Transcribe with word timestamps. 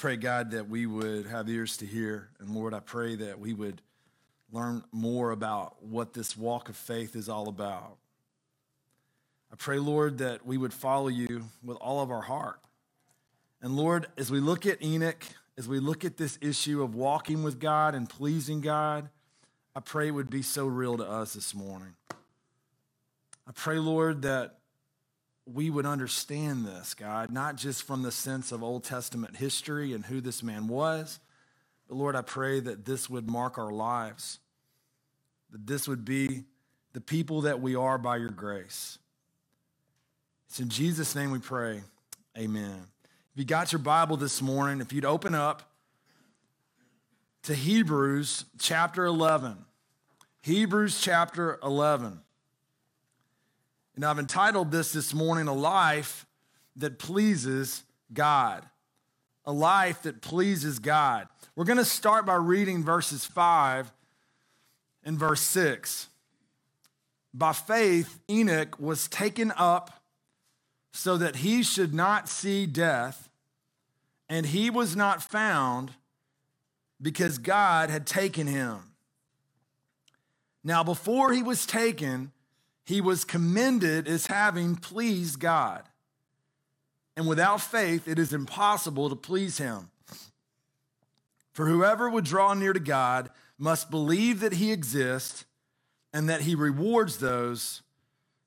pray, 0.00 0.16
God, 0.16 0.52
that 0.52 0.66
we 0.66 0.86
would 0.86 1.26
have 1.26 1.46
ears 1.50 1.76
to 1.76 1.84
hear. 1.84 2.30
And 2.40 2.54
Lord, 2.54 2.72
I 2.72 2.80
pray 2.80 3.16
that 3.16 3.38
we 3.38 3.52
would 3.52 3.82
learn 4.50 4.82
more 4.92 5.30
about 5.30 5.84
what 5.84 6.14
this 6.14 6.38
walk 6.38 6.70
of 6.70 6.76
faith 6.76 7.14
is 7.14 7.28
all 7.28 7.50
about. 7.50 7.98
I 9.52 9.56
pray, 9.56 9.78
Lord, 9.78 10.16
that 10.16 10.46
we 10.46 10.56
would 10.56 10.72
follow 10.72 11.08
you 11.08 11.42
with 11.62 11.76
all 11.82 12.00
of 12.00 12.10
our 12.10 12.22
heart. 12.22 12.60
And 13.60 13.76
Lord, 13.76 14.06
as 14.16 14.30
we 14.30 14.40
look 14.40 14.64
at 14.64 14.82
Enoch, 14.82 15.22
as 15.58 15.68
we 15.68 15.80
look 15.80 16.02
at 16.02 16.16
this 16.16 16.38
issue 16.40 16.82
of 16.82 16.94
walking 16.94 17.42
with 17.42 17.60
God 17.60 17.94
and 17.94 18.08
pleasing 18.08 18.62
God, 18.62 19.10
I 19.76 19.80
pray 19.80 20.08
it 20.08 20.12
would 20.12 20.30
be 20.30 20.40
so 20.40 20.64
real 20.66 20.96
to 20.96 21.06
us 21.06 21.34
this 21.34 21.54
morning. 21.54 21.92
I 23.46 23.52
pray, 23.54 23.78
Lord, 23.78 24.22
that 24.22 24.59
we 25.54 25.70
would 25.70 25.86
understand 25.86 26.64
this, 26.64 26.94
God, 26.94 27.30
not 27.30 27.56
just 27.56 27.82
from 27.82 28.02
the 28.02 28.12
sense 28.12 28.52
of 28.52 28.62
Old 28.62 28.84
Testament 28.84 29.36
history 29.36 29.92
and 29.92 30.04
who 30.04 30.20
this 30.20 30.42
man 30.42 30.68
was, 30.68 31.20
but 31.88 31.96
Lord, 31.96 32.14
I 32.14 32.22
pray 32.22 32.60
that 32.60 32.84
this 32.84 33.10
would 33.10 33.28
mark 33.28 33.58
our 33.58 33.72
lives, 33.72 34.38
that 35.50 35.66
this 35.66 35.88
would 35.88 36.04
be 36.04 36.44
the 36.92 37.00
people 37.00 37.42
that 37.42 37.60
we 37.60 37.74
are 37.74 37.98
by 37.98 38.16
your 38.16 38.30
grace. 38.30 38.98
It's 40.48 40.60
in 40.60 40.68
Jesus' 40.68 41.14
name 41.14 41.30
we 41.30 41.38
pray. 41.38 41.82
Amen. 42.36 42.86
If 43.32 43.38
you 43.38 43.44
got 43.44 43.72
your 43.72 43.78
Bible 43.80 44.16
this 44.16 44.42
morning, 44.42 44.80
if 44.80 44.92
you'd 44.92 45.04
open 45.04 45.34
up 45.34 45.70
to 47.44 47.54
Hebrews 47.54 48.44
chapter 48.58 49.04
11. 49.04 49.56
Hebrews 50.42 51.00
chapter 51.00 51.58
11. 51.62 52.20
And 53.96 54.04
I've 54.04 54.18
entitled 54.18 54.70
this 54.70 54.92
this 54.92 55.12
morning, 55.12 55.48
A 55.48 55.54
Life 55.54 56.26
That 56.76 56.98
Pleases 56.98 57.82
God. 58.12 58.64
A 59.44 59.52
life 59.52 60.02
that 60.02 60.20
pleases 60.20 60.78
God. 60.78 61.26
We're 61.56 61.64
going 61.64 61.78
to 61.78 61.84
start 61.84 62.26
by 62.26 62.34
reading 62.34 62.84
verses 62.84 63.24
5 63.24 63.90
and 65.02 65.18
verse 65.18 65.40
6. 65.40 66.08
By 67.32 67.52
faith, 67.52 68.20
Enoch 68.28 68.78
was 68.78 69.08
taken 69.08 69.52
up 69.56 70.02
so 70.92 71.16
that 71.16 71.36
he 71.36 71.62
should 71.62 71.94
not 71.94 72.28
see 72.28 72.66
death, 72.66 73.28
and 74.28 74.46
he 74.46 74.68
was 74.70 74.94
not 74.94 75.22
found 75.22 75.92
because 77.00 77.38
God 77.38 77.90
had 77.90 78.06
taken 78.06 78.46
him. 78.46 78.92
Now, 80.62 80.84
before 80.84 81.32
he 81.32 81.42
was 81.42 81.64
taken, 81.64 82.32
he 82.84 83.00
was 83.00 83.24
commended 83.24 84.08
as 84.08 84.26
having 84.26 84.76
pleased 84.76 85.38
God. 85.38 85.82
And 87.16 87.28
without 87.28 87.60
faith, 87.60 88.08
it 88.08 88.18
is 88.18 88.32
impossible 88.32 89.08
to 89.10 89.16
please 89.16 89.58
him. 89.58 89.90
For 91.52 91.66
whoever 91.66 92.08
would 92.08 92.24
draw 92.24 92.54
near 92.54 92.72
to 92.72 92.80
God 92.80 93.30
must 93.58 93.90
believe 93.90 94.40
that 94.40 94.54
he 94.54 94.72
exists 94.72 95.44
and 96.12 96.28
that 96.28 96.42
he 96.42 96.54
rewards 96.54 97.18
those 97.18 97.82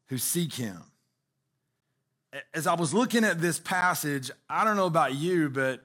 who 0.07 0.17
seek 0.17 0.53
him. 0.53 0.81
As 2.53 2.65
I 2.65 2.73
was 2.73 2.93
looking 2.93 3.23
at 3.23 3.39
this 3.39 3.59
passage, 3.59 4.31
I 4.49 4.63
don't 4.63 4.75
know 4.75 4.87
about 4.87 5.13
you, 5.13 5.49
but 5.49 5.81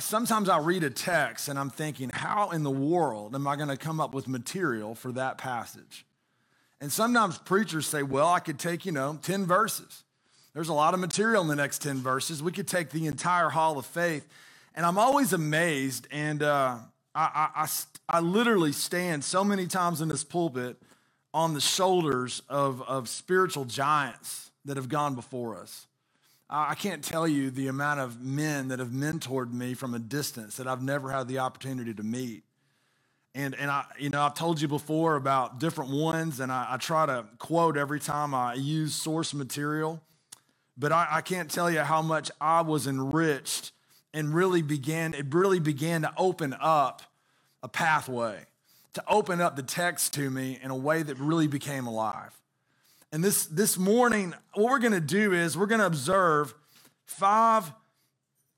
sometimes 0.00 0.48
I 0.48 0.58
read 0.58 0.84
a 0.84 0.90
text 0.90 1.48
and 1.48 1.58
I'm 1.58 1.70
thinking, 1.70 2.10
how 2.10 2.50
in 2.50 2.64
the 2.64 2.70
world 2.70 3.34
am 3.34 3.46
I 3.46 3.56
going 3.56 3.70
to 3.70 3.76
come 3.78 3.98
up 3.98 4.12
with 4.12 4.28
material 4.28 4.94
for 4.94 5.10
that 5.12 5.38
passage? 5.38 6.04
And 6.84 6.92
sometimes 6.92 7.38
preachers 7.38 7.86
say, 7.86 8.02
well, 8.02 8.28
I 8.28 8.40
could 8.40 8.58
take, 8.58 8.84
you 8.84 8.92
know, 8.92 9.18
10 9.22 9.46
verses. 9.46 10.04
There's 10.52 10.68
a 10.68 10.74
lot 10.74 10.92
of 10.92 11.00
material 11.00 11.40
in 11.40 11.48
the 11.48 11.56
next 11.56 11.80
10 11.80 12.02
verses. 12.02 12.42
We 12.42 12.52
could 12.52 12.68
take 12.68 12.90
the 12.90 13.06
entire 13.06 13.48
Hall 13.48 13.78
of 13.78 13.86
Faith. 13.86 14.28
And 14.74 14.84
I'm 14.84 14.98
always 14.98 15.32
amazed, 15.32 16.06
and 16.10 16.42
uh, 16.42 16.76
I, 17.14 17.48
I, 17.54 17.62
I, 17.62 17.68
I 18.18 18.20
literally 18.20 18.72
stand 18.72 19.24
so 19.24 19.42
many 19.42 19.66
times 19.66 20.02
in 20.02 20.08
this 20.08 20.24
pulpit 20.24 20.76
on 21.32 21.54
the 21.54 21.60
shoulders 21.62 22.42
of, 22.50 22.82
of 22.82 23.08
spiritual 23.08 23.64
giants 23.64 24.50
that 24.66 24.76
have 24.76 24.90
gone 24.90 25.14
before 25.14 25.56
us. 25.56 25.86
I 26.50 26.74
can't 26.74 27.02
tell 27.02 27.26
you 27.26 27.50
the 27.50 27.68
amount 27.68 28.00
of 28.00 28.20
men 28.20 28.68
that 28.68 28.78
have 28.78 28.90
mentored 28.90 29.54
me 29.54 29.72
from 29.72 29.94
a 29.94 29.98
distance 29.98 30.58
that 30.58 30.66
I've 30.66 30.82
never 30.82 31.10
had 31.10 31.28
the 31.28 31.38
opportunity 31.38 31.94
to 31.94 32.02
meet. 32.02 32.44
And, 33.34 33.54
and 33.56 33.70
I, 33.70 33.84
you 33.98 34.10
know, 34.10 34.22
I've 34.22 34.34
told 34.34 34.60
you 34.60 34.68
before 34.68 35.16
about 35.16 35.58
different 35.58 35.90
ones, 35.90 36.38
and 36.38 36.52
I, 36.52 36.68
I 36.70 36.76
try 36.76 37.04
to 37.06 37.24
quote 37.38 37.76
every 37.76 37.98
time 37.98 38.32
I 38.32 38.54
use 38.54 38.94
source 38.94 39.34
material. 39.34 40.00
But 40.76 40.92
I, 40.92 41.08
I 41.10 41.20
can't 41.20 41.50
tell 41.50 41.70
you 41.70 41.80
how 41.80 42.02
much 42.02 42.30
I 42.40 42.60
was 42.60 42.86
enriched 42.86 43.72
and 44.12 44.32
really 44.32 44.62
began, 44.62 45.14
it 45.14 45.26
really 45.34 45.58
began 45.58 46.02
to 46.02 46.12
open 46.16 46.54
up 46.60 47.02
a 47.62 47.68
pathway, 47.68 48.46
to 48.92 49.02
open 49.08 49.40
up 49.40 49.56
the 49.56 49.62
text 49.62 50.14
to 50.14 50.30
me 50.30 50.58
in 50.62 50.70
a 50.70 50.76
way 50.76 51.02
that 51.02 51.18
really 51.18 51.48
became 51.48 51.86
alive. 51.86 52.32
And 53.10 53.22
this, 53.22 53.46
this 53.46 53.76
morning, 53.78 54.34
what 54.54 54.70
we're 54.70 54.78
going 54.78 54.92
to 54.92 55.00
do 55.00 55.32
is 55.32 55.56
we're 55.56 55.66
going 55.66 55.80
to 55.80 55.86
observe 55.86 56.54
five 57.04 57.72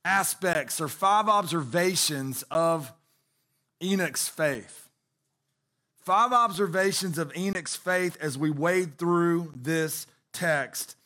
aspects 0.04 0.80
or 0.80 0.88
five 0.88 1.28
observations 1.28 2.42
of 2.50 2.92
Enoch's 3.82 4.28
faith. 4.28 4.88
Five 6.00 6.32
observations 6.32 7.18
of 7.18 7.36
Enoch's 7.36 7.76
faith 7.76 8.16
as 8.20 8.38
we 8.38 8.50
wade 8.50 8.96
through 8.96 9.52
this 9.56 10.06
text. 10.32 10.96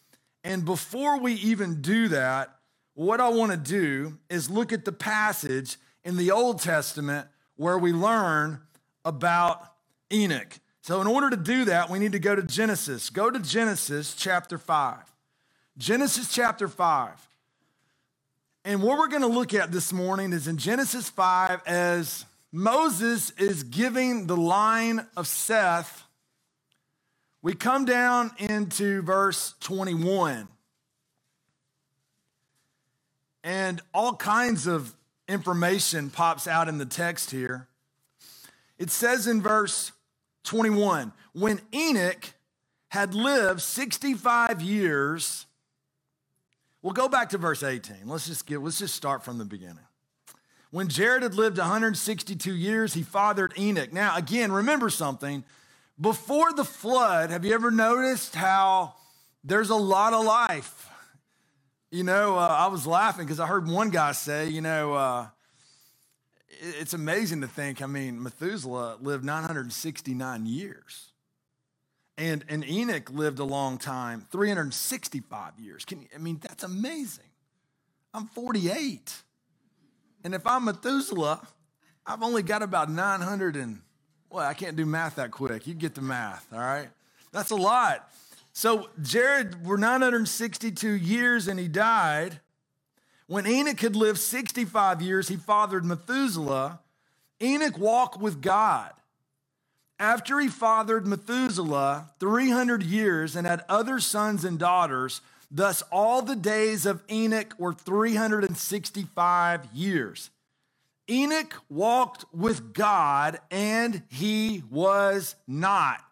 And 0.44 0.64
before 0.64 1.19
we 1.19 1.34
even 1.34 1.81
do 1.81 2.08
that, 2.08 2.56
what 2.94 3.20
I 3.20 3.28
want 3.28 3.53
to 3.53 3.56
do 3.56 4.19
is 4.28 4.50
look 4.50 4.72
at 4.72 4.84
the 4.84 4.92
passage 4.92 5.78
in 6.04 6.16
the 6.16 6.31
Old 6.31 6.60
Testament 6.60 7.28
where 7.56 7.78
we 7.78 7.92
learn 7.92 8.60
about 9.04 9.72
Enoch. 10.12 10.58
So, 10.82 11.00
in 11.00 11.06
order 11.06 11.31
to 11.31 11.37
do 11.37 11.66
that, 11.66 11.91
we 11.91 11.98
need 11.98 12.12
to 12.12 12.19
go 12.19 12.34
to 12.34 12.42
Genesis. 12.42 13.10
Go 13.10 13.31
to 13.31 13.38
Genesis 13.38 14.14
chapter 14.14 14.58
5. 14.58 14.98
Genesis 15.78 16.32
chapter 16.32 16.69
5. 16.69 17.28
And 18.64 18.82
what 18.82 18.98
we're 18.98 19.08
going 19.08 19.22
to 19.22 19.28
look 19.28 19.54
at 19.54 19.72
this 19.72 19.92
morning 19.92 20.32
is 20.32 20.47
in 20.47 20.58
Genesis 20.58 21.08
5 21.08 21.62
as 21.66 22.25
Moses 22.53 23.31
is 23.38 23.62
giving 23.62 24.27
the 24.27 24.37
line 24.37 25.06
of 25.16 25.27
Seth. 25.27 26.05
We 27.43 27.55
come 27.55 27.84
down 27.84 28.33
into 28.38 29.03
verse 29.03 29.55
21. 29.61 30.49
And 33.43 33.81
all 33.94 34.16
kinds 34.16 34.66
of 34.66 34.94
information 35.28 36.11
pops 36.11 36.47
out 36.47 36.69
in 36.69 36.78
the 36.78 36.87
text 36.87 37.31
here. 37.31 37.69
It 38.78 38.91
says 38.91 39.27
in 39.27 39.41
verse 39.41 39.93
21. 40.44 41.12
When 41.32 41.61
Enoch 41.72 42.34
had 42.88 43.15
lived 43.15 43.61
65 43.61 44.61
years, 44.61 45.47
we'll 46.82 46.93
go 46.93 47.09
back 47.09 47.31
to 47.31 47.38
verse 47.38 47.62
18. 47.62 47.97
Let's 48.06 48.27
just 48.27 48.47
get, 48.47 48.61
let's 48.61 48.81
just 48.81 48.94
start 48.94 49.25
from 49.25 49.38
the 49.38 49.44
beginning. 49.44 49.78
When 50.70 50.88
Jared 50.88 51.25
had 51.25 51.34
lived 51.34 51.58
162 51.58 52.54
years, 52.54 52.94
he 52.94 53.03
fathered 53.03 53.53
Enoch. 53.58 53.92
Now, 53.92 54.16
again, 54.16 54.53
remember 54.53 54.88
something. 54.88 55.44
Before 56.00 56.53
the 56.53 56.64
flood, 56.64 57.31
have 57.31 57.44
you 57.44 57.53
ever 57.54 57.70
noticed 57.70 58.36
how 58.36 58.94
there's 59.42 59.70
a 59.70 59.76
lot 59.76 60.12
of 60.12 60.25
life? 60.25 60.88
You 61.91 62.04
know, 62.04 62.36
uh, 62.38 62.47
I 62.47 62.69
was 62.69 62.86
laughing 62.86 63.26
because 63.26 63.41
I 63.41 63.47
heard 63.47 63.69
one 63.69 63.91
guy 63.91 64.12
say, 64.12 64.48
you 64.48 64.60
know, 64.60 64.94
uh, 64.94 65.26
it's 66.48 66.94
amazing 66.94 67.41
to 67.41 67.48
think, 67.48 67.82
I 67.82 67.87
mean, 67.87 68.22
Methuselah 68.22 68.98
lived 69.00 69.25
969 69.25 70.47
years. 70.47 71.12
And, 72.16 72.44
and 72.48 72.64
Enoch 72.69 73.10
lived 73.10 73.41
a 73.41 73.44
long 73.44 73.78
time, 73.78 74.25
365 74.31 75.58
years. 75.58 75.84
Can 75.84 76.02
you, 76.02 76.08
I 76.14 76.19
mean, 76.19 76.38
that's 76.41 76.62
amazing. 76.62 77.25
I'm 78.14 78.26
48. 78.26 79.22
And 80.25 80.34
if 80.34 80.46
I'm 80.46 80.64
Methuselah, 80.64 81.46
I've 82.06 82.22
only 82.22 82.43
got 82.43 82.62
about 82.62 82.90
900 82.90 83.56
and, 83.56 83.81
well, 84.31 84.46
I 84.46 84.55
can't 84.55 84.76
do 84.76 84.87
math 84.87 85.17
that 85.17 85.31
quick. 85.31 85.67
You 85.67 85.75
get 85.75 85.94
the 85.94 86.02
math, 86.02 86.46
all 86.52 86.58
right? 86.58 86.88
That's 87.32 87.50
a 87.50 87.56
lot. 87.56 88.11
So 88.52 88.90
Jared 89.00 89.64
were 89.64 89.78
962 89.78 90.90
years 90.90 91.49
and 91.49 91.58
he 91.58 91.69
died. 91.69 92.40
When 93.26 93.46
Enoch 93.46 93.81
had 93.81 93.94
lived 93.94 94.19
65 94.19 95.00
years, 95.00 95.28
he 95.28 95.37
fathered 95.37 95.84
Methuselah. 95.84 96.81
Enoch 97.40 97.78
walked 97.78 98.20
with 98.20 98.43
God. 98.43 98.90
After 99.99 100.40
he 100.40 100.49
fathered 100.49 101.06
Methuselah 101.06 102.11
300 102.19 102.82
years 102.82 103.37
and 103.37 103.46
had 103.46 103.64
other 103.69 104.00
sons 104.00 104.44
and 104.44 104.58
daughters, 104.58 105.20
thus 105.50 105.82
all 105.91 106.23
the 106.23 106.37
days 106.37 106.87
of 106.87 107.02
Enoch 107.11 107.55
were 107.58 107.73
365 107.73 109.67
years. 109.75 110.31
Enoch 111.08 111.55
walked 111.69 112.25
with 112.32 112.73
God 112.73 113.41
and 113.50 114.02
he 114.08 114.62
was 114.70 115.35
not, 115.47 116.02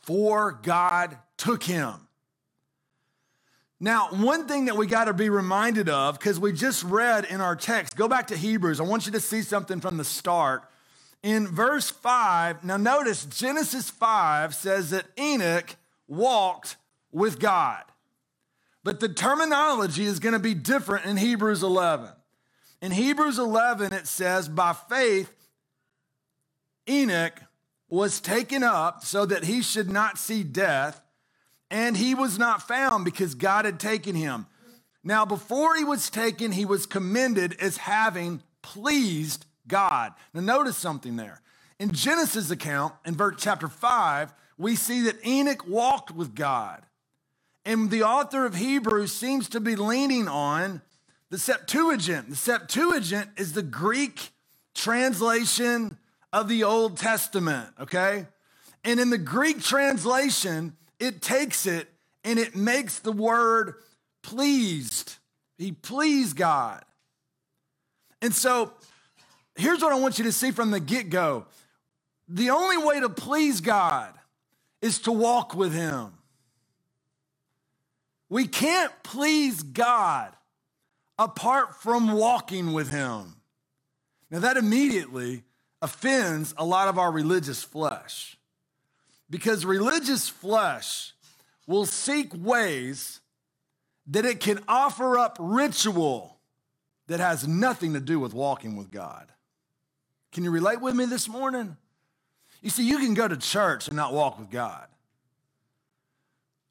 for 0.00 0.52
God 0.62 1.16
took 1.36 1.62
him. 1.62 1.94
Now, 3.80 4.08
one 4.10 4.46
thing 4.46 4.66
that 4.66 4.76
we 4.76 4.86
got 4.86 5.06
to 5.06 5.12
be 5.12 5.28
reminded 5.28 5.88
of, 5.88 6.16
because 6.16 6.38
we 6.38 6.52
just 6.52 6.84
read 6.84 7.24
in 7.24 7.40
our 7.40 7.56
text, 7.56 7.96
go 7.96 8.06
back 8.06 8.28
to 8.28 8.36
Hebrews. 8.36 8.78
I 8.78 8.84
want 8.84 9.06
you 9.06 9.12
to 9.12 9.20
see 9.20 9.42
something 9.42 9.80
from 9.80 9.96
the 9.96 10.04
start. 10.04 10.62
In 11.24 11.48
verse 11.48 11.90
5, 11.90 12.62
now 12.62 12.76
notice 12.76 13.24
Genesis 13.24 13.90
5 13.90 14.54
says 14.54 14.90
that 14.90 15.06
Enoch 15.18 15.74
walked 16.06 16.76
with 17.10 17.40
God. 17.40 17.82
But 18.84 19.00
the 19.00 19.08
terminology 19.08 20.04
is 20.04 20.18
going 20.18 20.32
to 20.32 20.38
be 20.38 20.54
different 20.54 21.06
in 21.06 21.16
Hebrews 21.16 21.62
11. 21.62 22.10
In 22.80 22.90
Hebrews 22.90 23.38
11, 23.38 23.92
it 23.92 24.06
says, 24.06 24.48
By 24.48 24.72
faith, 24.72 25.32
Enoch 26.88 27.40
was 27.88 28.20
taken 28.20 28.62
up 28.62 29.04
so 29.04 29.24
that 29.24 29.44
he 29.44 29.62
should 29.62 29.90
not 29.90 30.18
see 30.18 30.42
death 30.42 31.00
and 31.70 31.96
he 31.96 32.14
was 32.14 32.38
not 32.38 32.66
found 32.66 33.04
because 33.04 33.34
God 33.34 33.64
had 33.64 33.80
taken 33.80 34.14
him. 34.14 34.46
Now, 35.04 35.24
before 35.24 35.74
he 35.74 35.84
was 35.84 36.10
taken, 36.10 36.52
he 36.52 36.64
was 36.64 36.86
commended 36.86 37.56
as 37.60 37.78
having 37.78 38.42
pleased 38.60 39.46
God. 39.66 40.12
Now, 40.34 40.42
notice 40.42 40.76
something 40.76 41.16
there. 41.16 41.40
In 41.78 41.92
Genesis' 41.92 42.50
account, 42.50 42.94
in 43.04 43.16
verse 43.16 43.36
chapter 43.38 43.68
5, 43.68 44.34
we 44.58 44.76
see 44.76 45.00
that 45.02 45.26
Enoch 45.26 45.66
walked 45.66 46.10
with 46.10 46.34
God. 46.34 46.82
And 47.64 47.90
the 47.90 48.02
author 48.02 48.44
of 48.44 48.56
Hebrews 48.56 49.12
seems 49.12 49.48
to 49.50 49.60
be 49.60 49.76
leaning 49.76 50.28
on 50.28 50.82
the 51.30 51.38
Septuagint. 51.38 52.30
The 52.30 52.36
Septuagint 52.36 53.30
is 53.36 53.52
the 53.52 53.62
Greek 53.62 54.30
translation 54.74 55.96
of 56.32 56.48
the 56.48 56.64
Old 56.64 56.96
Testament, 56.96 57.68
okay? 57.80 58.26
And 58.84 58.98
in 58.98 59.10
the 59.10 59.18
Greek 59.18 59.62
translation, 59.62 60.76
it 60.98 61.22
takes 61.22 61.66
it 61.66 61.88
and 62.24 62.38
it 62.38 62.56
makes 62.56 62.98
the 62.98 63.12
word 63.12 63.74
pleased. 64.22 65.16
He 65.58 65.72
pleased 65.72 66.36
God. 66.36 66.84
And 68.20 68.34
so 68.34 68.72
here's 69.56 69.82
what 69.82 69.92
I 69.92 69.98
want 69.98 70.18
you 70.18 70.24
to 70.24 70.32
see 70.32 70.50
from 70.50 70.70
the 70.70 70.80
get 70.80 71.10
go 71.10 71.46
the 72.28 72.50
only 72.50 72.78
way 72.78 73.00
to 73.00 73.08
please 73.08 73.60
God 73.60 74.14
is 74.80 75.00
to 75.00 75.12
walk 75.12 75.54
with 75.54 75.74
Him. 75.74 76.12
We 78.32 78.46
can't 78.46 78.90
please 79.02 79.62
God 79.62 80.32
apart 81.18 81.82
from 81.82 82.12
walking 82.12 82.72
with 82.72 82.90
Him. 82.90 83.36
Now, 84.30 84.38
that 84.38 84.56
immediately 84.56 85.42
offends 85.82 86.54
a 86.56 86.64
lot 86.64 86.88
of 86.88 86.98
our 86.98 87.12
religious 87.12 87.62
flesh. 87.62 88.38
Because 89.28 89.66
religious 89.66 90.30
flesh 90.30 91.12
will 91.66 91.84
seek 91.84 92.32
ways 92.34 93.20
that 94.06 94.24
it 94.24 94.40
can 94.40 94.60
offer 94.66 95.18
up 95.18 95.36
ritual 95.38 96.38
that 97.08 97.20
has 97.20 97.46
nothing 97.46 97.92
to 97.92 98.00
do 98.00 98.18
with 98.18 98.32
walking 98.32 98.76
with 98.76 98.90
God. 98.90 99.30
Can 100.32 100.42
you 100.42 100.50
relate 100.50 100.80
with 100.80 100.94
me 100.94 101.04
this 101.04 101.28
morning? 101.28 101.76
You 102.62 102.70
see, 102.70 102.88
you 102.88 102.96
can 102.96 103.12
go 103.12 103.28
to 103.28 103.36
church 103.36 103.88
and 103.88 103.96
not 103.98 104.14
walk 104.14 104.38
with 104.38 104.48
God. 104.48 104.86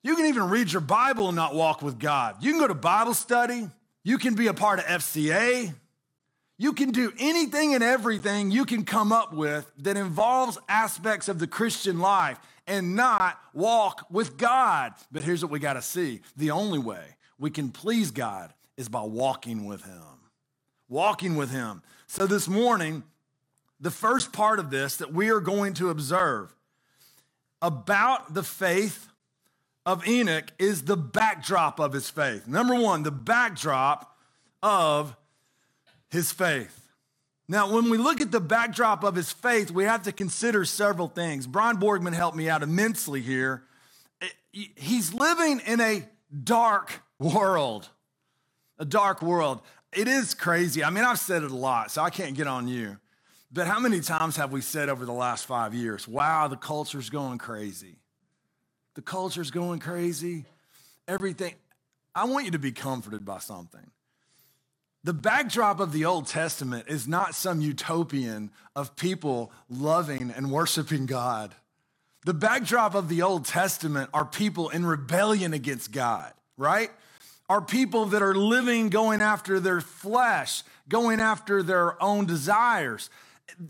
You 0.04 0.16
can 0.16 0.26
even 0.26 0.50
read 0.50 0.72
your 0.72 0.82
Bible 0.82 1.28
and 1.28 1.36
not 1.36 1.54
walk 1.54 1.82
with 1.82 2.00
God. 2.00 2.38
You 2.42 2.52
can 2.52 2.60
go 2.60 2.68
to 2.68 2.74
Bible 2.74 3.14
study. 3.14 3.70
You 4.04 4.18
can 4.18 4.34
be 4.34 4.48
a 4.48 4.54
part 4.54 4.80
of 4.80 4.86
FCA. 4.86 5.74
You 6.58 6.74
can 6.74 6.92
do 6.92 7.12
anything 7.20 7.74
and 7.74 7.84
everything 7.84 8.52
you 8.52 8.66
can 8.66 8.84
come 8.84 9.12
up 9.12 9.34
with 9.34 9.72
that 9.80 9.98
involves 9.98 10.58
aspects 10.70 11.28
of 11.28 11.40
the 11.40 11.48
Christian 11.48 12.00
life 12.00 12.40
and 12.68 12.96
not 12.96 13.40
walk 13.54 14.06
with 14.10 14.38
God. 14.38 14.94
But 15.12 15.24
here's 15.24 15.44
what 15.44 15.52
we 15.52 15.60
got 15.60 15.74
to 15.74 15.82
see 15.82 16.22
the 16.36 16.52
only 16.52 16.80
way 16.80 17.04
we 17.40 17.50
can 17.50 17.70
please 17.70 18.12
God 18.12 18.54
is 18.78 18.90
by 18.90 19.02
walking 19.02 19.66
with 19.66 19.84
Him. 19.84 20.04
Walking 20.88 21.36
with 21.36 21.52
Him. 21.52 21.82
So 22.08 22.28
this 22.28 22.48
morning, 22.48 23.04
the 23.80 23.92
first 23.92 24.32
part 24.32 24.60
of 24.60 24.70
this 24.70 24.98
that 24.98 25.14
we 25.14 25.30
are 25.30 25.40
going 25.40 25.74
to 25.76 25.90
observe 25.90 26.54
about 27.62 28.34
the 28.34 28.44
faith 28.44 29.11
of 29.86 30.08
Enoch 30.08 30.52
is 30.60 30.84
the 30.84 30.98
backdrop 30.98 31.80
of 31.80 31.94
his 31.94 32.10
faith. 32.10 32.48
Number 32.48 32.76
one, 32.76 33.04
the 33.04 33.12
backdrop 33.12 34.16
of 34.62 35.16
his 36.10 36.32
faith. 36.32 36.78
Now, 37.48 37.74
when 37.74 37.90
we 37.90 37.98
look 37.98 38.22
at 38.22 38.32
the 38.32 38.40
backdrop 38.40 39.04
of 39.04 39.16
his 39.16 39.32
faith, 39.32 39.72
we 39.72 39.84
have 39.84 40.04
to 40.04 40.12
consider 40.12 40.64
several 40.64 41.08
things. 41.08 41.48
Brian 41.48 41.78
Borgman 41.78 42.14
helped 42.14 42.38
me 42.38 42.48
out 42.48 42.64
immensely 42.64 43.22
here. 43.22 43.64
Eh, 44.22 44.28
he's 44.76 45.14
living 45.14 45.60
in 45.66 45.82
a 45.82 46.08
dark 46.44 47.02
world, 47.20 47.90
a 48.80 48.86
dark 48.86 49.22
world. 49.22 49.62
It 49.92 50.08
is 50.08 50.34
crazy. 50.34 50.84
I 50.84 50.90
mean, 50.92 51.04
I've 51.04 51.20
said 51.20 51.44
it 51.44 51.52
a 51.52 51.56
lot, 51.56 51.92
so 51.92 52.02
I 52.02 52.10
can't 52.10 52.36
get 52.36 52.48
on 52.48 52.68
you. 52.68 52.98
But 53.52 53.68
how 53.68 53.80
many 53.80 54.00
times 54.00 54.38
have 54.38 54.54
we 54.54 54.62
said 54.62 54.88
over 54.88 55.06
the 55.06 55.12
last 55.12 55.46
five 55.46 55.74
years, 55.74 56.08
wow, 56.08 56.48
the 56.48 56.56
culture's 56.56 57.10
going 57.10 57.38
crazy? 57.38 57.98
The 58.96 59.02
culture's 59.02 59.52
going 59.52 59.80
crazy. 59.80 60.46
Everything. 61.08 61.54
I 62.14 62.26
want 62.26 62.46
you 62.46 62.52
to 62.52 62.60
be 62.60 62.72
comforted 62.72 63.24
by 63.26 63.40
something. 63.40 63.90
The 65.04 65.14
backdrop 65.14 65.80
of 65.80 65.94
the 65.94 66.06
Old 66.06 66.28
Testament 66.28 66.86
is 66.88 67.08
not 67.08 67.34
some 67.34 67.60
utopian 67.60 68.52
of 68.76 68.96
people 68.96 69.52
loving 69.68 70.32
and 70.36 70.52
worshiping 70.52 71.08
God. 71.08 71.56
The 72.26 72.36
backdrop 72.36 72.94
of 72.94 73.10
the 73.10 73.24
Old 73.24 73.46
Testament 73.46 74.12
are 74.14 74.26
people 74.26 74.70
in 74.70 74.86
rebellion 74.86 75.54
against 75.54 75.92
God, 75.92 76.32
right? 76.56 76.92
Are 77.50 77.62
people 77.62 78.06
that 78.08 78.22
are 78.22 78.36
living 78.36 78.90
going 78.90 79.22
after 79.22 79.60
their 79.60 79.82
flesh, 79.82 80.62
going 80.88 81.20
after 81.20 81.64
their 81.64 82.02
own 82.02 82.26
desires. 82.26 83.10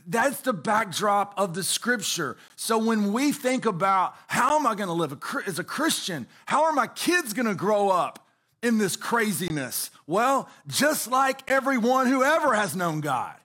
That's 0.08 0.42
the 0.42 0.54
backdrop 0.54 1.34
of 1.38 1.54
the 1.54 1.64
scripture. 1.64 2.38
So 2.56 2.78
when 2.78 3.14
we 3.14 3.32
think 3.32 3.66
about 3.66 4.16
how 4.28 4.58
am 4.58 4.68
I 4.68 4.76
going 4.76 4.88
to 4.88 4.94
live 4.94 5.18
as 5.46 5.60
a 5.60 5.64
Christian? 5.64 6.28
How 6.46 6.66
are 6.66 6.74
my 6.74 6.88
kids 6.88 7.34
going 7.34 7.48
to 7.48 7.56
grow 7.56 7.90
up? 7.90 8.28
in 8.62 8.78
this 8.78 8.96
craziness? 8.96 9.92
Well, 10.08 10.50
just 10.68 11.10
like 11.10 11.50
everyone 11.50 12.08
who 12.08 12.24
ever 12.24 12.54
has 12.54 12.76
known 12.76 13.02
God 13.02 13.36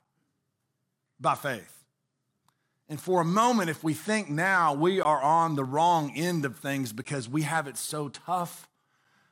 by 1.18 1.34
faith. 1.34 1.72
And 2.88 3.00
for 3.00 3.20
a 3.20 3.24
moment, 3.24 3.68
if 3.68 3.82
we 3.82 3.94
think 3.94 4.30
now 4.30 4.72
we 4.74 5.00
are 5.00 5.20
on 5.20 5.56
the 5.56 5.64
wrong 5.64 6.12
end 6.14 6.44
of 6.44 6.58
things 6.58 6.92
because 6.92 7.28
we 7.28 7.42
have 7.42 7.66
it 7.66 7.76
so 7.76 8.08
tough, 8.08 8.68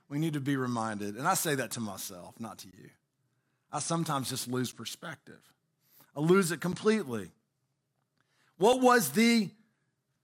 we 0.09 0.19
need 0.19 0.33
to 0.33 0.41
be 0.41 0.57
reminded. 0.57 1.17
And 1.17 1.29
I 1.29 1.35
say 1.35 1.55
that 1.55 1.71
to 1.73 1.81
myself, 1.81 2.35
not 2.41 2.59
to 2.59 2.69
you. 2.69 2.91
I 3.71 3.79
sometimes 3.79 4.31
just 4.31 4.49
lose 4.49 4.73
perspective, 4.73 5.41
I 6.17 6.21
lose 6.21 6.53
it 6.53 6.61
completely. 6.61 7.31
What 8.57 8.81
was 8.81 9.11
the 9.11 9.51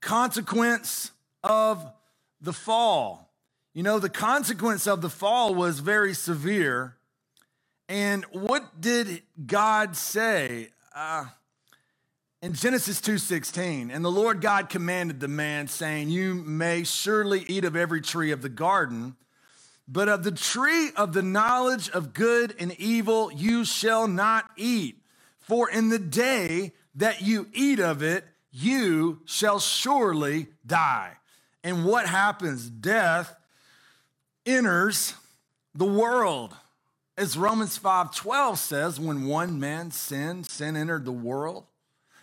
consequence 0.01 1.11
of 1.43 1.93
the 2.41 2.53
fall? 2.53 3.33
You 3.75 3.83
know, 3.83 3.99
the 3.99 4.09
consequence 4.09 4.87
of 4.87 5.01
the 5.01 5.11
fall 5.11 5.55
was 5.55 5.81
very 5.81 6.15
severe. 6.15 6.97
And 7.89 8.25
what 8.27 8.81
did 8.81 9.23
God 9.47 9.97
say? 9.97 10.71
Uh, 10.95 11.27
in 12.43 12.55
Genesis 12.55 13.01
2:16, 13.01 13.91
and 13.91 14.05
the 14.05 14.11
Lord 14.11 14.41
God 14.41 14.71
commanded 14.71 15.21
the 15.21 15.29
man 15.29 15.69
saying, 15.69 16.09
"You 16.09 16.35
may 16.35 16.85
surely 16.85 17.45
eat 17.49 17.65
of 17.65 17.77
every 17.77 18.01
tree 18.01 18.31
of 18.31 18.43
the 18.43 18.49
garden, 18.49 19.17
but 19.87 20.09
of 20.09 20.23
the 20.23 20.33
tree 20.33 20.91
of 20.93 21.13
the 21.13 21.23
knowledge 21.23 21.91
of 21.91 22.15
good 22.15 22.55
and 22.59 22.73
evil 22.73 23.31
you 23.33 23.65
shall 23.65 24.09
not 24.09 24.51
eat, 24.57 25.00
for 25.51 25.69
in 25.69 25.89
the 25.89 25.99
day 25.99 26.73
that 26.95 27.23
you 27.23 27.49
eat 27.53 27.81
of 27.81 28.05
it, 28.05 28.25
you 28.53 29.21
shall 29.25 29.59
surely 29.59 30.47
die." 30.65 31.17
And 31.65 31.85
what 31.85 32.07
happens? 32.07 32.71
Death 32.71 33.35
enters 34.47 35.15
the 35.75 35.85
world. 35.85 36.57
As 37.17 37.37
Romans 37.37 37.77
5:12 37.77 38.59
says, 38.59 39.01
when 39.01 39.25
one 39.25 39.59
man 39.59 39.91
sinned, 39.91 40.49
sin 40.49 40.77
entered 40.77 41.05
the 41.05 41.11
world. 41.11 41.67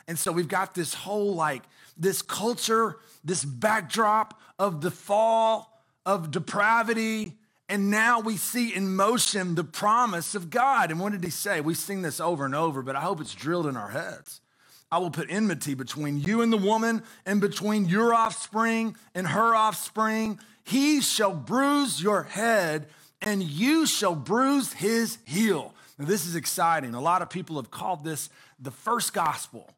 And 0.07 0.17
so 0.17 0.31
we've 0.31 0.47
got 0.47 0.73
this 0.73 0.93
whole 0.93 1.35
like 1.35 1.63
this 1.97 2.21
culture, 2.21 2.97
this 3.25 3.43
backdrop 3.43 4.39
of 4.57 4.79
the 4.79 4.89
fall, 4.91 5.83
of 6.05 6.31
depravity, 6.31 7.37
and 7.69 7.91
now 7.91 8.19
we 8.19 8.37
see 8.37 8.73
in 8.73 8.95
motion 8.95 9.55
the 9.55 9.63
promise 9.63 10.35
of 10.35 10.49
God. 10.49 10.89
And 10.89 10.99
what 10.99 11.11
did 11.11 11.23
he 11.23 11.29
say? 11.29 11.59
We 11.59 11.73
sing 11.73 12.01
this 12.01 12.19
over 12.19 12.45
and 12.45 12.55
over, 12.55 12.81
but 12.81 12.95
I 12.95 13.01
hope 13.01 13.19
it's 13.19 13.35
drilled 13.35 13.67
in 13.67 13.75
our 13.75 13.89
heads. 13.89 14.41
I 14.89 14.99
will 14.99 15.11
put 15.11 15.29
enmity 15.29 15.73
between 15.73 16.19
you 16.19 16.41
and 16.41 16.51
the 16.51 16.57
woman, 16.57 17.03
and 17.25 17.41
between 17.41 17.85
your 17.85 18.13
offspring 18.13 18.95
and 19.13 19.27
her 19.27 19.53
offspring. 19.53 20.39
He 20.63 21.01
shall 21.01 21.33
bruise 21.33 22.01
your 22.01 22.23
head, 22.23 22.87
and 23.21 23.43
you 23.43 23.85
shall 23.85 24.15
bruise 24.15 24.71
his 24.73 25.17
heel. 25.25 25.73
Now, 25.97 26.05
this 26.05 26.25
is 26.25 26.35
exciting. 26.35 26.93
A 26.93 27.01
lot 27.01 27.21
of 27.21 27.29
people 27.29 27.57
have 27.57 27.71
called 27.71 28.05
this 28.05 28.29
the 28.59 28.71
first 28.71 29.13
gospel, 29.13 29.69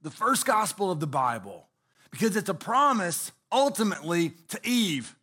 the 0.00 0.10
first 0.10 0.46
gospel 0.46 0.90
of 0.90 1.00
the 1.00 1.06
Bible, 1.06 1.66
because 2.10 2.36
it's 2.36 2.48
a 2.48 2.54
promise 2.54 3.32
ultimately 3.52 4.32
to 4.48 4.60
Eve. 4.64 5.14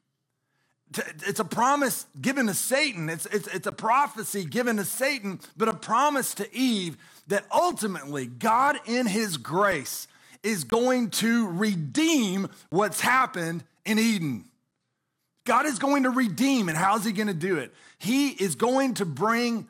It's 1.25 1.39
a 1.39 1.45
promise 1.45 2.05
given 2.19 2.47
to 2.47 2.53
Satan. 2.53 3.09
It's, 3.09 3.25
it's, 3.27 3.47
it's 3.47 3.67
a 3.67 3.71
prophecy 3.71 4.45
given 4.45 4.77
to 4.77 4.85
Satan, 4.85 5.39
but 5.55 5.67
a 5.67 5.73
promise 5.73 6.33
to 6.35 6.55
Eve 6.55 6.97
that 7.27 7.45
ultimately 7.51 8.25
God, 8.25 8.77
in 8.85 9.05
his 9.05 9.37
grace, 9.37 10.07
is 10.43 10.63
going 10.63 11.09
to 11.09 11.47
redeem 11.47 12.49
what's 12.69 12.99
happened 12.99 13.63
in 13.85 13.97
Eden. 13.97 14.45
God 15.45 15.65
is 15.65 15.79
going 15.79 16.03
to 16.03 16.09
redeem, 16.09 16.69
and 16.69 16.77
how's 16.77 17.05
he 17.05 17.11
going 17.11 17.27
to 17.27 17.33
do 17.33 17.57
it? 17.57 17.73
He 17.97 18.29
is 18.29 18.55
going 18.55 18.95
to 18.95 19.05
bring 19.05 19.67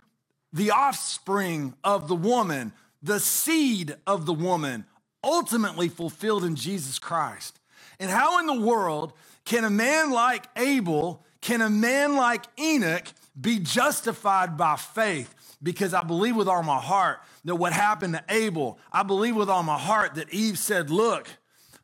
the 0.52 0.72
offspring 0.72 1.74
of 1.84 2.08
the 2.08 2.16
woman, 2.16 2.74
the 3.02 3.20
seed 3.20 3.96
of 4.06 4.26
the 4.26 4.34
woman, 4.34 4.86
ultimately 5.24 5.90
fulfilled 5.90 6.44
in 6.44 6.56
Jesus 6.56 7.00
Christ. 7.00 7.60
And 8.00 8.12
how 8.12 8.40
in 8.40 8.46
the 8.46 8.60
world 8.66 9.14
can 9.46 9.64
a 9.64 9.70
man 9.70 10.12
like 10.12 10.46
Abel, 10.56 11.24
can 11.42 11.62
a 11.62 11.70
man 11.70 12.16
like 12.16 12.46
Enoch 12.58 13.06
be 13.40 13.60
justified 13.60 14.58
by 14.58 14.76
faith? 14.76 15.34
Because 15.62 15.94
I 15.94 16.04
believe 16.04 16.36
with 16.36 16.48
all 16.48 16.64
my 16.64 16.80
heart 16.80 17.20
that 17.46 17.56
what 17.56 17.74
happened 17.74 18.14
to 18.14 18.24
Abel, 18.30 18.80
I 18.92 19.04
believe 19.04 19.36
with 19.36 19.50
all 19.50 19.64
my 19.64 19.78
heart 19.78 20.16
that 20.16 20.34
Eve 20.34 20.58
said, 20.58 20.90
Look, 20.90 21.30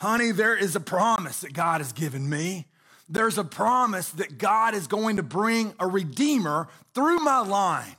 honey, 0.01 0.31
there 0.31 0.55
is 0.55 0.75
a 0.75 0.79
promise 0.79 1.41
that 1.41 1.53
God 1.53 1.81
has 1.81 1.91
given 1.93 2.29
me. 2.29 2.67
There's 3.07 3.37
a 3.37 3.43
promise 3.43 4.09
that 4.11 4.37
God 4.37 4.75
is 4.75 4.87
going 4.87 5.17
to 5.17 5.23
bring 5.23 5.73
a 5.79 5.87
redeemer 5.87 6.67
through 6.93 7.19
my 7.19 7.39
line. 7.39 7.95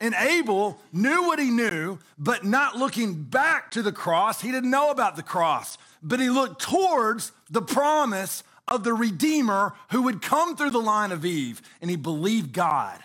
And 0.00 0.14
Abel 0.14 0.80
knew 0.92 1.22
what 1.22 1.38
he 1.38 1.50
knew, 1.50 1.98
but 2.18 2.44
not 2.44 2.76
looking 2.76 3.22
back 3.22 3.70
to 3.72 3.82
the 3.82 3.92
cross. 3.92 4.40
He 4.40 4.50
didn't 4.50 4.70
know 4.70 4.90
about 4.90 5.16
the 5.16 5.22
cross, 5.22 5.78
but 6.02 6.20
he 6.20 6.28
looked 6.28 6.60
towards 6.60 7.32
the 7.50 7.62
promise 7.62 8.42
of 8.68 8.84
the 8.84 8.94
Redeemer 8.94 9.74
who 9.90 10.02
would 10.02 10.22
come 10.22 10.56
through 10.56 10.70
the 10.70 10.78
line 10.78 11.12
of 11.12 11.24
Eve. 11.24 11.60
And 11.80 11.90
he 11.90 11.96
believed 11.96 12.52
God. 12.52 12.98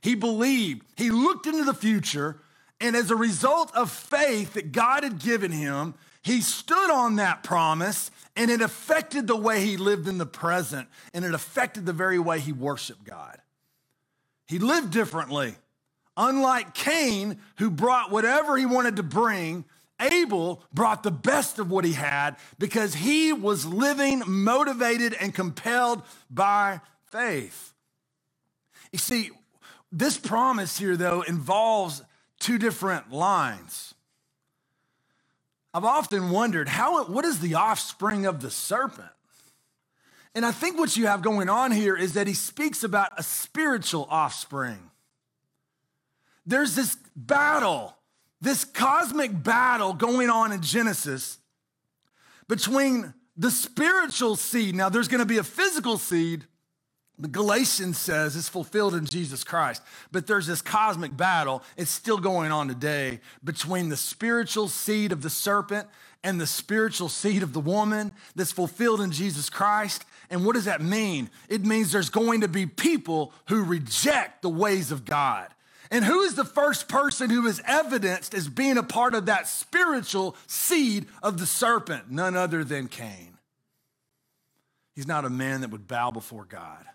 He 0.00 0.14
believed. 0.14 0.82
He 0.96 1.10
looked 1.10 1.46
into 1.46 1.64
the 1.64 1.74
future. 1.74 2.38
And 2.80 2.96
as 2.96 3.10
a 3.10 3.16
result 3.16 3.74
of 3.74 3.90
faith 3.90 4.54
that 4.54 4.72
God 4.72 5.04
had 5.04 5.18
given 5.18 5.52
him, 5.52 5.94
he 6.22 6.40
stood 6.40 6.90
on 6.90 7.16
that 7.16 7.42
promise 7.42 8.10
and 8.36 8.50
it 8.50 8.60
affected 8.60 9.26
the 9.26 9.36
way 9.36 9.64
he 9.64 9.76
lived 9.76 10.08
in 10.08 10.18
the 10.18 10.26
present 10.26 10.88
and 11.12 11.24
it 11.24 11.34
affected 11.34 11.84
the 11.84 11.92
very 11.92 12.18
way 12.18 12.40
he 12.40 12.52
worshiped 12.52 13.04
God. 13.04 13.38
He 14.46 14.58
lived 14.58 14.90
differently. 14.90 15.56
Unlike 16.16 16.74
Cain, 16.74 17.38
who 17.56 17.70
brought 17.70 18.10
whatever 18.10 18.56
he 18.56 18.66
wanted 18.66 18.96
to 18.96 19.02
bring, 19.02 19.64
Abel 20.10 20.62
brought 20.72 21.02
the 21.02 21.10
best 21.10 21.58
of 21.58 21.70
what 21.70 21.84
he 21.84 21.92
had 21.92 22.36
because 22.58 22.94
he 22.94 23.32
was 23.32 23.66
living 23.66 24.22
motivated 24.26 25.14
and 25.14 25.34
compelled 25.34 26.02
by 26.30 26.80
faith. 27.10 27.72
You 28.92 28.98
see, 28.98 29.30
this 29.90 30.18
promise 30.18 30.78
here, 30.78 30.96
though, 30.96 31.22
involves 31.22 32.02
two 32.40 32.58
different 32.58 33.12
lines. 33.12 33.94
I've 35.74 35.84
often 35.84 36.30
wondered 36.30 36.68
how 36.68 37.04
what 37.04 37.24
is 37.24 37.40
the 37.40 37.54
offspring 37.54 38.26
of 38.26 38.40
the 38.40 38.50
serpent? 38.50 39.08
And 40.34 40.46
I 40.46 40.52
think 40.52 40.78
what 40.78 40.96
you 40.96 41.06
have 41.06 41.22
going 41.22 41.48
on 41.48 41.72
here 41.72 41.96
is 41.96 42.14
that 42.14 42.26
he 42.26 42.34
speaks 42.34 42.84
about 42.84 43.12
a 43.18 43.22
spiritual 43.22 44.06
offspring. 44.10 44.90
There's 46.46 46.74
this 46.74 46.96
battle, 47.14 47.94
this 48.42 48.64
cosmic 48.64 49.42
battle 49.42 49.94
going 49.94 50.28
on 50.28 50.52
in 50.52 50.60
Genesis 50.60 51.38
between 52.48 53.14
the 53.36 53.50
spiritual 53.50 54.36
seed. 54.36 54.74
Now, 54.74 54.88
there's 54.88 55.08
going 55.08 55.20
to 55.20 55.26
be 55.26 55.38
a 55.38 55.44
physical 55.44 55.96
seed, 55.96 56.44
the 57.18 57.28
Galatians 57.28 57.98
says 57.98 58.34
is 58.34 58.48
fulfilled 58.48 58.94
in 58.94 59.06
Jesus 59.06 59.44
Christ. 59.44 59.80
But 60.10 60.26
there's 60.26 60.48
this 60.48 60.60
cosmic 60.60 61.16
battle, 61.16 61.62
it's 61.76 61.90
still 61.90 62.18
going 62.18 62.50
on 62.50 62.66
today 62.66 63.20
between 63.44 63.88
the 63.88 63.96
spiritual 63.96 64.68
seed 64.68 65.12
of 65.12 65.22
the 65.22 65.30
serpent 65.30 65.86
and 66.24 66.40
the 66.40 66.46
spiritual 66.46 67.08
seed 67.08 67.44
of 67.44 67.52
the 67.52 67.60
woman 67.60 68.10
that's 68.34 68.52
fulfilled 68.52 69.00
in 69.00 69.12
Jesus 69.12 69.50
Christ. 69.50 70.04
And 70.30 70.44
what 70.44 70.54
does 70.54 70.64
that 70.64 70.80
mean? 70.80 71.30
It 71.48 71.64
means 71.64 71.92
there's 71.92 72.10
going 72.10 72.40
to 72.40 72.48
be 72.48 72.66
people 72.66 73.32
who 73.48 73.62
reject 73.62 74.42
the 74.42 74.50
ways 74.50 74.90
of 74.90 75.04
God. 75.04 75.48
And 75.92 76.06
who 76.06 76.22
is 76.22 76.34
the 76.34 76.44
first 76.44 76.88
person 76.88 77.28
who 77.28 77.46
is 77.46 77.60
evidenced 77.66 78.32
as 78.32 78.48
being 78.48 78.78
a 78.78 78.82
part 78.82 79.14
of 79.14 79.26
that 79.26 79.46
spiritual 79.46 80.34
seed 80.46 81.04
of 81.22 81.36
the 81.36 81.44
serpent? 81.44 82.10
None 82.10 82.34
other 82.34 82.64
than 82.64 82.88
Cain. 82.88 83.36
He's 84.94 85.06
not 85.06 85.26
a 85.26 85.30
man 85.30 85.60
that 85.60 85.70
would 85.70 85.86
bow 85.86 86.10
before 86.10 86.46
God. 86.46 86.86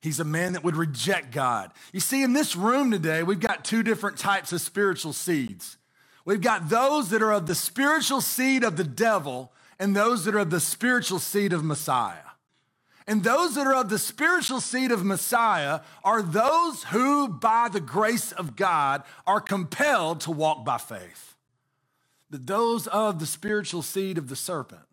He's 0.00 0.20
a 0.20 0.24
man 0.24 0.52
that 0.52 0.62
would 0.62 0.76
reject 0.76 1.32
God. 1.32 1.72
You 1.92 1.98
see, 1.98 2.22
in 2.22 2.32
this 2.32 2.54
room 2.54 2.92
today, 2.92 3.24
we've 3.24 3.40
got 3.40 3.64
two 3.64 3.82
different 3.82 4.16
types 4.16 4.52
of 4.52 4.60
spiritual 4.60 5.12
seeds. 5.12 5.76
We've 6.24 6.40
got 6.40 6.68
those 6.68 7.10
that 7.10 7.22
are 7.22 7.32
of 7.32 7.46
the 7.46 7.56
spiritual 7.56 8.20
seed 8.20 8.62
of 8.62 8.76
the 8.76 8.84
devil 8.84 9.52
and 9.80 9.94
those 9.94 10.24
that 10.24 10.36
are 10.36 10.40
of 10.40 10.50
the 10.50 10.60
spiritual 10.60 11.18
seed 11.18 11.52
of 11.52 11.64
Messiah. 11.64 12.29
And 13.10 13.24
those 13.24 13.56
that 13.56 13.66
are 13.66 13.74
of 13.74 13.88
the 13.88 13.98
spiritual 13.98 14.60
seed 14.60 14.92
of 14.92 15.04
Messiah 15.04 15.80
are 16.04 16.22
those 16.22 16.84
who, 16.84 17.26
by 17.26 17.68
the 17.68 17.80
grace 17.80 18.30
of 18.30 18.54
God, 18.54 19.02
are 19.26 19.40
compelled 19.40 20.20
to 20.20 20.30
walk 20.30 20.64
by 20.64 20.78
faith. 20.78 21.34
But 22.30 22.46
those 22.46 22.86
of 22.86 23.18
the 23.18 23.26
spiritual 23.26 23.82
seed 23.82 24.16
of 24.16 24.28
the 24.28 24.36
serpent, 24.36 24.86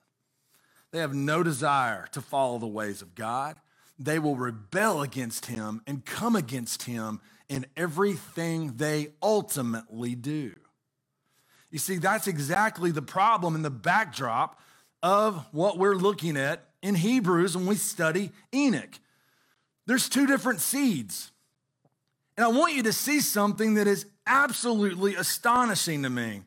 they 0.89 0.97
have 0.97 1.13
no 1.13 1.43
desire 1.43 2.07
to 2.13 2.19
follow 2.19 2.57
the 2.57 2.65
ways 2.65 3.03
of 3.03 3.13
God. 3.13 3.57
They 3.99 4.17
will 4.17 4.35
rebel 4.35 5.03
against 5.03 5.45
him 5.45 5.83
and 5.85 6.03
come 6.03 6.35
against 6.35 6.85
him 6.85 7.21
in 7.47 7.67
everything 7.77 8.77
they 8.77 9.09
ultimately 9.21 10.15
do. 10.15 10.53
You 11.69 11.77
see, 11.77 11.97
that's 11.97 12.25
exactly 12.25 12.89
the 12.89 13.03
problem 13.03 13.53
in 13.53 13.61
the 13.61 13.69
backdrop 13.69 14.59
of 15.03 15.45
what 15.51 15.77
we're 15.77 15.93
looking 15.93 16.35
at 16.35 16.66
in 16.81 16.95
Hebrews 16.95 17.55
when 17.55 17.65
we 17.65 17.75
study 17.75 18.31
Enoch. 18.53 18.99
There's 19.85 20.09
two 20.09 20.27
different 20.27 20.61
seeds. 20.61 21.31
And 22.35 22.45
I 22.45 22.49
want 22.49 22.75
you 22.75 22.83
to 22.83 22.93
see 22.93 23.19
something 23.19 23.75
that 23.75 23.87
is 23.87 24.05
absolutely 24.25 25.15
astonishing 25.15 26.03
to 26.03 26.09
me. 26.09 26.41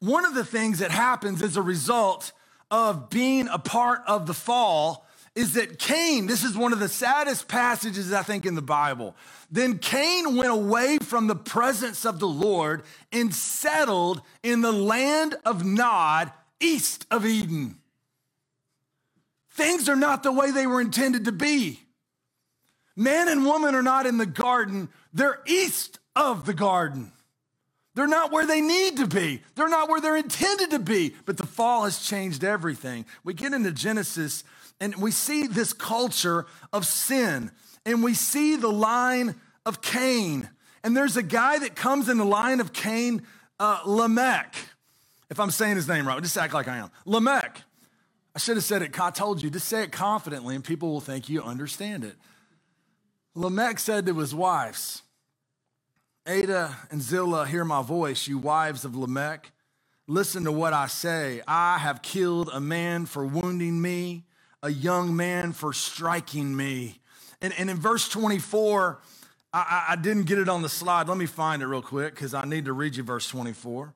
One 0.00 0.24
of 0.24 0.34
the 0.34 0.44
things 0.44 0.80
that 0.80 0.90
happens 0.90 1.40
as 1.42 1.56
a 1.56 1.62
result 1.62 2.32
of 2.70 3.08
being 3.08 3.48
a 3.48 3.58
part 3.58 4.02
of 4.06 4.26
the 4.26 4.34
fall 4.34 5.06
is 5.34 5.54
that 5.54 5.78
Cain, 5.78 6.26
this 6.26 6.44
is 6.44 6.56
one 6.56 6.72
of 6.72 6.78
the 6.78 6.88
saddest 6.88 7.48
passages, 7.48 8.12
I 8.12 8.22
think, 8.22 8.46
in 8.46 8.54
the 8.54 8.62
Bible. 8.62 9.16
Then 9.50 9.78
Cain 9.78 10.36
went 10.36 10.50
away 10.50 10.98
from 10.98 11.26
the 11.26 11.34
presence 11.34 12.04
of 12.04 12.20
the 12.20 12.28
Lord 12.28 12.82
and 13.12 13.34
settled 13.34 14.22
in 14.42 14.60
the 14.60 14.72
land 14.72 15.34
of 15.44 15.64
Nod, 15.64 16.32
east 16.60 17.06
of 17.10 17.26
Eden. 17.26 17.78
Things 19.54 19.88
are 19.88 19.96
not 19.96 20.22
the 20.22 20.32
way 20.32 20.50
they 20.50 20.66
were 20.66 20.80
intended 20.80 21.24
to 21.24 21.32
be. 21.32 21.80
Man 22.96 23.28
and 23.28 23.44
woman 23.44 23.74
are 23.74 23.82
not 23.82 24.06
in 24.06 24.18
the 24.18 24.26
garden, 24.26 24.88
they're 25.12 25.40
east 25.46 25.98
of 26.14 26.46
the 26.46 26.54
garden. 26.54 27.12
They're 27.94 28.08
not 28.08 28.32
where 28.32 28.46
they 28.46 28.60
need 28.60 28.96
to 28.96 29.06
be. 29.06 29.40
They're 29.54 29.68
not 29.68 29.88
where 29.88 30.00
they're 30.00 30.16
intended 30.16 30.70
to 30.70 30.80
be. 30.80 31.14
But 31.26 31.36
the 31.36 31.46
fall 31.46 31.84
has 31.84 32.00
changed 32.00 32.42
everything. 32.42 33.06
We 33.22 33.34
get 33.34 33.52
into 33.52 33.70
Genesis 33.70 34.42
and 34.80 34.96
we 34.96 35.12
see 35.12 35.46
this 35.46 35.72
culture 35.72 36.46
of 36.72 36.84
sin, 36.84 37.52
and 37.86 38.02
we 38.02 38.12
see 38.12 38.56
the 38.56 38.72
line 38.72 39.36
of 39.64 39.80
Cain. 39.80 40.50
And 40.82 40.96
there's 40.96 41.16
a 41.16 41.22
guy 41.22 41.58
that 41.60 41.76
comes 41.76 42.08
in 42.08 42.18
the 42.18 42.24
line 42.24 42.60
of 42.60 42.72
Cain, 42.72 43.22
uh, 43.60 43.80
Lamech. 43.86 44.56
If 45.30 45.38
I'm 45.38 45.52
saying 45.52 45.76
his 45.76 45.88
name 45.88 46.06
right, 46.08 46.20
just 46.20 46.36
act 46.36 46.54
like 46.54 46.68
I 46.68 46.78
am. 46.78 46.90
Lamech. 47.06 47.62
I 48.34 48.40
should 48.40 48.56
have 48.56 48.64
said 48.64 48.82
it, 48.82 48.98
I 48.98 49.10
told 49.10 49.42
you, 49.42 49.50
just 49.50 49.68
say 49.68 49.84
it 49.84 49.92
confidently 49.92 50.54
and 50.54 50.64
people 50.64 50.90
will 50.90 51.00
think 51.00 51.28
you 51.28 51.42
understand 51.42 52.04
it. 52.04 52.16
Lamech 53.34 53.78
said 53.78 54.06
to 54.06 54.18
his 54.18 54.34
wives, 54.34 55.02
Adah 56.26 56.76
and 56.90 57.02
Zillah, 57.02 57.46
hear 57.46 57.64
my 57.64 57.82
voice, 57.82 58.26
you 58.26 58.38
wives 58.38 58.84
of 58.84 58.96
Lamech. 58.96 59.52
Listen 60.06 60.44
to 60.44 60.52
what 60.52 60.72
I 60.72 60.86
say. 60.86 61.42
I 61.46 61.78
have 61.78 62.02
killed 62.02 62.50
a 62.52 62.60
man 62.60 63.06
for 63.06 63.24
wounding 63.24 63.80
me, 63.80 64.24
a 64.62 64.70
young 64.70 65.14
man 65.14 65.52
for 65.52 65.72
striking 65.72 66.56
me. 66.56 67.00
And, 67.40 67.54
and 67.58 67.70
in 67.70 67.76
verse 67.76 68.08
24, 68.08 69.00
I, 69.52 69.86
I 69.90 69.96
didn't 69.96 70.24
get 70.24 70.38
it 70.38 70.48
on 70.48 70.62
the 70.62 70.68
slide. 70.68 71.08
Let 71.08 71.16
me 71.16 71.26
find 71.26 71.62
it 71.62 71.66
real 71.66 71.82
quick 71.82 72.14
because 72.14 72.34
I 72.34 72.44
need 72.44 72.64
to 72.64 72.72
read 72.72 72.96
you 72.96 73.02
verse 73.02 73.28
24. 73.28 73.94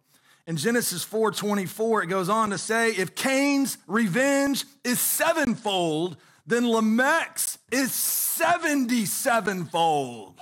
In 0.49 0.57
Genesis 0.57 1.05
4:24, 1.05 2.03
it 2.05 2.07
goes 2.07 2.31
on 2.31 2.51
to 2.51 2.59
say, 2.59 2.93
if 2.93 3.15
Cain's 3.15 3.77
revenge 3.87 4.65
is 4.83 4.99
sevenfold, 4.99 6.17
then 6.47 6.65
Lamech's 6.65 7.59
is 7.71 7.91
77fold. 7.91 10.37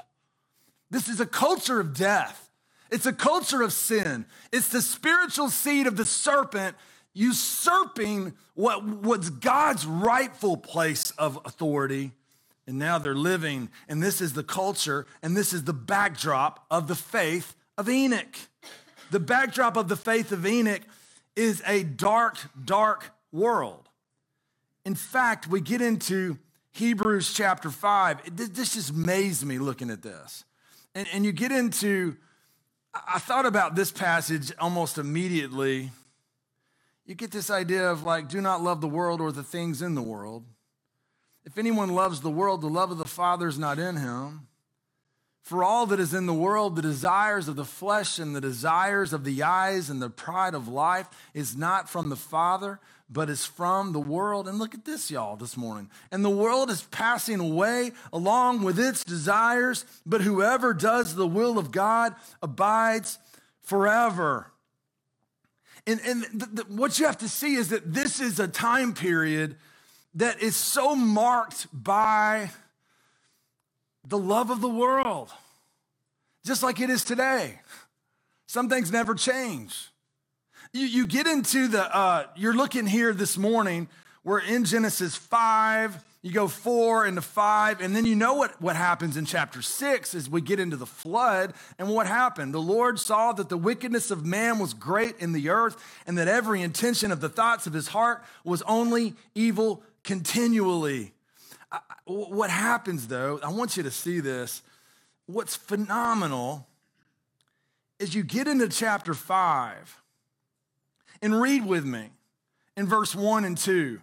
This 0.90 1.08
is 1.08 1.18
a 1.18 1.26
culture 1.26 1.80
of 1.80 1.92
death. 1.92 2.48
It's 2.88 3.06
a 3.06 3.12
culture 3.12 3.62
of 3.62 3.72
sin. 3.72 4.26
It's 4.52 4.68
the 4.68 4.80
spiritual 4.80 5.50
seed 5.50 5.88
of 5.88 5.96
the 5.96 6.04
serpent 6.04 6.76
usurping 7.12 8.34
what, 8.54 8.84
what's 8.84 9.30
God's 9.30 9.86
rightful 9.86 10.56
place 10.56 11.10
of 11.12 11.40
authority 11.44 12.12
And 12.68 12.78
now 12.78 12.98
they're 12.98 13.14
living, 13.14 13.70
and 13.88 14.02
this 14.02 14.20
is 14.20 14.34
the 14.34 14.44
culture, 14.44 15.06
and 15.22 15.36
this 15.36 15.52
is 15.52 15.64
the 15.64 15.72
backdrop 15.72 16.64
of 16.70 16.86
the 16.86 16.94
faith 16.94 17.56
of 17.78 17.88
Enoch. 17.88 18.36
The 19.10 19.20
backdrop 19.20 19.76
of 19.76 19.88
the 19.88 19.96
faith 19.96 20.32
of 20.32 20.46
Enoch 20.46 20.82
is 21.34 21.62
a 21.66 21.82
dark, 21.82 22.38
dark 22.64 23.10
world. 23.30 23.88
In 24.84 24.94
fact, 24.94 25.48
we 25.48 25.60
get 25.60 25.80
into 25.80 26.38
Hebrews 26.72 27.32
chapter 27.32 27.70
5. 27.70 28.36
This 28.36 28.74
just 28.74 28.90
amazed 28.90 29.44
me 29.44 29.58
looking 29.58 29.90
at 29.90 30.02
this. 30.02 30.44
And, 30.94 31.06
and 31.12 31.24
you 31.24 31.32
get 31.32 31.52
into, 31.52 32.16
I 32.94 33.18
thought 33.18 33.46
about 33.46 33.74
this 33.74 33.92
passage 33.92 34.52
almost 34.58 34.98
immediately. 34.98 35.90
You 37.04 37.14
get 37.14 37.30
this 37.30 37.50
idea 37.50 37.90
of 37.90 38.02
like, 38.02 38.28
do 38.28 38.40
not 38.40 38.62
love 38.62 38.80
the 38.80 38.88
world 38.88 39.20
or 39.20 39.30
the 39.30 39.42
things 39.42 39.82
in 39.82 39.94
the 39.94 40.02
world. 40.02 40.44
If 41.44 41.58
anyone 41.58 41.94
loves 41.94 42.20
the 42.20 42.30
world, 42.30 42.60
the 42.60 42.68
love 42.68 42.90
of 42.90 42.98
the 42.98 43.04
Father 43.04 43.46
is 43.46 43.58
not 43.58 43.78
in 43.78 43.96
him. 43.96 44.48
For 45.46 45.62
all 45.62 45.86
that 45.86 46.00
is 46.00 46.12
in 46.12 46.26
the 46.26 46.34
world, 46.34 46.74
the 46.74 46.82
desires 46.82 47.46
of 47.46 47.54
the 47.54 47.64
flesh 47.64 48.18
and 48.18 48.34
the 48.34 48.40
desires 48.40 49.12
of 49.12 49.22
the 49.22 49.44
eyes 49.44 49.88
and 49.88 50.02
the 50.02 50.10
pride 50.10 50.54
of 50.54 50.66
life 50.66 51.06
is 51.34 51.56
not 51.56 51.88
from 51.88 52.08
the 52.08 52.16
Father, 52.16 52.80
but 53.08 53.30
is 53.30 53.46
from 53.46 53.92
the 53.92 54.00
world. 54.00 54.48
And 54.48 54.58
look 54.58 54.74
at 54.74 54.84
this, 54.84 55.08
y'all, 55.08 55.36
this 55.36 55.56
morning. 55.56 55.88
And 56.10 56.24
the 56.24 56.30
world 56.30 56.68
is 56.68 56.82
passing 56.90 57.38
away 57.38 57.92
along 58.12 58.64
with 58.64 58.76
its 58.76 59.04
desires, 59.04 59.84
but 60.04 60.22
whoever 60.22 60.74
does 60.74 61.14
the 61.14 61.28
will 61.28 61.60
of 61.60 61.70
God 61.70 62.16
abides 62.42 63.20
forever. 63.62 64.50
And, 65.86 66.00
and 66.04 66.66
what 66.76 66.98
you 66.98 67.06
have 67.06 67.18
to 67.18 67.28
see 67.28 67.54
is 67.54 67.68
that 67.68 67.94
this 67.94 68.20
is 68.20 68.40
a 68.40 68.48
time 68.48 68.94
period 68.94 69.54
that 70.16 70.42
is 70.42 70.56
so 70.56 70.96
marked 70.96 71.68
by 71.72 72.50
the 74.08 74.18
love 74.18 74.50
of 74.50 74.60
the 74.60 74.68
world, 74.68 75.32
just 76.44 76.62
like 76.62 76.80
it 76.80 76.90
is 76.90 77.04
today. 77.04 77.60
Some 78.46 78.68
things 78.68 78.92
never 78.92 79.14
change. 79.14 79.90
You, 80.72 80.86
you 80.86 81.06
get 81.06 81.26
into 81.26 81.68
the, 81.68 81.94
uh, 81.94 82.26
you're 82.36 82.54
looking 82.54 82.86
here 82.86 83.12
this 83.12 83.36
morning, 83.36 83.88
we're 84.22 84.40
in 84.40 84.64
Genesis 84.64 85.16
5, 85.16 86.04
you 86.22 86.32
go 86.32 86.48
4 86.48 87.06
into 87.06 87.20
5, 87.20 87.80
and 87.80 87.94
then 87.94 88.04
you 88.04 88.16
know 88.16 88.34
what, 88.34 88.60
what 88.60 88.74
happens 88.74 89.16
in 89.16 89.24
chapter 89.24 89.62
6 89.62 90.14
as 90.14 90.28
we 90.28 90.40
get 90.40 90.58
into 90.58 90.76
the 90.76 90.86
flood. 90.86 91.54
And 91.78 91.88
what 91.88 92.08
happened? 92.08 92.52
The 92.52 92.60
Lord 92.60 92.98
saw 92.98 93.32
that 93.32 93.48
the 93.48 93.56
wickedness 93.56 94.10
of 94.10 94.26
man 94.26 94.58
was 94.58 94.74
great 94.74 95.16
in 95.18 95.32
the 95.32 95.48
earth, 95.48 95.76
and 96.06 96.18
that 96.18 96.26
every 96.26 96.62
intention 96.62 97.12
of 97.12 97.20
the 97.20 97.28
thoughts 97.28 97.68
of 97.68 97.72
his 97.72 97.88
heart 97.88 98.24
was 98.42 98.62
only 98.62 99.14
evil 99.34 99.82
continually. 100.02 101.12
What 102.04 102.50
happens 102.50 103.08
though, 103.08 103.40
I 103.42 103.50
want 103.50 103.76
you 103.76 103.82
to 103.82 103.90
see 103.90 104.20
this. 104.20 104.62
What's 105.26 105.56
phenomenal 105.56 106.66
is 107.98 108.14
you 108.14 108.22
get 108.22 108.46
into 108.46 108.68
chapter 108.68 109.14
5 109.14 110.02
and 111.22 111.40
read 111.40 111.66
with 111.66 111.84
me 111.84 112.10
in 112.76 112.86
verse 112.86 113.14
1 113.14 113.44
and 113.44 113.56
2. 113.56 114.00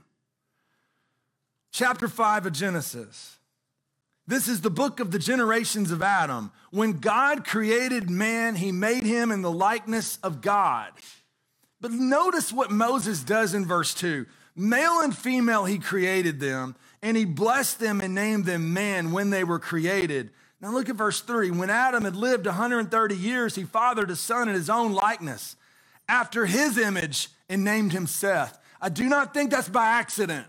Chapter 1.71 2.07
5 2.07 2.47
of 2.47 2.53
Genesis. 2.53 3.37
This 4.25 4.47
is 4.47 4.61
the 4.61 4.69
book 4.69 4.99
of 4.99 5.11
the 5.11 5.19
generations 5.19 5.91
of 5.91 6.01
Adam. 6.01 6.51
When 6.71 6.99
God 6.99 7.45
created 7.45 8.09
man, 8.09 8.55
he 8.55 8.71
made 8.71 9.03
him 9.03 9.31
in 9.31 9.41
the 9.41 9.51
likeness 9.51 10.17
of 10.23 10.41
God. 10.41 10.91
But 11.81 11.91
notice 11.91 12.53
what 12.53 12.71
Moses 12.71 13.23
does 13.23 13.53
in 13.53 13.65
verse 13.65 13.93
2. 13.93 14.25
Male 14.55 15.01
and 15.01 15.17
female, 15.17 15.65
he 15.65 15.79
created 15.79 16.39
them, 16.39 16.75
and 17.03 17.17
he 17.17 17.25
blessed 17.25 17.81
them 17.81 17.99
and 17.99 18.15
named 18.15 18.45
them 18.45 18.73
man 18.73 19.11
when 19.11 19.29
they 19.29 19.43
were 19.43 19.59
created. 19.59 20.31
Now 20.61 20.71
look 20.71 20.87
at 20.87 20.95
verse 20.95 21.19
3. 21.19 21.51
When 21.51 21.69
Adam 21.69 22.05
had 22.05 22.15
lived 22.15 22.45
130 22.45 23.15
years, 23.15 23.55
he 23.55 23.65
fathered 23.65 24.09
a 24.09 24.15
son 24.15 24.47
in 24.47 24.55
his 24.55 24.69
own 24.69 24.93
likeness, 24.93 25.57
after 26.07 26.45
his 26.45 26.77
image, 26.77 27.29
and 27.49 27.65
named 27.65 27.91
him 27.91 28.07
Seth. 28.07 28.57
I 28.81 28.87
do 28.87 29.09
not 29.09 29.33
think 29.33 29.51
that's 29.51 29.67
by 29.67 29.85
accident. 29.85 30.47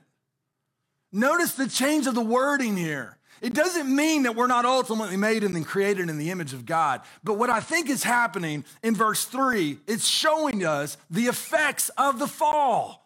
Notice 1.12 1.54
the 1.54 1.68
change 1.68 2.06
of 2.06 2.14
the 2.14 2.20
wording 2.20 2.76
here. 2.76 3.18
It 3.40 3.52
doesn't 3.52 3.94
mean 3.94 4.22
that 4.22 4.36
we're 4.36 4.46
not 4.46 4.64
ultimately 4.64 5.16
made 5.16 5.42
and 5.42 5.56
then 5.56 5.64
created 5.64 6.08
in 6.08 6.18
the 6.18 6.30
image 6.30 6.52
of 6.52 6.64
God. 6.64 7.02
But 7.24 7.34
what 7.34 7.50
I 7.50 7.58
think 7.58 7.90
is 7.90 8.04
happening 8.04 8.64
in 8.82 8.94
verse 8.94 9.24
3, 9.24 9.78
it's 9.88 10.06
showing 10.06 10.64
us 10.64 10.96
the 11.10 11.24
effects 11.24 11.88
of 11.90 12.20
the 12.20 12.28
fall. 12.28 13.03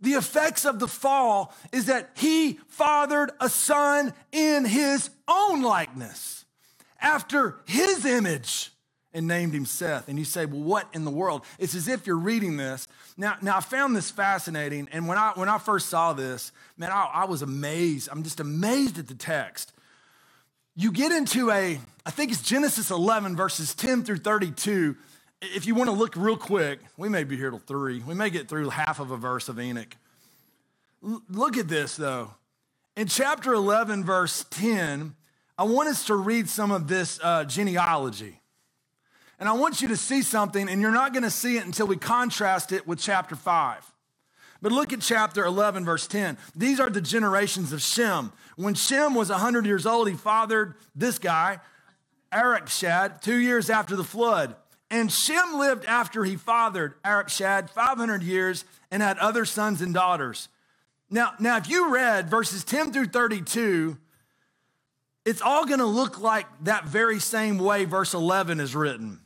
The 0.00 0.12
effects 0.12 0.64
of 0.64 0.78
the 0.78 0.88
fall 0.88 1.54
is 1.72 1.86
that 1.86 2.10
he 2.14 2.60
fathered 2.68 3.32
a 3.40 3.48
son 3.48 4.14
in 4.30 4.64
his 4.64 5.10
own 5.26 5.62
likeness, 5.62 6.44
after 7.00 7.56
his 7.66 8.04
image, 8.04 8.70
and 9.12 9.26
named 9.26 9.54
him 9.54 9.64
Seth. 9.64 10.08
And 10.08 10.18
you 10.18 10.24
say, 10.24 10.46
well, 10.46 10.60
what 10.60 10.88
in 10.92 11.04
the 11.04 11.10
world? 11.10 11.44
It's 11.58 11.74
as 11.74 11.88
if 11.88 12.06
you're 12.06 12.16
reading 12.16 12.56
this. 12.56 12.86
Now, 13.16 13.36
now 13.42 13.56
I 13.56 13.60
found 13.60 13.96
this 13.96 14.10
fascinating. 14.10 14.88
And 14.92 15.08
when 15.08 15.18
I, 15.18 15.32
when 15.34 15.48
I 15.48 15.58
first 15.58 15.88
saw 15.88 16.12
this, 16.12 16.52
man, 16.76 16.92
I, 16.92 17.10
I 17.12 17.24
was 17.24 17.42
amazed. 17.42 18.08
I'm 18.12 18.22
just 18.22 18.38
amazed 18.38 18.98
at 18.98 19.08
the 19.08 19.14
text. 19.14 19.72
You 20.76 20.92
get 20.92 21.10
into 21.10 21.50
a, 21.50 21.80
I 22.06 22.10
think 22.10 22.30
it's 22.30 22.42
Genesis 22.42 22.92
11, 22.92 23.34
verses 23.34 23.74
10 23.74 24.04
through 24.04 24.18
32 24.18 24.96
if 25.40 25.66
you 25.66 25.74
want 25.74 25.88
to 25.88 25.96
look 25.96 26.16
real 26.16 26.36
quick, 26.36 26.80
we 26.96 27.08
may 27.08 27.24
be 27.24 27.36
here 27.36 27.50
till 27.50 27.58
three. 27.60 28.00
We 28.00 28.14
may 28.14 28.30
get 28.30 28.48
through 28.48 28.70
half 28.70 29.00
of 29.00 29.10
a 29.10 29.16
verse 29.16 29.48
of 29.48 29.60
Enoch. 29.60 29.96
L- 31.04 31.22
look 31.30 31.56
at 31.56 31.68
this, 31.68 31.96
though. 31.96 32.34
In 32.96 33.06
chapter 33.06 33.54
11, 33.54 34.04
verse 34.04 34.44
10, 34.50 35.14
I 35.56 35.64
want 35.64 35.88
us 35.88 36.06
to 36.06 36.16
read 36.16 36.48
some 36.48 36.70
of 36.70 36.88
this 36.88 37.20
uh, 37.22 37.44
genealogy. 37.44 38.40
And 39.38 39.48
I 39.48 39.52
want 39.52 39.80
you 39.80 39.88
to 39.88 39.96
see 39.96 40.22
something, 40.22 40.68
and 40.68 40.80
you're 40.80 40.90
not 40.90 41.12
going 41.12 41.22
to 41.22 41.30
see 41.30 41.56
it 41.56 41.64
until 41.64 41.86
we 41.86 41.96
contrast 41.96 42.72
it 42.72 42.88
with 42.88 42.98
chapter 42.98 43.36
5. 43.36 43.92
But 44.60 44.72
look 44.72 44.92
at 44.92 45.00
chapter 45.00 45.44
11, 45.44 45.84
verse 45.84 46.08
10. 46.08 46.36
These 46.56 46.80
are 46.80 46.90
the 46.90 47.00
generations 47.00 47.72
of 47.72 47.80
Shem. 47.80 48.32
When 48.56 48.74
Shem 48.74 49.14
was 49.14 49.30
100 49.30 49.64
years 49.64 49.86
old, 49.86 50.08
he 50.08 50.16
fathered 50.16 50.74
this 50.96 51.20
guy, 51.20 51.60
Arphaxad, 52.32 53.20
two 53.20 53.36
years 53.36 53.70
after 53.70 53.94
the 53.94 54.02
flood. 54.02 54.56
And 54.90 55.12
Shem 55.12 55.58
lived 55.58 55.84
after 55.84 56.24
he 56.24 56.36
fathered 56.36 57.00
Arphaxad 57.02 57.70
500 57.70 58.22
years 58.22 58.64
and 58.90 59.02
had 59.02 59.18
other 59.18 59.44
sons 59.44 59.82
and 59.82 59.92
daughters. 59.92 60.48
Now, 61.10 61.32
now, 61.38 61.56
if 61.56 61.68
you 61.68 61.92
read 61.92 62.28
verses 62.28 62.64
10 62.64 62.92
through 62.92 63.06
32, 63.06 63.96
it's 65.24 65.42
all 65.42 65.66
going 65.66 65.80
to 65.80 65.86
look 65.86 66.20
like 66.20 66.46
that 66.64 66.84
very 66.84 67.18
same 67.18 67.58
way 67.58 67.84
verse 67.84 68.14
11 68.14 68.60
is 68.60 68.74
written. 68.74 69.20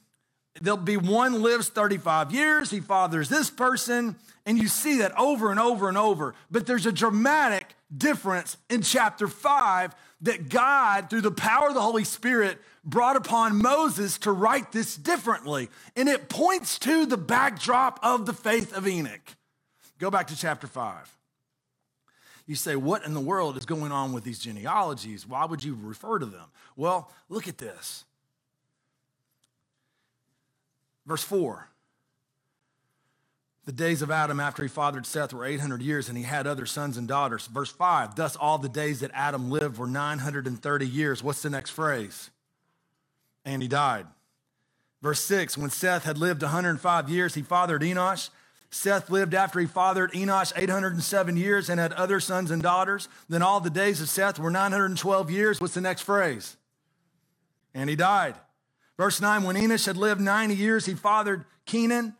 There'll 0.61 0.77
be 0.77 0.97
one 0.97 1.43
lives 1.43 1.69
35 1.69 2.33
years, 2.33 2.71
he 2.71 2.81
fathers 2.81 3.29
this 3.29 3.51
person, 3.51 4.17
and 4.45 4.59
you 4.59 4.69
see 4.69 4.99
that 4.99 5.17
over 5.19 5.51
and 5.51 5.59
over 5.59 5.89
and 5.89 5.97
over. 5.97 6.35
But 6.51 6.67
there's 6.67 6.87
a 6.87 6.93
dramatic 6.93 7.75
difference 7.97 8.57
in 8.69 8.83
chapter 8.83 9.29
5 9.29 9.95
that 10.23 10.49
God, 10.49 11.11
through 11.11 11.21
the 11.21 11.31
power 11.31 11.69
of 11.69 11.75
the 11.75 11.81
Holy 11.81 12.05
Spirit, 12.05 12.59
brought 12.85 13.17
upon 13.17 13.61
Moses 13.61 14.19
to 14.19 14.33
write 14.33 14.73
this 14.73 14.97
differently. 14.97 15.69
And 15.97 16.09
it 16.09 16.29
points 16.29 16.79
to 16.81 17.07
the 17.07 17.17
backdrop 17.17 18.01
of 18.03 18.27
the 18.27 18.33
faith 18.33 18.75
of 18.77 18.87
Enoch. 18.87 19.37
Go 19.99 20.11
back 20.11 20.29
to 20.29 20.37
chapter 20.37 20.67
5. 20.67 21.17
You 22.47 22.55
say, 22.55 22.77
What 22.77 23.05
in 23.05 23.15
the 23.15 23.21
world 23.21 23.57
is 23.57 23.67
going 23.67 23.93
on 23.93 24.13
with 24.13 24.25
these 24.25 24.39
genealogies? 24.39 25.27
Why 25.27 25.45
would 25.45 25.63
you 25.63 25.77
refer 25.81 26.19
to 26.19 26.27
them? 26.27 26.47
Well, 26.77 27.11
look 27.29 27.49
at 27.49 27.59
this. 27.59 28.05
Verse 31.07 31.23
4 31.23 31.69
the 33.65 33.73
days 33.73 34.03
of 34.03 34.11
Adam 34.11 34.41
after 34.41 34.63
he 34.63 34.69
fathered 34.69 35.07
Seth 35.07 35.33
were 35.33 35.45
800 35.45 35.83
years, 35.83 36.09
and 36.09 36.19
he 36.19 36.25
had 36.25 36.47
other 36.47 36.67
sons 36.67 36.97
and 36.97 37.07
daughters. 37.07 37.47
Verse 37.47 37.71
5 37.71 38.17
Thus 38.17 38.35
all 38.35 38.59
the 38.59 38.69
days 38.69 39.01
that 39.01 39.13
Adam 39.15 39.51
lived 39.51 39.79
were 39.79 39.87
930 39.87 40.87
years. 40.87 41.23
What's 41.23 41.43
the 41.43 41.51
next 41.51 41.71
phrase? 41.71 42.31
And 43.45 43.63
he 43.63 43.69
died. 43.69 44.07
Verse 45.01 45.21
6 45.21 45.57
When 45.57 45.71
Seth 45.71 46.05
had 46.05 46.19
lived 46.19 46.43
105 46.43 47.09
years, 47.09 47.35
he 47.35 47.43
fathered 47.43 47.83
Enosh. 47.83 48.31
Seth 48.71 49.11
lived 49.11 49.35
after 49.35 49.61
he 49.61 49.67
fathered 49.67 50.13
Enosh 50.13 50.53
807 50.57 51.37
years 51.37 51.69
and 51.69 51.79
had 51.79 51.93
other 51.93 52.21
sons 52.21 52.51
and 52.51 52.63
daughters. 52.63 53.07
Then 53.29 53.43
all 53.43 53.61
the 53.61 53.69
days 53.69 54.01
of 54.01 54.09
Seth 54.09 54.39
were 54.39 54.51
912 54.51 55.31
years. 55.31 55.61
What's 55.61 55.75
the 55.75 55.83
next 55.83 56.03
phrase? 56.03 56.57
And 57.75 57.91
he 57.91 57.97
died. 57.97 58.35
Verse 58.97 59.21
9 59.21 59.45
When 59.45 59.57
Enosh 59.57 59.87
had 59.87 59.97
lived 59.97 60.21
90 60.21 60.57
years, 60.57 60.87
he 60.87 60.95
fathered 60.95 61.45
Kenan. 61.67 62.15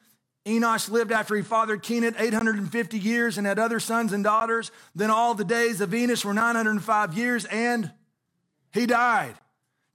Enosh 0.47 0.91
lived 0.91 1.13
after 1.13 1.37
he 1.37 1.43
fathered 1.43 1.83
Kenan 1.83 2.17
850 2.19 2.99
years 2.99 3.39
and 3.39 3.47
had 3.47 3.59
other 3.59 3.79
sons 3.79 4.13
and 4.13 4.25
daughters. 4.25 4.73
Then 4.95 5.11
all 5.11 5.35
the 5.35 5.45
days 5.45 5.81
of 5.81 5.91
Enosh 5.91 6.25
were 6.25 6.35
905 6.35 7.15
years 7.15 7.45
and 7.45 7.93
he 8.73 8.87
died. 8.87 9.35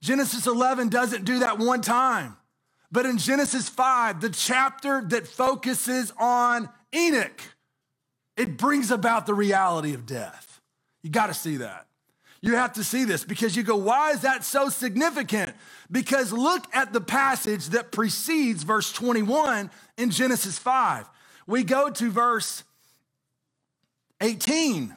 Genesis 0.00 0.46
11 0.46 0.88
doesn't 0.88 1.24
do 1.24 1.40
that 1.40 1.58
one 1.58 1.82
time. 1.82 2.36
But 2.90 3.04
in 3.04 3.18
Genesis 3.18 3.68
5, 3.68 4.20
the 4.20 4.30
chapter 4.30 5.02
that 5.08 5.26
focuses 5.26 6.12
on 6.18 6.70
Enoch, 6.94 7.42
it 8.36 8.56
brings 8.56 8.90
about 8.90 9.26
the 9.26 9.34
reality 9.34 9.92
of 9.92 10.06
death. 10.06 10.60
You 11.02 11.10
got 11.10 11.26
to 11.26 11.34
see 11.34 11.58
that. 11.58 11.86
You 12.40 12.54
have 12.54 12.74
to 12.74 12.84
see 12.84 13.04
this 13.04 13.24
because 13.24 13.56
you 13.56 13.62
go, 13.62 13.76
why 13.76 14.12
is 14.12 14.20
that 14.20 14.44
so 14.44 14.68
significant? 14.68 15.54
Because 15.90 16.32
look 16.32 16.64
at 16.74 16.92
the 16.92 17.00
passage 17.00 17.68
that 17.68 17.92
precedes 17.92 18.62
verse 18.62 18.92
21 18.92 19.70
in 19.96 20.10
Genesis 20.10 20.58
5. 20.58 21.08
We 21.46 21.64
go 21.64 21.90
to 21.90 22.10
verse 22.10 22.62
18. 24.20 24.94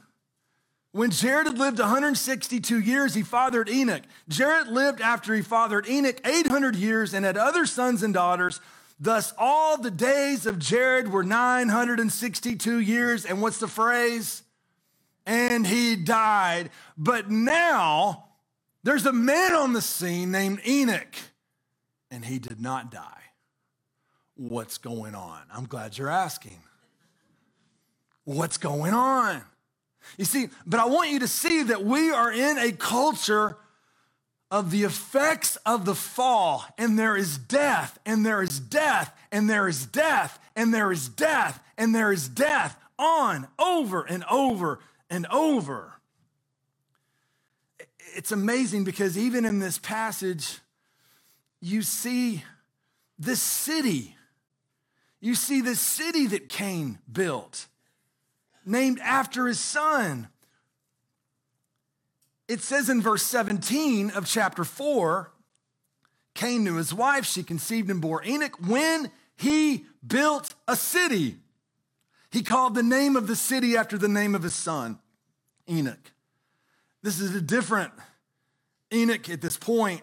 When 0.94 1.12
Jared 1.12 1.48
had 1.48 1.58
lived 1.58 1.80
162 1.80 2.80
years, 2.80 3.14
he 3.14 3.22
fathered 3.22 3.70
Enoch. 3.70 4.04
Jared 4.28 4.68
lived 4.68 5.00
after 5.00 5.34
he 5.34 5.42
fathered 5.42 5.88
Enoch 5.88 6.20
800 6.26 6.76
years 6.76 7.14
and 7.14 7.24
had 7.24 7.38
other 7.38 7.66
sons 7.66 8.04
and 8.04 8.14
daughters. 8.14 8.60
Thus, 9.00 9.34
all 9.38 9.78
the 9.78 9.90
days 9.90 10.46
of 10.46 10.60
Jared 10.60 11.12
were 11.12 11.24
962 11.24 12.80
years. 12.80 13.26
And 13.26 13.42
what's 13.42 13.60
the 13.60 13.70
phrase? 13.70 14.44
And 15.26 15.66
he 15.66 15.96
died. 15.96 16.72
But 16.98 17.32
now 17.32 18.26
there's 18.84 19.06
a 19.06 19.14
man 19.14 19.54
on 19.54 19.74
the 19.74 19.82
scene 19.82 20.32
named 20.32 20.62
Enoch, 20.66 21.16
and 22.10 22.26
he 22.26 22.40
did 22.40 22.60
not 22.60 22.92
die. 22.92 23.22
What's 24.36 24.78
going 24.78 25.16
on? 25.16 25.42
I'm 25.54 25.66
glad 25.66 25.98
you're 25.98 26.10
asking. 26.10 26.62
What's 28.24 28.58
going 28.58 28.94
on? 28.94 29.44
You 30.18 30.26
see, 30.26 30.50
but 30.66 30.80
I 30.80 30.86
want 30.86 31.12
you 31.12 31.20
to 31.20 31.28
see 31.28 31.64
that 31.64 31.84
we 31.84 32.12
are 32.12 32.32
in 32.32 32.58
a 32.58 32.72
culture 32.72 33.58
of 34.50 34.72
the 34.72 34.84
effects 34.84 35.56
of 35.58 35.86
the 35.86 35.96
fall, 35.96 36.66
and 36.78 37.00
there 37.00 37.16
is 37.16 37.38
death, 37.38 38.00
and 38.06 38.26
there 38.26 38.42
is 38.42 38.60
death, 38.60 39.16
and 39.32 39.50
there 39.50 39.68
is 39.68 39.86
death, 39.86 40.40
and 40.56 40.74
there 40.74 40.92
is 40.92 41.08
death, 41.08 41.64
and 41.78 41.96
there 41.96 42.12
is 42.12 42.28
death 42.28 42.78
on, 43.00 43.48
over, 43.58 44.04
and 44.04 44.26
over, 44.30 44.80
and 45.10 45.26
over. 45.28 46.01
It's 48.16 48.32
amazing 48.32 48.84
because 48.84 49.18
even 49.18 49.46
in 49.46 49.60
this 49.60 49.78
passage, 49.78 50.60
you 51.62 51.82
see 51.82 52.44
this 53.18 53.42
city. 53.42 54.16
You 55.20 55.36
see 55.36 55.62
the 55.62 55.76
city 55.76 56.28
that 56.28 56.50
Cain 56.50 57.00
built 57.12 57.68
named 58.66 59.00
after 59.00 59.48
his 59.48 59.60
son. 59.60 60.28
It 62.48 62.62
says 62.62 62.90
in 62.90 63.02
verse 63.02 63.24
17 63.24 64.12
of 64.12 64.26
chapter 64.26 64.64
4 64.64 65.32
Cain 66.34 66.64
knew 66.64 66.76
his 66.76 66.94
wife, 66.94 67.26
she 67.26 67.44
conceived 67.44 67.90
and 67.90 68.02
bore 68.02 68.24
Enoch 68.24 68.56
when 68.66 69.12
he 69.36 69.86
built 70.06 70.54
a 70.68 70.76
city. 70.76 71.38
He 72.32 72.42
called 72.42 72.74
the 72.74 72.84
name 72.84 73.16
of 73.16 73.28
the 73.28 73.36
city 73.36 73.76
after 73.76 73.98
the 73.98 74.08
name 74.08 74.34
of 74.34 74.44
his 74.44 74.54
son, 74.54 75.00
Enoch. 75.70 76.12
This 77.04 77.20
is 77.20 77.36
a 77.36 77.42
different 77.42 77.92
Enoch 78.94 79.30
at 79.30 79.42
this 79.42 79.58
point. 79.58 80.02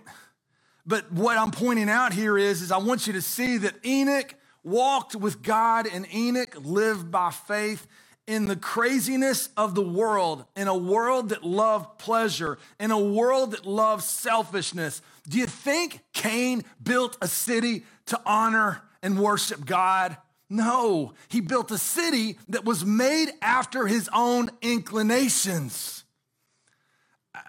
But 0.87 1.13
what 1.13 1.37
I'm 1.37 1.51
pointing 1.51 1.91
out 1.91 2.13
here 2.13 2.39
is, 2.39 2.63
is 2.63 2.73
I 2.73 2.79
want 2.79 3.07
you 3.07 3.13
to 3.13 3.23
see 3.23 3.59
that 3.59 3.75
Enoch 3.85 4.35
walked 4.65 5.15
with 5.15 5.43
God 5.43 5.87
and 5.87 6.07
Enoch 6.13 6.57
lived 6.63 7.11
by 7.11 7.31
faith 7.31 7.87
in 8.27 8.45
the 8.45 8.57
craziness 8.57 9.49
of 9.57 9.75
the 9.75 9.83
world, 9.83 10.45
in 10.55 10.69
a 10.69 10.77
world 10.77 11.31
that 11.31 11.45
loved 11.45 11.99
pleasure, 11.99 12.59
in 12.79 12.91
a 12.91 12.99
world 12.99 13.53
that 13.53 13.65
loved 13.65 14.05
selfishness, 14.05 15.01
do 15.27 15.39
you 15.39 15.47
think 15.47 16.05
Cain 16.13 16.63
built 16.83 17.17
a 17.23 17.27
city 17.27 17.85
to 18.07 18.21
honor 18.27 18.83
and 19.03 19.19
worship 19.19 19.65
God? 19.65 20.17
No, 20.51 21.15
he 21.29 21.41
built 21.41 21.71
a 21.71 21.79
city 21.79 22.39
that 22.49 22.67
was 22.67 22.85
made 22.85 23.31
after 23.41 23.87
his 23.87 24.11
own 24.13 24.51
inclinations. 24.61 25.98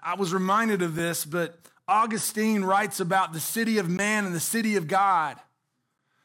I 0.02 0.14
was 0.14 0.32
reminded 0.32 0.82
of 0.82 0.94
this, 0.94 1.24
but 1.24 1.58
Augustine 1.86 2.64
writes 2.64 3.00
about 3.00 3.32
the 3.32 3.40
city 3.40 3.78
of 3.78 3.88
man 3.88 4.24
and 4.24 4.34
the 4.34 4.40
city 4.40 4.76
of 4.76 4.86
God. 4.86 5.36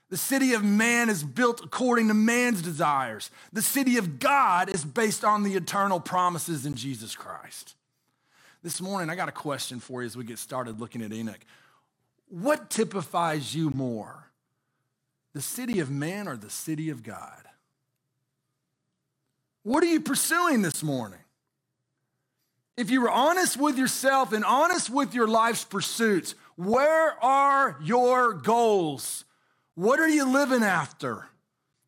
The 0.09 0.17
city 0.17 0.53
of 0.53 0.63
man 0.63 1.09
is 1.09 1.23
built 1.23 1.63
according 1.63 2.09
to 2.09 2.13
man's 2.13 2.61
desires. 2.61 3.31
The 3.51 3.61
city 3.61 3.97
of 3.97 4.19
God 4.19 4.69
is 4.69 4.85
based 4.85 5.25
on 5.25 5.43
the 5.43 5.55
eternal 5.55 5.99
promises 5.99 6.65
in 6.65 6.75
Jesus 6.75 7.15
Christ. 7.15 7.75
This 8.61 8.79
morning, 8.79 9.09
I 9.09 9.15
got 9.15 9.29
a 9.29 9.33
question 9.33 9.79
for 9.79 10.01
you 10.01 10.05
as 10.05 10.15
we 10.15 10.23
get 10.23 10.39
started 10.39 10.79
looking 10.79 11.01
at 11.01 11.11
Enoch. 11.11 11.43
What 12.29 12.69
typifies 12.69 13.55
you 13.55 13.71
more, 13.71 14.29
the 15.33 15.41
city 15.41 15.79
of 15.79 15.89
man 15.89 16.27
or 16.27 16.37
the 16.37 16.49
city 16.49 16.89
of 16.89 17.03
God? 17.03 17.41
What 19.63 19.83
are 19.83 19.87
you 19.87 19.99
pursuing 19.99 20.61
this 20.61 20.83
morning? 20.83 21.19
If 22.77 22.91
you 22.91 23.01
were 23.01 23.11
honest 23.11 23.57
with 23.57 23.77
yourself 23.77 24.33
and 24.33 24.43
honest 24.43 24.89
with 24.89 25.13
your 25.13 25.27
life's 25.27 25.63
pursuits, 25.63 26.35
where 26.55 27.11
are 27.23 27.77
your 27.81 28.33
goals? 28.33 29.23
What 29.75 29.99
are 29.99 30.07
you 30.07 30.25
living 30.25 30.63
after? 30.63 31.27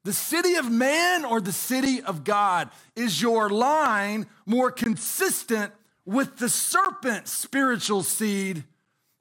The 0.03 0.13
city 0.13 0.55
of 0.55 0.71
man 0.71 1.25
or 1.25 1.41
the 1.41 1.51
city 1.51 2.01
of 2.01 2.23
God? 2.23 2.69
Is 2.95 3.21
your 3.21 3.49
line 3.49 4.27
more 4.45 4.71
consistent 4.71 5.73
with 6.05 6.37
the 6.37 6.47
serpent's 6.47 7.31
spiritual 7.31 8.03
seed 8.03 8.63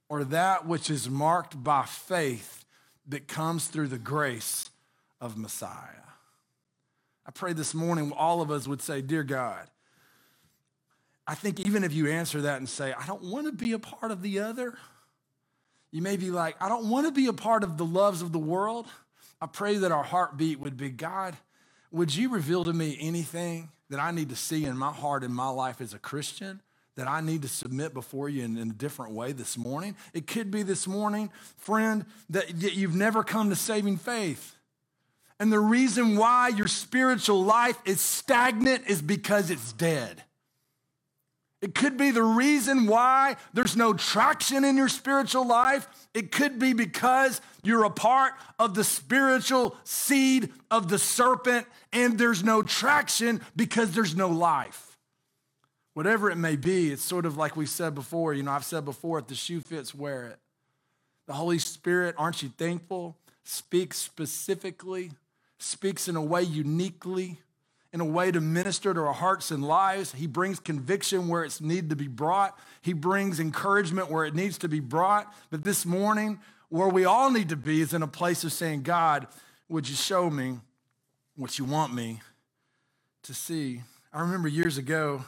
or 0.08 0.22
that 0.22 0.66
which 0.66 0.88
is 0.88 1.10
marked 1.10 1.62
by 1.62 1.84
faith 1.84 2.64
that 3.08 3.26
comes 3.26 3.66
through 3.66 3.88
the 3.88 3.98
grace 3.98 4.70
of 5.20 5.36
Messiah? 5.36 6.04
I 7.26 7.32
pray 7.32 7.52
this 7.52 7.74
morning 7.74 8.12
all 8.12 8.40
of 8.40 8.52
us 8.52 8.68
would 8.68 8.80
say, 8.80 9.02
Dear 9.02 9.24
God, 9.24 9.68
I 11.26 11.34
think 11.34 11.60
even 11.60 11.82
if 11.82 11.92
you 11.92 12.08
answer 12.08 12.42
that 12.42 12.58
and 12.58 12.68
say, 12.68 12.92
I 12.92 13.06
don't 13.06 13.24
want 13.24 13.46
to 13.46 13.52
be 13.52 13.72
a 13.72 13.78
part 13.78 14.12
of 14.12 14.22
the 14.22 14.40
other, 14.40 14.74
you 15.90 16.02
may 16.02 16.16
be 16.16 16.30
like, 16.30 16.56
I 16.60 16.68
don't 16.68 16.88
want 16.88 17.06
to 17.06 17.12
be 17.12 17.26
a 17.26 17.32
part 17.32 17.64
of 17.64 17.78
the 17.78 17.84
loves 17.84 18.22
of 18.22 18.32
the 18.32 18.38
world. 18.38 18.86
I 19.40 19.46
pray 19.46 19.76
that 19.78 19.92
our 19.92 20.04
heartbeat 20.04 20.60
would 20.60 20.76
be 20.76 20.90
God, 20.90 21.36
would 21.90 22.14
you 22.14 22.28
reveal 22.28 22.64
to 22.64 22.72
me 22.72 22.96
anything 23.00 23.70
that 23.90 24.00
I 24.00 24.10
need 24.10 24.28
to 24.30 24.36
see 24.36 24.64
in 24.64 24.76
my 24.76 24.92
heart 24.92 25.24
in 25.24 25.32
my 25.32 25.48
life 25.48 25.80
as 25.80 25.94
a 25.94 25.98
Christian? 25.98 26.60
That 26.96 27.08
I 27.08 27.20
need 27.20 27.42
to 27.42 27.48
submit 27.48 27.92
before 27.92 28.28
you 28.30 28.42
in, 28.42 28.56
in 28.56 28.70
a 28.70 28.74
different 28.74 29.12
way 29.12 29.32
this 29.32 29.58
morning. 29.58 29.96
It 30.14 30.26
could 30.26 30.50
be 30.50 30.62
this 30.62 30.86
morning, 30.86 31.30
friend, 31.58 32.06
that, 32.30 32.48
that 32.60 32.72
you've 32.72 32.94
never 32.94 33.22
come 33.22 33.50
to 33.50 33.56
saving 33.56 33.98
faith. 33.98 34.56
And 35.38 35.52
the 35.52 35.60
reason 35.60 36.16
why 36.16 36.48
your 36.48 36.68
spiritual 36.68 37.44
life 37.44 37.78
is 37.84 38.00
stagnant 38.00 38.84
is 38.88 39.02
because 39.02 39.50
it's 39.50 39.74
dead. 39.74 40.22
It 41.62 41.74
could 41.74 41.96
be 41.96 42.10
the 42.10 42.22
reason 42.22 42.86
why 42.86 43.36
there's 43.54 43.76
no 43.76 43.94
traction 43.94 44.62
in 44.64 44.76
your 44.76 44.88
spiritual 44.88 45.46
life. 45.46 45.88
It 46.12 46.30
could 46.30 46.58
be 46.58 46.74
because 46.74 47.40
you're 47.62 47.84
a 47.84 47.90
part 47.90 48.34
of 48.58 48.74
the 48.74 48.84
spiritual 48.84 49.76
seed 49.84 50.52
of 50.70 50.88
the 50.88 50.98
serpent 50.98 51.66
and 51.92 52.18
there's 52.18 52.44
no 52.44 52.62
traction 52.62 53.40
because 53.54 53.92
there's 53.92 54.14
no 54.14 54.28
life. 54.28 54.98
Whatever 55.94 56.30
it 56.30 56.36
may 56.36 56.56
be, 56.56 56.92
it's 56.92 57.02
sort 57.02 57.24
of 57.24 57.38
like 57.38 57.56
we 57.56 57.64
said 57.64 57.94
before. 57.94 58.34
You 58.34 58.42
know, 58.42 58.52
I've 58.52 58.64
said 58.64 58.84
before 58.84 59.18
if 59.18 59.28
the 59.28 59.34
shoe 59.34 59.62
fits, 59.62 59.94
wear 59.94 60.26
it. 60.26 60.38
The 61.26 61.32
Holy 61.32 61.58
Spirit, 61.58 62.14
aren't 62.18 62.42
you 62.42 62.50
thankful? 62.50 63.16
Speaks 63.44 63.96
specifically, 63.96 65.12
speaks 65.58 66.06
in 66.06 66.16
a 66.16 66.22
way 66.22 66.42
uniquely 66.42 67.38
in 67.92 68.00
a 68.00 68.04
way 68.04 68.30
to 68.30 68.40
minister 68.40 68.92
to 68.92 69.00
our 69.00 69.12
hearts 69.12 69.50
and 69.50 69.64
lives. 69.64 70.12
He 70.12 70.26
brings 70.26 70.60
conviction 70.60 71.28
where 71.28 71.44
it's 71.44 71.60
needed 71.60 71.90
to 71.90 71.96
be 71.96 72.08
brought. 72.08 72.58
He 72.82 72.92
brings 72.92 73.40
encouragement 73.40 74.10
where 74.10 74.24
it 74.24 74.34
needs 74.34 74.58
to 74.58 74.68
be 74.68 74.80
brought. 74.80 75.32
But 75.50 75.64
this 75.64 75.86
morning, 75.86 76.40
where 76.68 76.88
we 76.88 77.04
all 77.04 77.30
need 77.30 77.48
to 77.50 77.56
be 77.56 77.80
is 77.80 77.94
in 77.94 78.02
a 78.02 78.08
place 78.08 78.44
of 78.44 78.52
saying, 78.52 78.82
God, 78.82 79.26
would 79.68 79.88
you 79.88 79.94
show 79.94 80.28
me 80.30 80.58
what 81.36 81.58
you 81.58 81.64
want 81.64 81.94
me 81.94 82.20
to 83.22 83.34
see? 83.34 83.82
I 84.12 84.20
remember 84.20 84.48
years 84.48 84.78
ago, 84.78 85.24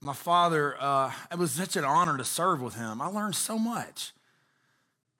my 0.00 0.12
father, 0.12 0.76
uh, 0.78 1.10
it 1.32 1.38
was 1.38 1.52
such 1.52 1.76
an 1.76 1.84
honor 1.84 2.16
to 2.16 2.24
serve 2.24 2.62
with 2.62 2.74
him. 2.74 3.00
I 3.00 3.06
learned 3.06 3.34
so 3.34 3.58
much. 3.58 4.12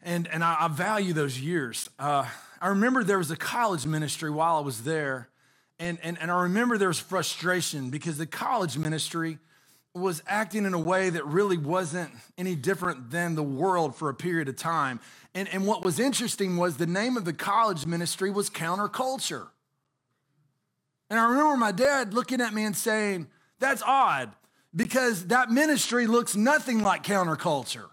And, 0.02 0.28
and 0.28 0.44
I, 0.44 0.56
I 0.60 0.68
value 0.68 1.12
those 1.12 1.40
years. 1.40 1.90
Uh, 1.98 2.26
I 2.60 2.68
remember 2.68 3.02
there 3.02 3.18
was 3.18 3.30
a 3.30 3.36
college 3.36 3.86
ministry 3.86 4.30
while 4.30 4.56
I 4.56 4.60
was 4.60 4.84
there 4.84 5.28
and, 5.78 5.98
and, 6.02 6.18
and 6.20 6.30
I 6.30 6.42
remember 6.42 6.78
there 6.78 6.88
was 6.88 6.98
frustration 6.98 7.90
because 7.90 8.18
the 8.18 8.26
college 8.26 8.78
ministry 8.78 9.38
was 9.94 10.22
acting 10.26 10.64
in 10.64 10.74
a 10.74 10.78
way 10.78 11.10
that 11.10 11.24
really 11.26 11.56
wasn't 11.56 12.10
any 12.36 12.54
different 12.54 13.10
than 13.10 13.34
the 13.34 13.42
world 13.42 13.96
for 13.96 14.08
a 14.08 14.14
period 14.14 14.48
of 14.48 14.56
time. 14.56 15.00
And, 15.34 15.48
and 15.48 15.66
what 15.66 15.84
was 15.84 15.98
interesting 15.98 16.56
was 16.56 16.76
the 16.76 16.86
name 16.86 17.16
of 17.16 17.24
the 17.24 17.32
college 17.32 17.86
ministry 17.86 18.30
was 18.30 18.50
counterculture. 18.50 19.48
And 21.08 21.18
I 21.18 21.28
remember 21.28 21.56
my 21.56 21.72
dad 21.72 22.14
looking 22.14 22.40
at 22.40 22.52
me 22.52 22.64
and 22.64 22.76
saying, 22.76 23.28
That's 23.58 23.82
odd 23.82 24.32
because 24.74 25.26
that 25.28 25.50
ministry 25.50 26.06
looks 26.06 26.36
nothing 26.36 26.82
like 26.82 27.02
counterculture. 27.02 27.88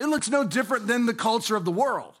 It 0.00 0.06
looks 0.06 0.30
no 0.30 0.44
different 0.44 0.86
than 0.86 1.06
the 1.06 1.14
culture 1.14 1.56
of 1.56 1.64
the 1.64 1.70
world. 1.70 2.14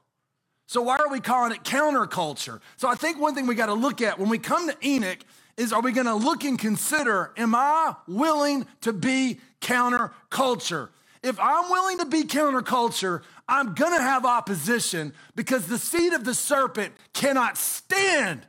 So 0.70 0.82
why 0.82 0.98
are 0.98 1.08
we 1.08 1.18
calling 1.18 1.50
it 1.50 1.64
counterculture? 1.64 2.60
So 2.76 2.86
I 2.86 2.94
think 2.94 3.18
one 3.18 3.34
thing 3.34 3.48
we 3.48 3.56
got 3.56 3.66
to 3.66 3.74
look 3.74 4.00
at 4.00 4.20
when 4.20 4.28
we 4.28 4.38
come 4.38 4.68
to 4.68 4.76
Enoch 4.86 5.18
is 5.56 5.72
are 5.72 5.82
we 5.82 5.90
going 5.90 6.06
to 6.06 6.14
look 6.14 6.44
and 6.44 6.56
consider 6.56 7.32
am 7.36 7.56
I 7.56 7.96
willing 8.06 8.68
to 8.82 8.92
be 8.92 9.40
counterculture? 9.60 10.90
If 11.24 11.40
I'm 11.40 11.68
willing 11.72 11.98
to 11.98 12.04
be 12.04 12.22
counterculture, 12.22 13.22
I'm 13.48 13.74
going 13.74 13.96
to 13.96 14.00
have 14.00 14.24
opposition 14.24 15.12
because 15.34 15.66
the 15.66 15.76
seed 15.76 16.12
of 16.12 16.22
the 16.22 16.34
serpent 16.34 16.94
cannot 17.14 17.58
stand 17.58 18.46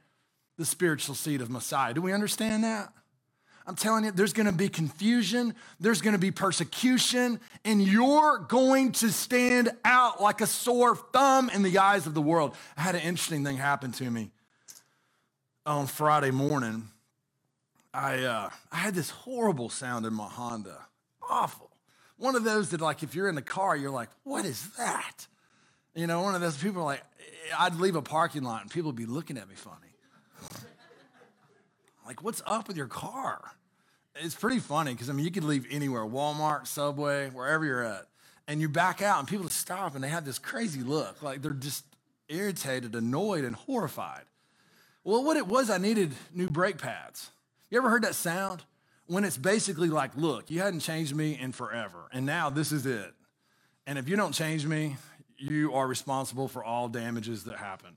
the 0.59 0.65
spiritual 0.67 1.15
seed 1.15 1.41
of 1.41 1.49
Messiah. 1.49 1.95
Do 1.95 2.03
we 2.03 2.13
understand 2.13 2.63
that? 2.63 2.93
I'm 3.67 3.75
telling 3.75 4.03
you, 4.05 4.11
there's 4.11 4.33
gonna 4.33 4.51
be 4.51 4.69
confusion, 4.69 5.55
there's 5.79 6.01
gonna 6.01 6.17
be 6.17 6.31
persecution, 6.31 7.39
and 7.63 7.81
you're 7.81 8.39
going 8.39 8.91
to 8.93 9.11
stand 9.11 9.69
out 9.85 10.21
like 10.21 10.41
a 10.41 10.47
sore 10.47 10.95
thumb 10.95 11.49
in 11.49 11.63
the 11.63 11.77
eyes 11.77 12.07
of 12.07 12.13
the 12.13 12.21
world. 12.21 12.55
I 12.77 12.81
had 12.81 12.95
an 12.95 13.01
interesting 13.01 13.43
thing 13.43 13.57
happen 13.57 13.91
to 13.93 14.09
me 14.09 14.31
on 15.65 15.87
Friday 15.87 16.31
morning. 16.31 16.87
I, 17.93 18.23
uh, 18.23 18.49
I 18.71 18.75
had 18.77 18.95
this 18.95 19.09
horrible 19.09 19.69
sound 19.69 20.05
in 20.05 20.13
my 20.13 20.27
Honda. 20.27 20.77
Awful. 21.29 21.69
One 22.17 22.35
of 22.35 22.43
those 22.43 22.69
that, 22.69 22.81
like, 22.81 23.03
if 23.03 23.15
you're 23.15 23.27
in 23.27 23.35
the 23.35 23.41
car, 23.41 23.75
you're 23.75 23.91
like, 23.91 24.09
what 24.23 24.45
is 24.45 24.69
that? 24.77 25.27
You 25.93 26.07
know, 26.07 26.21
one 26.21 26.35
of 26.35 26.41
those 26.41 26.57
people 26.57 26.83
like, 26.83 27.03
I'd 27.57 27.75
leave 27.75 27.95
a 27.95 28.01
parking 28.01 28.43
lot 28.43 28.61
and 28.61 28.71
people 28.71 28.89
would 28.89 28.95
be 28.95 29.05
looking 29.05 29.37
at 29.37 29.49
me 29.49 29.55
funny. 29.55 29.77
Like, 32.11 32.25
what's 32.25 32.41
up 32.45 32.67
with 32.67 32.75
your 32.75 32.87
car? 32.87 33.39
It's 34.15 34.35
pretty 34.35 34.59
funny 34.59 34.91
because 34.91 35.09
I 35.09 35.13
mean, 35.13 35.23
you 35.23 35.31
could 35.31 35.45
leave 35.45 35.65
anywhere 35.71 36.01
Walmart, 36.01 36.67
Subway, 36.67 37.29
wherever 37.29 37.63
you're 37.63 37.85
at, 37.85 38.05
and 38.49 38.59
you 38.59 38.67
back 38.67 39.01
out, 39.01 39.19
and 39.19 39.27
people 39.29 39.47
stop 39.47 39.95
and 39.95 40.03
they 40.03 40.09
have 40.09 40.25
this 40.25 40.37
crazy 40.37 40.81
look 40.81 41.23
like 41.23 41.41
they're 41.41 41.51
just 41.51 41.85
irritated, 42.27 42.95
annoyed, 42.95 43.45
and 43.45 43.55
horrified. 43.55 44.23
Well, 45.05 45.23
what 45.23 45.37
it 45.37 45.47
was, 45.47 45.69
I 45.69 45.77
needed 45.77 46.11
new 46.33 46.49
brake 46.49 46.79
pads. 46.79 47.29
You 47.69 47.77
ever 47.77 47.89
heard 47.89 48.03
that 48.03 48.15
sound? 48.15 48.63
When 49.07 49.23
it's 49.23 49.37
basically 49.37 49.87
like, 49.87 50.11
look, 50.17 50.51
you 50.51 50.59
hadn't 50.59 50.81
changed 50.81 51.15
me 51.15 51.39
in 51.39 51.53
forever, 51.53 52.09
and 52.11 52.25
now 52.25 52.49
this 52.49 52.73
is 52.73 52.85
it. 52.85 53.13
And 53.87 53.97
if 53.97 54.09
you 54.09 54.17
don't 54.17 54.33
change 54.33 54.65
me, 54.65 54.97
you 55.37 55.73
are 55.73 55.87
responsible 55.87 56.49
for 56.49 56.61
all 56.61 56.89
damages 56.89 57.45
that 57.45 57.55
happen. 57.55 57.95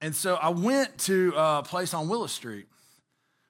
And 0.00 0.14
so 0.14 0.36
I 0.36 0.50
went 0.50 0.96
to 0.98 1.34
a 1.36 1.64
place 1.64 1.92
on 1.92 2.08
Willis 2.08 2.30
Street, 2.30 2.68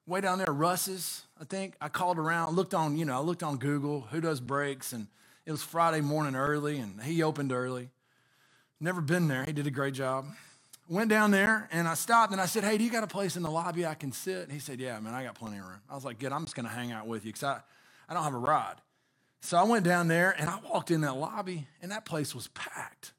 way 0.08 0.20
down 0.20 0.38
there, 0.38 0.52
Russ's. 0.52 1.22
I 1.40 1.44
think 1.44 1.74
I 1.80 1.88
called 1.88 2.18
around, 2.18 2.56
looked 2.56 2.74
on, 2.74 2.96
you 2.96 3.04
know, 3.04 3.14
I 3.14 3.20
looked 3.20 3.42
on 3.42 3.58
Google, 3.58 4.00
who 4.10 4.20
does 4.20 4.40
brakes, 4.40 4.92
and 4.92 5.06
it 5.44 5.52
was 5.52 5.62
Friday 5.62 6.00
morning 6.00 6.34
early, 6.34 6.78
and 6.78 7.00
he 7.02 7.22
opened 7.22 7.52
early. 7.52 7.90
Never 8.80 9.00
been 9.00 9.28
there. 9.28 9.44
He 9.44 9.52
did 9.52 9.66
a 9.66 9.70
great 9.70 9.94
job. 9.94 10.26
Went 10.88 11.10
down 11.10 11.30
there 11.30 11.68
and 11.70 11.86
I 11.86 11.92
stopped 11.94 12.32
and 12.32 12.40
I 12.40 12.46
said, 12.46 12.64
Hey, 12.64 12.78
do 12.78 12.84
you 12.84 12.90
got 12.90 13.04
a 13.04 13.08
place 13.08 13.36
in 13.36 13.42
the 13.42 13.50
lobby 13.50 13.84
I 13.84 13.94
can 13.94 14.10
sit? 14.10 14.44
And 14.44 14.52
he 14.52 14.58
said, 14.58 14.80
Yeah, 14.80 14.98
man, 15.00 15.12
I 15.12 15.22
got 15.24 15.34
plenty 15.34 15.58
of 15.58 15.66
room. 15.66 15.80
I 15.90 15.94
was 15.94 16.04
like, 16.04 16.18
Good, 16.18 16.32
I'm 16.32 16.44
just 16.44 16.56
gonna 16.56 16.68
hang 16.70 16.92
out 16.92 17.06
with 17.06 17.26
you 17.26 17.32
because 17.32 17.42
I, 17.42 17.60
I 18.08 18.14
don't 18.14 18.22
have 18.22 18.32
a 18.32 18.38
ride. 18.38 18.76
So 19.42 19.58
I 19.58 19.64
went 19.64 19.84
down 19.84 20.08
there 20.08 20.34
and 20.38 20.48
I 20.48 20.58
walked 20.60 20.90
in 20.90 21.02
that 21.02 21.14
lobby 21.14 21.66
and 21.82 21.92
that 21.92 22.06
place 22.06 22.34
was 22.34 22.48
packed. 22.48 23.12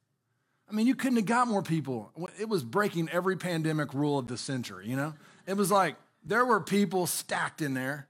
I 0.67 0.73
mean, 0.73 0.87
you 0.87 0.95
couldn't 0.95 1.17
have 1.17 1.25
got 1.25 1.47
more 1.47 1.61
people. 1.61 2.11
It 2.39 2.49
was 2.49 2.63
breaking 2.63 3.09
every 3.09 3.35
pandemic 3.35 3.93
rule 3.93 4.17
of 4.17 4.27
the 4.27 4.37
century, 4.37 4.87
you 4.87 4.95
know? 4.95 5.13
It 5.45 5.55
was 5.55 5.69
like 5.69 5.95
there 6.29 6.45
were 6.45 6.61
people 6.61 7.07
stacked 7.07 7.61
in 7.61 7.73
there 7.73 8.07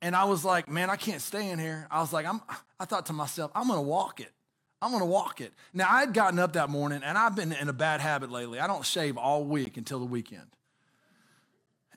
and 0.00 0.16
I 0.16 0.24
was 0.24 0.44
like, 0.44 0.68
man, 0.68 0.88
I 0.88 0.96
can't 0.96 1.20
stay 1.20 1.50
in 1.50 1.58
here. 1.58 1.86
I 1.90 2.00
was 2.00 2.12
like, 2.12 2.24
I'm, 2.24 2.40
I 2.80 2.86
thought 2.86 3.06
to 3.06 3.12
myself, 3.12 3.50
I'm 3.54 3.68
gonna 3.68 3.82
walk 3.82 4.20
it. 4.20 4.32
I'm 4.80 4.90
gonna 4.90 5.06
walk 5.06 5.42
it. 5.42 5.52
Now, 5.74 5.86
I 5.90 6.00
had 6.00 6.14
gotten 6.14 6.38
up 6.38 6.54
that 6.54 6.70
morning 6.70 7.02
and 7.04 7.18
I've 7.18 7.36
been 7.36 7.52
in 7.52 7.68
a 7.68 7.72
bad 7.74 8.00
habit 8.00 8.30
lately. 8.30 8.58
I 8.58 8.66
don't 8.66 8.86
shave 8.86 9.18
all 9.18 9.44
week 9.44 9.76
until 9.76 9.98
the 9.98 10.06
weekend. 10.06 10.46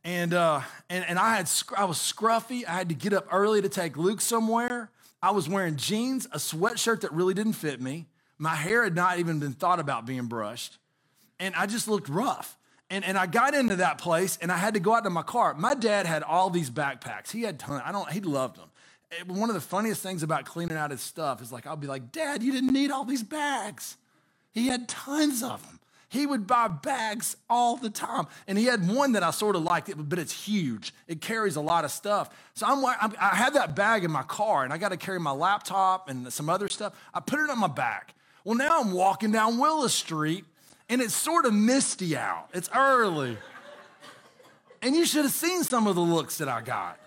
And, 0.03 0.33
uh, 0.33 0.61
and, 0.89 1.05
and 1.07 1.17
I, 1.17 1.37
had, 1.37 1.49
I 1.77 1.85
was 1.85 1.97
scruffy. 1.97 2.67
I 2.67 2.71
had 2.71 2.89
to 2.89 2.95
get 2.95 3.13
up 3.13 3.27
early 3.31 3.61
to 3.61 3.69
take 3.69 3.95
Luke 3.95 4.19
somewhere. 4.19 4.89
I 5.21 5.31
was 5.31 5.47
wearing 5.47 5.77
jeans, 5.77 6.25
a 6.33 6.37
sweatshirt 6.37 7.01
that 7.01 7.13
really 7.13 7.35
didn't 7.35 7.53
fit 7.53 7.79
me. 7.79 8.07
My 8.37 8.55
hair 8.55 8.83
had 8.83 8.95
not 8.95 9.19
even 9.19 9.39
been 9.39 9.53
thought 9.53 9.79
about 9.79 10.05
being 10.05 10.25
brushed. 10.25 10.79
And 11.39 11.55
I 11.55 11.65
just 11.65 11.87
looked 11.87 12.09
rough. 12.09 12.57
And, 12.91 13.05
and 13.05 13.17
I 13.17 13.25
got 13.25 13.55
into 13.55 13.77
that 13.77 13.99
place 13.99 14.37
and 14.41 14.51
I 14.51 14.57
had 14.57 14.73
to 14.73 14.81
go 14.81 14.93
out 14.93 15.05
to 15.05 15.09
my 15.09 15.23
car. 15.23 15.53
My 15.53 15.73
dad 15.73 16.05
had 16.05 16.23
all 16.23 16.49
these 16.49 16.69
backpacks. 16.69 17.31
He 17.31 17.41
had 17.43 17.57
tons. 17.57 17.81
I 17.85 17.93
don't, 17.93 18.11
he 18.11 18.19
loved 18.19 18.57
them. 18.57 18.69
One 19.27 19.49
of 19.49 19.55
the 19.55 19.61
funniest 19.61 20.03
things 20.03 20.23
about 20.23 20.45
cleaning 20.45 20.75
out 20.75 20.91
his 20.91 21.01
stuff 21.01 21.41
is 21.41 21.53
like, 21.53 21.65
I'll 21.65 21.77
be 21.77 21.87
like, 21.87 22.11
Dad, 22.11 22.43
you 22.43 22.51
didn't 22.51 22.73
need 22.73 22.91
all 22.91 23.05
these 23.05 23.23
bags. 23.23 23.95
He 24.51 24.67
had 24.67 24.89
tons 24.89 25.41
of 25.41 25.65
them. 25.65 25.79
He 26.09 26.25
would 26.25 26.45
buy 26.45 26.67
bags 26.67 27.37
all 27.49 27.77
the 27.77 27.89
time. 27.89 28.27
And 28.45 28.57
he 28.57 28.65
had 28.65 28.85
one 28.85 29.13
that 29.13 29.23
I 29.23 29.31
sort 29.31 29.55
of 29.55 29.63
liked, 29.63 29.89
but 30.09 30.19
it's 30.19 30.33
huge. 30.33 30.93
It 31.07 31.21
carries 31.21 31.55
a 31.55 31.61
lot 31.61 31.85
of 31.85 31.91
stuff. 31.91 32.29
So 32.55 32.65
I'm, 32.67 32.85
I'm 32.85 33.13
I 33.17 33.35
had 33.35 33.53
that 33.53 33.73
bag 33.73 34.03
in 34.03 34.11
my 34.11 34.23
car 34.23 34.65
and 34.65 34.73
I 34.73 34.77
got 34.77 34.89
to 34.89 34.97
carry 34.97 35.19
my 35.19 35.31
laptop 35.31 36.09
and 36.09 36.31
some 36.31 36.49
other 36.49 36.67
stuff. 36.67 36.93
I 37.13 37.21
put 37.21 37.39
it 37.39 37.49
on 37.49 37.57
my 37.57 37.67
back. 37.67 38.15
Well, 38.43 38.55
now 38.55 38.81
I'm 38.81 38.91
walking 38.91 39.31
down 39.31 39.57
Willis 39.57 39.93
Street 39.93 40.43
and 40.91 41.01
it's 41.01 41.15
sort 41.15 41.45
of 41.45 41.53
misty 41.53 42.17
out. 42.17 42.49
It's 42.53 42.69
early. 42.75 43.37
And 44.81 44.93
you 44.93 45.05
should 45.05 45.23
have 45.23 45.31
seen 45.31 45.63
some 45.63 45.87
of 45.87 45.95
the 45.95 46.01
looks 46.01 46.37
that 46.39 46.49
I 46.49 46.61
got. 46.61 46.99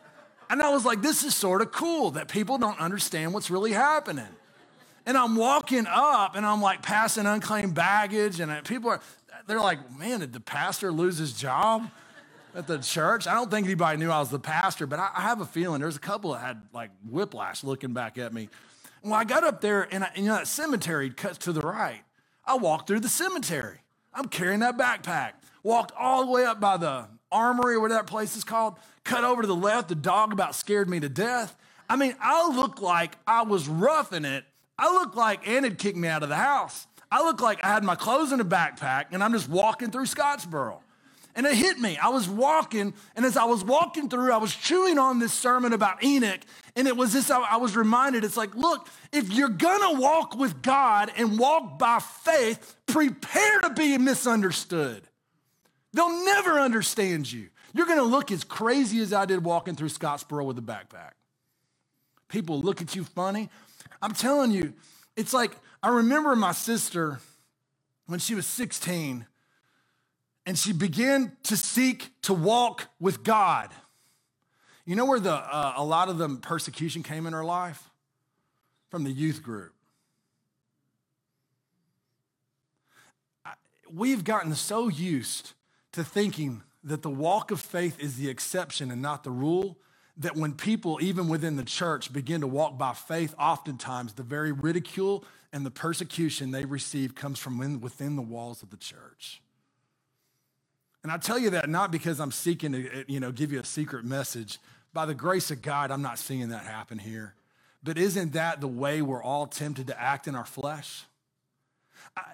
And 0.48 0.62
I 0.62 0.70
was 0.70 0.86
like, 0.86 1.02
this 1.02 1.22
is 1.22 1.34
sort 1.34 1.60
of 1.60 1.70
cool 1.70 2.12
that 2.12 2.28
people 2.28 2.56
don't 2.56 2.80
understand 2.80 3.34
what's 3.34 3.50
really 3.50 3.72
happening. 3.72 4.28
And 5.04 5.18
I'm 5.18 5.36
walking 5.36 5.86
up 5.86 6.34
and 6.34 6.46
I'm 6.46 6.62
like 6.62 6.80
passing 6.80 7.26
unclaimed 7.26 7.74
baggage, 7.74 8.40
and 8.40 8.50
uh, 8.50 8.62
people 8.62 8.88
are, 8.88 9.00
they're 9.46 9.60
like, 9.60 9.98
man, 9.98 10.20
did 10.20 10.32
the 10.32 10.40
pastor 10.40 10.90
lose 10.90 11.18
his 11.18 11.34
job 11.34 11.90
at 12.54 12.66
the 12.66 12.78
church? 12.78 13.26
I 13.26 13.34
don't 13.34 13.50
think 13.50 13.66
anybody 13.66 13.98
knew 13.98 14.10
I 14.10 14.18
was 14.18 14.30
the 14.30 14.38
pastor, 14.38 14.86
but 14.86 14.98
I, 14.98 15.10
I 15.14 15.20
have 15.22 15.42
a 15.42 15.46
feeling 15.46 15.82
there's 15.82 15.96
a 15.96 16.00
couple 16.00 16.32
that 16.32 16.40
had 16.40 16.62
like 16.72 16.90
whiplash 17.06 17.62
looking 17.62 17.92
back 17.92 18.16
at 18.16 18.32
me. 18.32 18.48
Well, 19.02 19.12
I 19.12 19.24
got 19.24 19.44
up 19.44 19.60
there 19.60 19.86
and, 19.92 20.04
I, 20.04 20.10
and 20.14 20.24
you 20.24 20.30
know, 20.30 20.36
that 20.36 20.48
cemetery 20.48 21.10
cuts 21.10 21.36
to 21.38 21.52
the 21.52 21.60
right. 21.60 22.00
I 22.46 22.56
walked 22.56 22.86
through 22.86 23.00
the 23.00 23.08
cemetery. 23.08 23.78
I'm 24.12 24.28
carrying 24.28 24.60
that 24.60 24.76
backpack. 24.76 25.32
Walked 25.62 25.92
all 25.98 26.24
the 26.24 26.30
way 26.30 26.44
up 26.44 26.60
by 26.60 26.76
the 26.76 27.06
armory 27.32 27.74
or 27.74 27.80
whatever 27.80 28.02
that 28.02 28.06
place 28.06 28.36
is 28.36 28.44
called. 28.44 28.76
Cut 29.02 29.24
over 29.24 29.42
to 29.42 29.48
the 29.48 29.54
left. 29.54 29.88
The 29.88 29.94
dog 29.94 30.32
about 30.32 30.54
scared 30.54 30.88
me 30.88 31.00
to 31.00 31.08
death. 31.08 31.56
I 31.88 31.96
mean, 31.96 32.14
I 32.20 32.48
looked 32.48 32.80
like 32.80 33.16
I 33.26 33.42
was 33.42 33.68
roughing 33.68 34.24
it. 34.24 34.44
I 34.78 34.92
looked 34.92 35.16
like 35.16 35.46
Ann 35.48 35.64
had 35.64 35.78
kicked 35.78 35.96
me 35.96 36.08
out 36.08 36.22
of 36.22 36.28
the 36.28 36.36
house. 36.36 36.86
I 37.10 37.22
looked 37.22 37.40
like 37.40 37.62
I 37.62 37.68
had 37.68 37.84
my 37.84 37.94
clothes 37.94 38.32
in 38.32 38.40
a 38.40 38.44
backpack 38.44 39.06
and 39.12 39.22
I'm 39.22 39.32
just 39.32 39.48
walking 39.48 39.90
through 39.90 40.06
Scottsboro. 40.06 40.78
And 41.36 41.46
it 41.46 41.54
hit 41.54 41.80
me. 41.80 41.96
I 41.96 42.10
was 42.10 42.28
walking, 42.28 42.94
and 43.16 43.26
as 43.26 43.36
I 43.36 43.44
was 43.44 43.64
walking 43.64 44.08
through, 44.08 44.32
I 44.32 44.36
was 44.36 44.54
chewing 44.54 44.98
on 44.98 45.18
this 45.18 45.32
sermon 45.32 45.72
about 45.72 46.02
Enoch. 46.04 46.40
And 46.76 46.88
it 46.88 46.96
was 46.96 47.12
this, 47.12 47.30
I 47.30 47.56
was 47.56 47.76
reminded, 47.76 48.24
it's 48.24 48.36
like, 48.36 48.54
look, 48.56 48.88
if 49.12 49.32
you're 49.32 49.48
gonna 49.48 50.00
walk 50.00 50.36
with 50.36 50.60
God 50.60 51.10
and 51.16 51.38
walk 51.38 51.78
by 51.78 52.00
faith, 52.00 52.76
prepare 52.86 53.60
to 53.60 53.70
be 53.70 53.96
misunderstood. 53.96 55.06
They'll 55.92 56.24
never 56.24 56.58
understand 56.58 57.30
you. 57.30 57.50
You're 57.74 57.86
gonna 57.86 58.02
look 58.02 58.32
as 58.32 58.42
crazy 58.42 59.00
as 59.00 59.12
I 59.12 59.24
did 59.24 59.44
walking 59.44 59.76
through 59.76 59.90
Scottsboro 59.90 60.44
with 60.44 60.58
a 60.58 60.62
backpack. 60.62 61.12
People 62.28 62.60
look 62.60 62.82
at 62.82 62.96
you 62.96 63.04
funny. 63.04 63.50
I'm 64.02 64.12
telling 64.12 64.50
you, 64.50 64.74
it's 65.16 65.32
like, 65.32 65.56
I 65.80 65.88
remember 65.88 66.34
my 66.34 66.52
sister 66.52 67.20
when 68.06 68.18
she 68.18 68.34
was 68.34 68.46
16 68.46 69.26
and 70.46 70.58
she 70.58 70.72
began 70.72 71.36
to 71.44 71.56
seek 71.56 72.10
to 72.22 72.34
walk 72.34 72.88
with 72.98 73.22
God. 73.22 73.70
You 74.86 74.96
know 74.96 75.06
where 75.06 75.20
the, 75.20 75.32
uh, 75.32 75.74
a 75.76 75.84
lot 75.84 76.08
of 76.08 76.18
the 76.18 76.28
persecution 76.28 77.02
came 77.02 77.26
in 77.26 77.32
her 77.32 77.44
life? 77.44 77.90
From 78.90 79.04
the 79.04 79.10
youth 79.10 79.42
group. 79.42 79.72
We've 83.90 84.24
gotten 84.24 84.54
so 84.54 84.88
used 84.88 85.52
to 85.92 86.04
thinking 86.04 86.62
that 86.82 87.02
the 87.02 87.10
walk 87.10 87.50
of 87.50 87.60
faith 87.60 87.98
is 87.98 88.16
the 88.16 88.28
exception 88.28 88.90
and 88.90 89.00
not 89.00 89.24
the 89.24 89.30
rule 89.30 89.78
that 90.16 90.36
when 90.36 90.52
people, 90.52 90.98
even 91.00 91.28
within 91.28 91.56
the 91.56 91.64
church, 91.64 92.12
begin 92.12 92.40
to 92.42 92.46
walk 92.46 92.78
by 92.78 92.92
faith, 92.92 93.34
oftentimes 93.38 94.12
the 94.12 94.22
very 94.22 94.52
ridicule 94.52 95.24
and 95.52 95.66
the 95.66 95.70
persecution 95.70 96.50
they 96.50 96.64
receive 96.64 97.14
comes 97.14 97.38
from 97.38 97.80
within 97.80 98.16
the 98.16 98.22
walls 98.22 98.62
of 98.62 98.70
the 98.70 98.76
church. 98.76 99.42
And 101.04 101.12
I 101.12 101.18
tell 101.18 101.38
you 101.38 101.50
that 101.50 101.68
not 101.68 101.92
because 101.92 102.18
I'm 102.18 102.32
seeking 102.32 102.72
to, 102.72 102.88
eh, 102.88 103.04
you 103.06 103.20
know, 103.20 103.30
give 103.30 103.52
you 103.52 103.60
a 103.60 103.64
secret 103.64 104.04
message. 104.04 104.58
By 104.94 105.04
the 105.04 105.14
grace 105.14 105.50
of 105.50 105.60
God, 105.60 105.90
I'm 105.90 106.02
not 106.02 106.18
seeing 106.18 106.48
that 106.48 106.64
happen 106.64 106.98
here. 106.98 107.34
But 107.82 107.98
isn't 107.98 108.32
that 108.32 108.62
the 108.62 108.68
way 108.68 109.02
we're 109.02 109.22
all 109.22 109.46
tempted 109.46 109.88
to 109.88 110.00
act 110.00 110.26
in 110.26 110.34
our 110.34 110.46
flesh? 110.46 111.04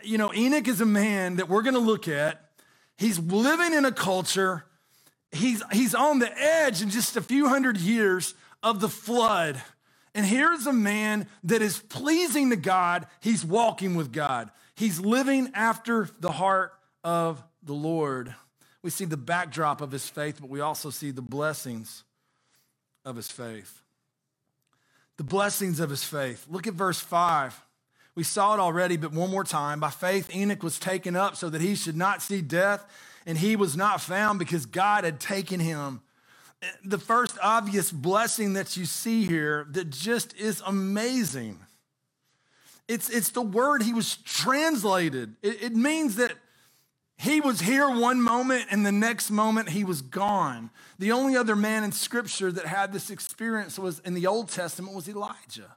You 0.02 0.18
know, 0.18 0.32
Enoch 0.32 0.68
is 0.68 0.80
a 0.80 0.86
man 0.86 1.36
that 1.36 1.48
we're 1.48 1.62
going 1.62 1.74
to 1.74 1.80
look 1.80 2.06
at. 2.06 2.50
He's 2.96 3.18
living 3.18 3.74
in 3.74 3.84
a 3.84 3.92
culture. 3.92 4.64
He's, 5.32 5.62
he's 5.72 5.94
on 5.94 6.20
the 6.20 6.30
edge 6.38 6.80
in 6.80 6.90
just 6.90 7.16
a 7.16 7.22
few 7.22 7.48
hundred 7.48 7.78
years 7.78 8.34
of 8.62 8.80
the 8.80 8.88
flood. 8.88 9.60
And 10.14 10.24
here's 10.24 10.66
a 10.66 10.72
man 10.72 11.26
that 11.44 11.62
is 11.62 11.78
pleasing 11.78 12.50
to 12.50 12.56
God. 12.56 13.06
He's 13.20 13.44
walking 13.44 13.96
with 13.96 14.12
God. 14.12 14.50
He's 14.76 15.00
living 15.00 15.50
after 15.54 16.08
the 16.20 16.32
heart 16.32 16.72
of 17.02 17.42
the 17.62 17.74
Lord. 17.74 18.34
We 18.82 18.90
see 18.90 19.04
the 19.04 19.16
backdrop 19.16 19.80
of 19.80 19.92
his 19.92 20.08
faith, 20.08 20.38
but 20.40 20.48
we 20.48 20.60
also 20.60 20.90
see 20.90 21.10
the 21.10 21.22
blessings 21.22 22.04
of 23.04 23.16
his 23.16 23.30
faith. 23.30 23.82
The 25.16 25.24
blessings 25.24 25.80
of 25.80 25.90
his 25.90 26.04
faith. 26.04 26.46
Look 26.48 26.66
at 26.66 26.74
verse 26.74 26.98
5. 26.98 27.60
We 28.14 28.24
saw 28.24 28.54
it 28.54 28.60
already, 28.60 28.96
but 28.96 29.12
one 29.12 29.30
more 29.30 29.44
time. 29.44 29.80
By 29.80 29.90
faith, 29.90 30.34
Enoch 30.34 30.62
was 30.62 30.78
taken 30.78 31.14
up 31.14 31.36
so 31.36 31.48
that 31.50 31.60
he 31.60 31.74
should 31.74 31.96
not 31.96 32.22
see 32.22 32.40
death, 32.40 32.84
and 33.26 33.38
he 33.38 33.54
was 33.54 33.76
not 33.76 34.00
found 34.00 34.38
because 34.38 34.66
God 34.66 35.04
had 35.04 35.20
taken 35.20 35.60
him. 35.60 36.00
The 36.84 36.98
first 36.98 37.38
obvious 37.42 37.90
blessing 37.90 38.54
that 38.54 38.76
you 38.76 38.84
see 38.84 39.24
here 39.26 39.66
that 39.70 39.90
just 39.90 40.36
is 40.36 40.62
amazing. 40.66 41.58
It's, 42.88 43.08
it's 43.08 43.30
the 43.30 43.42
word 43.42 43.82
he 43.82 43.94
was 43.94 44.16
translated. 44.16 45.36
It, 45.42 45.62
it 45.62 45.76
means 45.76 46.16
that 46.16 46.32
he 47.20 47.38
was 47.42 47.60
here 47.60 47.86
one 47.86 48.22
moment 48.22 48.64
and 48.70 48.86
the 48.86 48.90
next 48.90 49.30
moment 49.30 49.68
he 49.68 49.84
was 49.84 50.00
gone. 50.00 50.70
The 50.98 51.12
only 51.12 51.36
other 51.36 51.54
man 51.54 51.84
in 51.84 51.92
scripture 51.92 52.50
that 52.50 52.64
had 52.64 52.94
this 52.94 53.10
experience 53.10 53.78
was 53.78 53.98
in 53.98 54.14
the 54.14 54.26
Old 54.26 54.48
Testament 54.48 54.94
was 54.94 55.06
Elijah. 55.06 55.76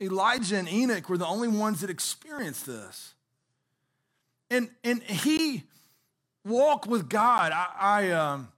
Elijah 0.00 0.56
and 0.56 0.68
Enoch 0.68 1.08
were 1.08 1.18
the 1.18 1.26
only 1.26 1.48
ones 1.48 1.80
that 1.80 1.90
experienced 1.90 2.64
this. 2.64 3.14
And, 4.50 4.70
and 4.84 5.02
he 5.02 5.64
walked 6.44 6.86
with 6.86 7.08
God. 7.08 7.50
I, 7.50 7.66
I, 7.80 8.10
um, 8.12 8.48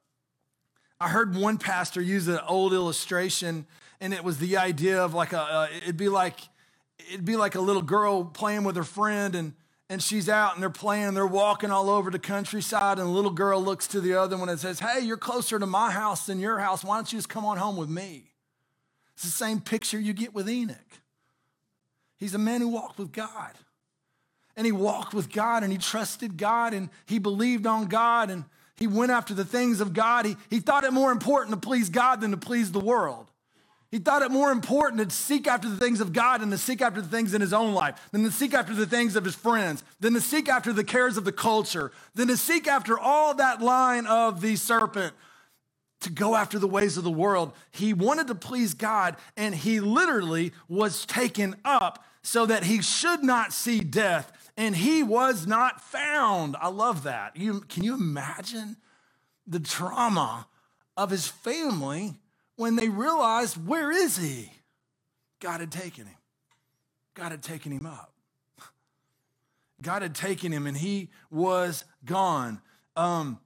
I 1.01 1.09
heard 1.09 1.35
one 1.35 1.57
pastor 1.57 2.03
use 2.03 2.29
an 2.29 2.41
old 2.47 2.75
illustration, 2.75 3.65
and 3.99 4.13
it 4.13 4.23
was 4.23 4.37
the 4.37 4.59
idea 4.59 5.03
of 5.03 5.15
like 5.15 5.33
a, 5.33 5.41
uh, 5.41 5.69
it'd 5.79 5.97
be 5.97 6.11
like, 6.11 6.39
it'd 7.09 7.25
be 7.25 7.37
like 7.37 7.55
a 7.55 7.63
little 7.63 7.81
girl 7.81 8.25
playing 8.25 8.65
with 8.65 8.77
her 8.77 8.85
friend, 8.85 9.35
and 9.35 9.55
and 9.93 10.03
she's 10.03 10.27
out 10.27 10.55
and 10.55 10.63
they're 10.63 10.71
playing 10.71 11.09
and 11.09 11.17
they're 11.17 11.27
walking 11.27 11.71
all 11.71 11.91
over 11.91 12.11
the 12.11 12.19
countryside. 12.19 12.99
And 12.99 13.09
the 13.09 13.13
little 13.13 13.31
girl 13.31 13.63
looks 13.63 13.87
to 13.89 14.01
the 14.01 14.15
other 14.15 14.39
one 14.39 14.49
and 14.49 14.59
says 14.59 14.81
hey 14.81 15.01
you're 15.01 15.19
closer 15.19 15.59
to 15.59 15.67
my 15.67 15.91
house 15.91 16.25
than 16.27 16.41
your 16.41 16.59
house. 16.59 16.83
Why 16.83 16.97
don't 16.97 17.13
you 17.13 17.19
just 17.19 17.29
come 17.29 17.45
on 17.45 17.59
home 17.59 17.77
with 17.77 17.91
me? 17.91 18.33
It's 19.13 19.25
the 19.25 19.31
same 19.31 19.61
picture 19.61 20.01
you 20.01 20.15
get 20.15 20.33
with 20.33 20.49
enoch. 20.49 20.79
He's 22.17 22.35
a 22.35 22.39
man 22.39 22.63
who 22.63 22.69
walked 22.69 22.99
with 22.99 23.13
god. 23.13 23.53
And 24.57 24.65
he 24.65 24.73
walked 24.73 25.13
with 25.13 25.31
god 25.31 25.63
and 25.63 25.71
he 25.71 25.77
trusted 25.77 26.39
god 26.39 26.73
and 26.73 26.89
he 27.05 27.19
believed 27.19 27.67
on 27.67 27.85
god 27.85 28.31
and 28.31 28.45
he 28.77 28.87
went 28.87 29.13
after 29.13 29.35
the 29.35 29.45
things 29.45 29.83
of 29.83 29.93
god. 29.93 30.25
He, 30.25 30.37
he 30.49 30.61
thought 30.61 30.85
it 30.85 30.95
more 30.95 31.13
important 31.13 31.55
to 31.55 31.69
please 31.69 31.91
god 31.91 32.23
than 32.23 32.31
to 32.31 32.39
please 32.39 32.73
the 32.73 32.81
world 32.81 33.31
he 33.93 33.99
thought 33.99 34.23
it 34.23 34.31
more 34.31 34.51
important 34.51 35.07
to 35.07 35.15
seek 35.15 35.47
after 35.47 35.69
the 35.69 35.77
things 35.77 36.01
of 36.01 36.15
God 36.15 36.41
than 36.41 36.51
to 36.51 36.57
seek 36.57 36.81
after 36.81 37.03
the 37.03 37.09
things 37.09 37.35
in 37.35 37.43
his 37.43 37.53
own 37.53 37.75
life, 37.75 38.09
than 38.11 38.25
to 38.25 38.31
seek 38.31 38.55
after 38.55 38.75
the 38.75 38.87
things 38.87 39.17
of 39.17 39.25
his 39.25 39.35
friends, 39.35 39.85
than 40.01 40.15
to 40.15 40.21
seek 40.21 40.49
after 40.49 40.73
the 40.73 40.83
cares 40.83 41.19
of 41.19 41.27
the 41.27 41.31
culture, 41.31 41.93
than 42.15 42.29
to 42.29 42.39
seek 42.39 42.67
after 42.67 42.99
all 42.99 43.35
that 43.35 43.61
line 43.61 44.07
of 44.07 44.41
the 44.41 44.57
serpent, 44.57 45.13
to 46.01 46.09
go 46.09 46.35
after 46.35 46.59
the 46.59 46.67
ways 46.67 46.97
of 46.97 47.05
the 47.05 47.11
world. 47.11 47.53
He 47.71 47.93
wanted 47.93 48.29
to 48.29 48.35
please 48.35 48.73
God, 48.73 49.17
and 49.37 49.55
he 49.55 49.79
literally 49.79 50.53
was 50.69 51.05
taken 51.05 51.55
up 51.63 52.03
so 52.23 52.47
that 52.47 52.65
he 52.65 52.81
should 52.81 53.23
not 53.23 53.53
see 53.53 53.81
death, 53.81 54.33
and 54.57 54.75
he 54.75 55.03
was 55.03 55.47
not 55.47 55.83
found. 55.83 56.57
I 56.59 56.69
love 56.69 57.03
that. 57.03 57.37
You, 57.37 57.61
can 57.61 57.85
you 57.85 57.93
imagine 57.93 58.79
the 59.47 59.61
trauma 59.61 60.47
of 60.97 61.11
his 61.11 61.29
family? 61.29 62.15
When 62.57 62.77
they 62.77 62.89
realized, 62.89 63.57
where 63.67 63.91
is 63.91 64.17
he? 64.17 64.51
God 65.41 65.61
had 65.61 65.73
taken 65.73 66.07
him. 66.07 66.17
God 67.15 67.33
had 67.33 67.43
taken 67.43 67.73
him 67.73 67.87
up. 67.87 68.13
God 69.83 70.03
had 70.03 70.15
taken 70.15 70.53
him 70.53 70.67
and 70.67 70.77
he 70.77 71.11
was 71.31 71.85
gone. 72.05 72.61
Um, 72.97 73.39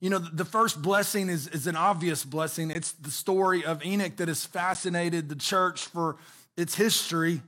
you 0.00 0.10
know, 0.10 0.18
the 0.18 0.44
first 0.44 0.82
blessing 0.82 1.28
is, 1.28 1.48
is 1.48 1.66
an 1.66 1.76
obvious 1.76 2.24
blessing. 2.24 2.70
It's 2.70 2.92
the 2.92 3.10
story 3.10 3.64
of 3.64 3.84
Enoch 3.84 4.16
that 4.16 4.28
has 4.28 4.44
fascinated 4.44 5.28
the 5.28 5.36
church 5.36 5.86
for 5.86 6.16
its 6.56 6.74
history. 6.74 7.42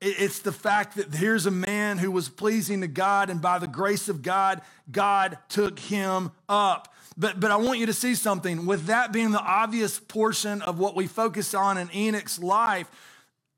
It's 0.00 0.38
the 0.40 0.52
fact 0.52 0.96
that 0.96 1.12
here's 1.12 1.46
a 1.46 1.50
man 1.50 1.98
who 1.98 2.12
was 2.12 2.28
pleasing 2.28 2.82
to 2.82 2.86
God, 2.86 3.30
and 3.30 3.40
by 3.40 3.58
the 3.58 3.66
grace 3.66 4.08
of 4.08 4.22
God, 4.22 4.60
God 4.92 5.38
took 5.48 5.78
him 5.78 6.30
up. 6.48 6.94
But, 7.18 7.40
but 7.40 7.50
I 7.50 7.56
want 7.56 7.80
you 7.80 7.86
to 7.86 7.92
see 7.92 8.14
something. 8.14 8.64
With 8.64 8.86
that 8.86 9.12
being 9.12 9.32
the 9.32 9.42
obvious 9.42 9.98
portion 9.98 10.62
of 10.62 10.78
what 10.78 10.94
we 10.94 11.08
focus 11.08 11.52
on 11.52 11.76
in 11.76 11.90
Enoch's 11.92 12.38
life, 12.38 12.88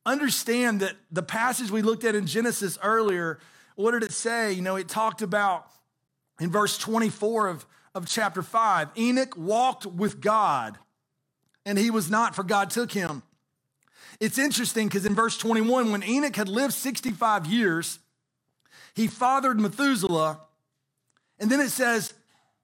understand 0.07 0.81
that 0.81 0.95
the 1.13 1.23
passage 1.23 1.71
we 1.71 1.83
looked 1.83 2.05
at 2.05 2.15
in 2.15 2.27
Genesis 2.27 2.79
earlier, 2.83 3.39
what 3.75 3.91
did 3.91 4.03
it 4.03 4.13
say? 4.13 4.53
You 4.53 4.63
know, 4.63 4.77
it 4.77 4.89
talked 4.89 5.21
about 5.21 5.67
in 6.41 6.51
verse 6.51 6.79
24 6.79 7.49
of, 7.49 7.67
of 7.95 8.07
chapter 8.07 8.43
5 8.43 8.89
Enoch 8.97 9.37
walked 9.37 9.85
with 9.85 10.23
God, 10.23 10.79
and 11.67 11.79
he 11.79 11.91
was 11.91 12.11
not, 12.11 12.35
for 12.35 12.43
God 12.43 12.71
took 12.71 12.93
him. 12.93 13.23
It's 14.21 14.39
interesting 14.39 14.89
because 14.89 15.05
in 15.05 15.15
verse 15.15 15.37
21, 15.37 15.93
when 15.93 16.03
Enoch 16.03 16.35
had 16.35 16.49
lived 16.49 16.73
65 16.73 17.47
years, 17.47 17.99
he 18.95 19.07
fathered 19.07 19.61
Methuselah. 19.61 20.41
And 21.39 21.51
then 21.51 21.61
it 21.61 21.71
says, 21.71 22.13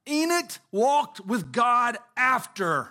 Enoch 0.09 0.53
walked 0.73 1.21
with 1.27 1.53
God 1.53 1.99
after 2.17 2.91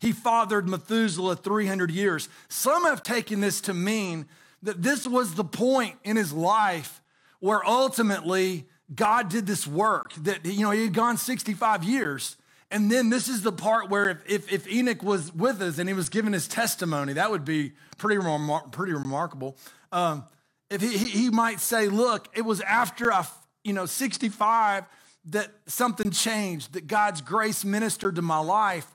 he 0.00 0.12
fathered 0.12 0.68
Methuselah 0.68 1.36
300 1.36 1.90
years. 1.90 2.28
Some 2.48 2.84
have 2.84 3.02
taken 3.02 3.40
this 3.40 3.60
to 3.62 3.74
mean 3.74 4.26
that 4.62 4.82
this 4.82 5.06
was 5.06 5.34
the 5.34 5.44
point 5.44 5.96
in 6.04 6.16
his 6.16 6.32
life 6.32 7.00
where 7.40 7.64
ultimately 7.64 8.66
God 8.94 9.28
did 9.28 9.46
this 9.46 9.66
work, 9.66 10.12
that 10.14 10.44
you 10.44 10.62
know, 10.62 10.70
he 10.70 10.82
had 10.82 10.94
gone 10.94 11.16
65 11.16 11.84
years. 11.84 12.36
And 12.70 12.90
then 12.90 13.10
this 13.10 13.28
is 13.28 13.42
the 13.42 13.52
part 13.52 13.90
where 13.90 14.10
if, 14.10 14.28
if, 14.28 14.52
if 14.52 14.68
Enoch 14.68 15.02
was 15.02 15.32
with 15.34 15.62
us 15.62 15.78
and 15.78 15.88
he 15.88 15.94
was 15.94 16.08
giving 16.08 16.32
his 16.32 16.48
testimony, 16.48 17.12
that 17.14 17.30
would 17.30 17.44
be 17.44 17.72
pretty, 17.96 18.20
remar- 18.20 18.70
pretty 18.72 18.92
remarkable. 18.92 19.56
Um, 19.92 20.24
if 20.68 20.80
he, 20.80 20.96
he 20.96 21.30
might 21.30 21.60
say, 21.60 21.88
look, 21.88 22.28
it 22.34 22.42
was 22.42 22.60
after 22.62 23.12
I, 23.12 23.24
you 23.62 23.72
know, 23.72 23.86
65 23.86 24.84
that 25.26 25.50
something 25.66 26.10
changed, 26.10 26.74
that 26.74 26.86
God's 26.86 27.20
grace 27.20 27.64
ministered 27.64 28.16
to 28.16 28.22
my 28.22 28.38
life, 28.38 28.86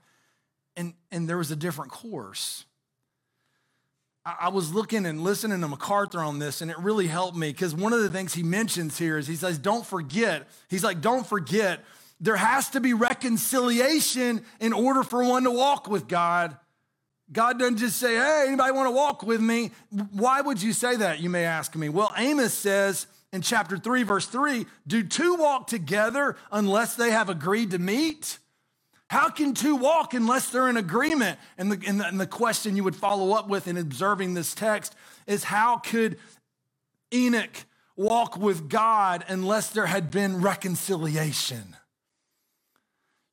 and, 0.75 0.93
and 1.11 1.27
there 1.27 1.37
was 1.37 1.51
a 1.51 1.55
different 1.55 1.91
course. 1.91 2.65
I, 4.25 4.35
I 4.41 4.49
was 4.49 4.73
looking 4.73 5.05
and 5.05 5.23
listening 5.23 5.61
to 5.61 5.67
MacArthur 5.67 6.19
on 6.19 6.39
this, 6.39 6.61
and 6.61 6.71
it 6.71 6.77
really 6.79 7.07
helped 7.07 7.37
me 7.37 7.49
because 7.49 7.75
one 7.75 7.91
of 7.93 8.01
the 8.01 8.09
things 8.09 8.33
he 8.33 8.43
mentions 8.43 8.97
here 8.97 9.17
is 9.17 9.27
he 9.27 9.35
says, 9.35 9.57
Don't 9.57 9.85
forget. 9.85 10.47
He's 10.69 10.83
like, 10.83 11.01
Don't 11.01 11.27
forget, 11.27 11.83
there 12.19 12.37
has 12.37 12.69
to 12.69 12.79
be 12.79 12.93
reconciliation 12.93 14.43
in 14.59 14.73
order 14.73 15.03
for 15.03 15.23
one 15.23 15.43
to 15.43 15.51
walk 15.51 15.89
with 15.89 16.07
God. 16.07 16.55
God 17.31 17.59
doesn't 17.59 17.77
just 17.77 17.97
say, 17.97 18.15
Hey, 18.15 18.45
anybody 18.47 18.71
want 18.71 18.87
to 18.87 18.95
walk 18.95 19.23
with 19.23 19.41
me? 19.41 19.71
Why 20.11 20.39
would 20.39 20.61
you 20.61 20.71
say 20.71 20.95
that? 20.95 21.19
You 21.19 21.29
may 21.29 21.43
ask 21.43 21.75
me. 21.75 21.89
Well, 21.89 22.13
Amos 22.15 22.53
says, 22.53 23.07
in 23.33 23.41
chapter 23.41 23.77
3, 23.77 24.03
verse 24.03 24.25
3 24.25 24.65
Do 24.87 25.03
two 25.03 25.35
walk 25.35 25.67
together 25.67 26.35
unless 26.51 26.95
they 26.95 27.11
have 27.11 27.29
agreed 27.29 27.71
to 27.71 27.79
meet? 27.79 28.37
How 29.09 29.29
can 29.29 29.53
two 29.53 29.75
walk 29.75 30.13
unless 30.13 30.49
they're 30.49 30.69
in 30.69 30.77
agreement? 30.77 31.37
And 31.57 31.71
the, 31.71 31.87
and 31.87 31.99
the, 31.99 32.07
and 32.07 32.19
the 32.19 32.25
question 32.25 32.77
you 32.77 32.85
would 32.85 32.95
follow 32.95 33.33
up 33.33 33.49
with 33.49 33.67
in 33.67 33.75
observing 33.75 34.33
this 34.35 34.53
text 34.53 34.95
is 35.27 35.43
how 35.43 35.77
could 35.77 36.17
Enoch 37.13 37.65
walk 37.97 38.37
with 38.37 38.69
God 38.69 39.25
unless 39.27 39.69
there 39.69 39.85
had 39.85 40.11
been 40.11 40.41
reconciliation? 40.41 41.75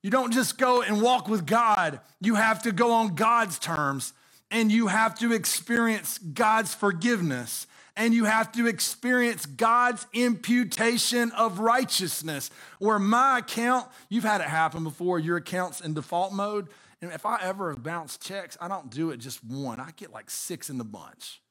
You 0.02 0.10
don't 0.10 0.32
just 0.32 0.58
go 0.58 0.82
and 0.82 1.00
walk 1.00 1.28
with 1.28 1.46
God, 1.46 2.00
you 2.20 2.34
have 2.34 2.62
to 2.62 2.72
go 2.72 2.92
on 2.92 3.14
God's 3.14 3.60
terms 3.60 4.12
and 4.50 4.72
you 4.72 4.88
have 4.88 5.16
to 5.20 5.32
experience 5.32 6.18
God's 6.18 6.74
forgiveness 6.74 7.67
and 7.98 8.14
you 8.14 8.24
have 8.24 8.50
to 8.52 8.66
experience 8.66 9.44
God's 9.44 10.06
imputation 10.14 11.32
of 11.32 11.58
righteousness. 11.58 12.50
Where 12.78 12.98
my 12.98 13.40
account, 13.40 13.88
you've 14.08 14.24
had 14.24 14.40
it 14.40 14.46
happen 14.46 14.84
before, 14.84 15.18
your 15.18 15.36
account's 15.36 15.80
in 15.80 15.92
default 15.92 16.32
mode. 16.32 16.68
And 17.02 17.12
if 17.12 17.26
I 17.26 17.38
ever 17.42 17.74
bounce 17.76 18.16
checks, 18.16 18.56
I 18.60 18.68
don't 18.68 18.88
do 18.90 19.10
it 19.10 19.18
just 19.18 19.44
one. 19.44 19.80
I 19.80 19.90
get 19.96 20.12
like 20.12 20.30
six 20.30 20.70
in 20.70 20.78
the 20.78 20.84
bunch. 20.84 21.42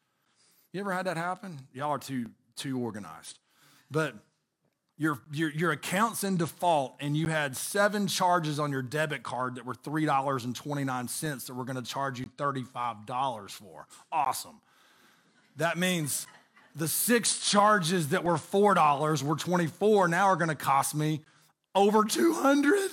You 0.74 0.80
ever 0.80 0.92
had 0.92 1.06
that 1.06 1.18
happen? 1.18 1.60
Y'all 1.74 1.92
are 1.92 2.00
too 2.00 2.28
too 2.56 2.80
organized. 2.80 3.38
But 3.92 4.16
your, 4.98 5.20
your, 5.32 5.52
your 5.52 5.72
account's 5.72 6.24
in 6.24 6.38
default 6.38 6.96
and 7.00 7.16
you 7.16 7.28
had 7.28 7.56
seven 7.56 8.08
charges 8.08 8.60
on 8.60 8.72
your 8.72 8.82
debit 8.82 9.22
card 9.22 9.56
that 9.56 9.66
were 9.66 9.76
$3.29 9.76 11.46
that 11.46 11.54
we're 11.54 11.64
going 11.66 11.76
to 11.76 11.84
charge 11.84 12.20
you 12.20 12.26
$35 12.38 13.52
for. 13.52 13.86
Awesome. 14.12 14.60
That 15.58 15.78
means 15.78 16.26
the 16.78 16.88
six 16.88 17.50
charges 17.50 18.10
that 18.10 18.24
were 18.24 18.36
$4 18.36 19.24
were 19.24 19.36
24 19.36 20.08
now 20.08 20.26
are 20.28 20.36
going 20.36 20.50
to 20.50 20.56
cost 20.56 20.96
me 20.96 21.22
over 21.76 22.04
200 22.04 22.92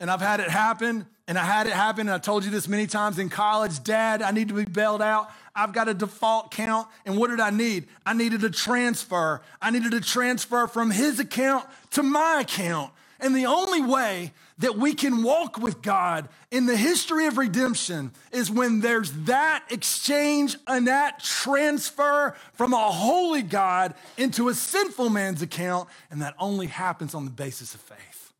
and 0.00 0.10
I've 0.10 0.20
had 0.20 0.40
it 0.40 0.48
happen, 0.48 1.06
and 1.26 1.36
I 1.36 1.44
had 1.44 1.66
it 1.66 1.72
happen, 1.72 2.02
and 2.02 2.10
I 2.10 2.18
told 2.18 2.44
you 2.44 2.50
this 2.50 2.68
many 2.68 2.86
times 2.86 3.18
in 3.18 3.28
college 3.28 3.82
Dad, 3.82 4.22
I 4.22 4.30
need 4.30 4.48
to 4.48 4.54
be 4.54 4.64
bailed 4.64 5.02
out. 5.02 5.30
I've 5.54 5.72
got 5.72 5.88
a 5.88 5.94
default 5.94 6.52
count, 6.52 6.86
and 7.04 7.16
what 7.18 7.30
did 7.30 7.40
I 7.40 7.50
need? 7.50 7.88
I 8.06 8.14
needed 8.14 8.44
a 8.44 8.50
transfer. 8.50 9.42
I 9.60 9.70
needed 9.70 9.92
a 9.94 10.00
transfer 10.00 10.68
from 10.68 10.92
his 10.92 11.18
account 11.18 11.66
to 11.92 12.04
my 12.04 12.42
account. 12.42 12.92
And 13.18 13.34
the 13.34 13.46
only 13.46 13.82
way 13.82 14.32
that 14.58 14.76
we 14.76 14.92
can 14.92 15.22
walk 15.22 15.58
with 15.58 15.82
God 15.82 16.28
in 16.50 16.66
the 16.66 16.76
history 16.76 17.26
of 17.26 17.38
redemption 17.38 18.12
is 18.32 18.50
when 18.50 18.80
there's 18.80 19.12
that 19.24 19.64
exchange 19.70 20.56
and 20.66 20.88
that 20.88 21.20
transfer 21.22 22.34
from 22.54 22.72
a 22.72 22.90
holy 22.90 23.42
God 23.42 23.94
into 24.16 24.48
a 24.48 24.54
sinful 24.54 25.10
man's 25.10 25.42
account, 25.42 25.88
and 26.10 26.22
that 26.22 26.34
only 26.38 26.66
happens 26.66 27.14
on 27.14 27.24
the 27.24 27.30
basis 27.30 27.74
of 27.74 27.80
faith. 27.80 28.32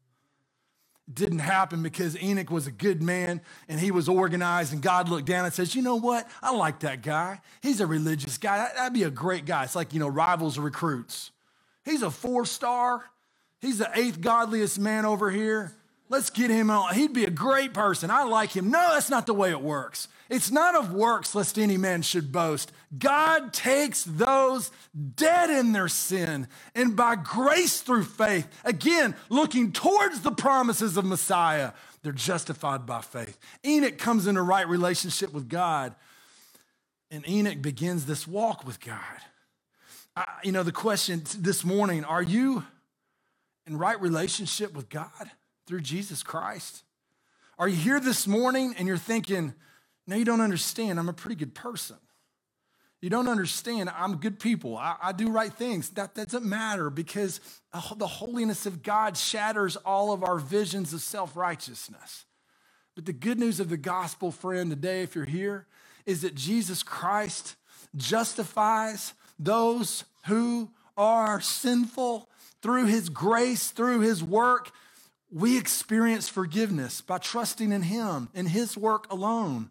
It 1.07 1.14
didn't 1.14 1.39
happen 1.39 1.83
because 1.83 2.21
Enoch 2.21 2.51
was 2.51 2.66
a 2.66 2.73
good 2.73 3.01
man 3.01 3.41
and 3.69 3.79
he 3.79 3.93
was 3.93 4.09
organized, 4.09 4.73
and 4.73 4.83
God 4.83 5.09
looked 5.09 5.27
down 5.27 5.45
and 5.45 5.55
says, 5.55 5.75
You 5.75 5.83
know 5.83 5.97
what? 5.97 6.29
I 6.43 6.55
like 6.55 6.81
that 6.81 7.03
guy. 7.03 7.41
He's 7.62 7.81
a 7.81 7.87
religious 7.87 8.39
guy. 8.39 8.69
That'd 8.75 8.93
be 8.93 9.05
a 9.05 9.11
great 9.11 9.47
guy. 9.47 9.64
It's 9.64 9.77
like, 9.77 9.95
you 9.95 10.01
know, 10.01 10.09
rivals 10.09 10.59
recruits. 10.59 11.31
He's 11.85 12.03
a 12.03 12.11
four 12.11 12.45
star. 12.45 13.05
He's 13.61 13.79
the 13.79 13.91
eighth 13.95 14.21
godliest 14.21 14.79
man 14.79 15.05
over 15.05 15.31
here. 15.31 15.73
Let's 16.11 16.31
get 16.31 16.51
him 16.51 16.71
on. 16.71 16.95
He'd 16.95 17.13
be 17.13 17.25
a 17.25 17.31
great 17.31 17.75
person. 17.75 18.11
I 18.11 18.25
like 18.25 18.57
him. 18.57 18.71
No, 18.71 18.93
that's 18.93 19.11
not 19.11 19.27
the 19.27 19.35
way 19.35 19.51
it 19.51 19.61
works. 19.61 20.09
It's 20.31 20.51
not 20.51 20.75
of 20.75 20.93
works, 20.93 21.35
lest 21.35 21.59
any 21.59 21.77
man 21.77 22.03
should 22.03 22.33
boast. 22.33 22.73
God 22.99 23.53
takes 23.53 24.05
those 24.05 24.71
dead 25.15 25.49
in 25.51 25.73
their 25.73 25.89
sin 25.89 26.49
and 26.75 26.95
by 26.95 27.17
grace 27.17 27.81
through 27.81 28.05
faith, 28.05 28.47
again, 28.65 29.15
looking 29.31 29.73
towards 29.73 30.21
the 30.21 30.31
promises 30.31 30.97
of 30.97 31.05
Messiah, 31.05 31.73
they're 32.03 32.13
justified 32.13 32.87
by 32.87 33.01
faith. 33.01 33.39
Enoch 33.65 33.99
comes 33.99 34.27
into 34.27 34.43
right 34.43 34.69
relationship 34.69 35.33
with 35.33 35.49
God, 35.49 35.95
and 37.11 37.27
Enoch 37.29 37.63
begins 37.63 38.05
this 38.05 38.27
walk 38.27 38.67
with 38.67 38.81
God. 38.81 38.99
I, 40.15 40.27
you 40.43 40.53
know, 40.53 40.63
the 40.63 40.73
question 40.73 41.23
this 41.39 41.65
morning 41.65 42.05
are 42.05 42.23
you 42.23 42.65
in 43.67 43.79
right 43.79 44.01
relationship 44.01 44.75
with 44.75 44.89
God? 44.89 45.31
Through 45.69 45.83
Jesus 45.83 46.23
Christ? 46.23 46.83
Are 47.59 47.69
you 47.69 47.77
here 47.77 48.01
this 48.01 48.27
morning 48.27 48.75
and 48.79 48.89
you're 48.89 48.97
thinking, 48.97 49.55
no, 50.07 50.16
you 50.16 50.25
don't 50.25 50.41
understand. 50.41 50.99
I'm 50.99 51.11
a 51.11 51.12
pretty 51.12 51.37
good 51.37 51.55
person. 51.55 51.97
You 53.03 53.11
don't 53.11 53.29
understand. 53.29 53.91
I'm 53.95 54.16
good 54.16 54.41
people. 54.41 54.77
I, 54.77 54.97
I, 55.01 55.12
do 55.12 55.31
right 55.31 55.53
things. 55.53 55.91
That 55.91 56.14
doesn't 56.14 56.45
matter 56.45 56.91
because 56.91 57.41
the 57.97 58.07
holiness 58.07 58.66
of 58.66 58.83
God 58.83 59.16
shatters 59.16 59.77
all 59.77 60.12
of 60.12 60.25
our 60.25 60.39
visions 60.39 60.93
of 60.93 61.01
self 61.01 61.37
righteousness. 61.37 62.25
But 62.97 63.05
the 63.07 63.12
good 63.12 63.39
news 63.39 63.61
of 63.61 63.69
the 63.69 63.77
gospel, 63.77 64.33
friend, 64.33 64.71
today, 64.71 65.03
if 65.03 65.14
you're 65.14 65.27
here, 65.27 65.66
is 66.07 66.23
that 66.23 66.35
Jesus 66.35 66.83
Christ 66.83 67.55
justifies 67.95 69.12
those 69.39 70.05
who 70.27 70.71
are 70.97 71.41
sinful 71.41 72.29
through 72.62 72.87
his 72.87 73.09
grace, 73.09 73.71
through 73.71 74.01
his 74.01 74.25
work, 74.25 74.73
we 75.31 75.59
experience 75.59 76.29
forgiveness 76.29 77.01
by 77.01 77.18
trusting 77.18 77.72
in 77.72 77.83
Him 77.83 78.29
and 78.35 78.49
His 78.49 78.76
work 78.76 79.11
alone. 79.12 79.70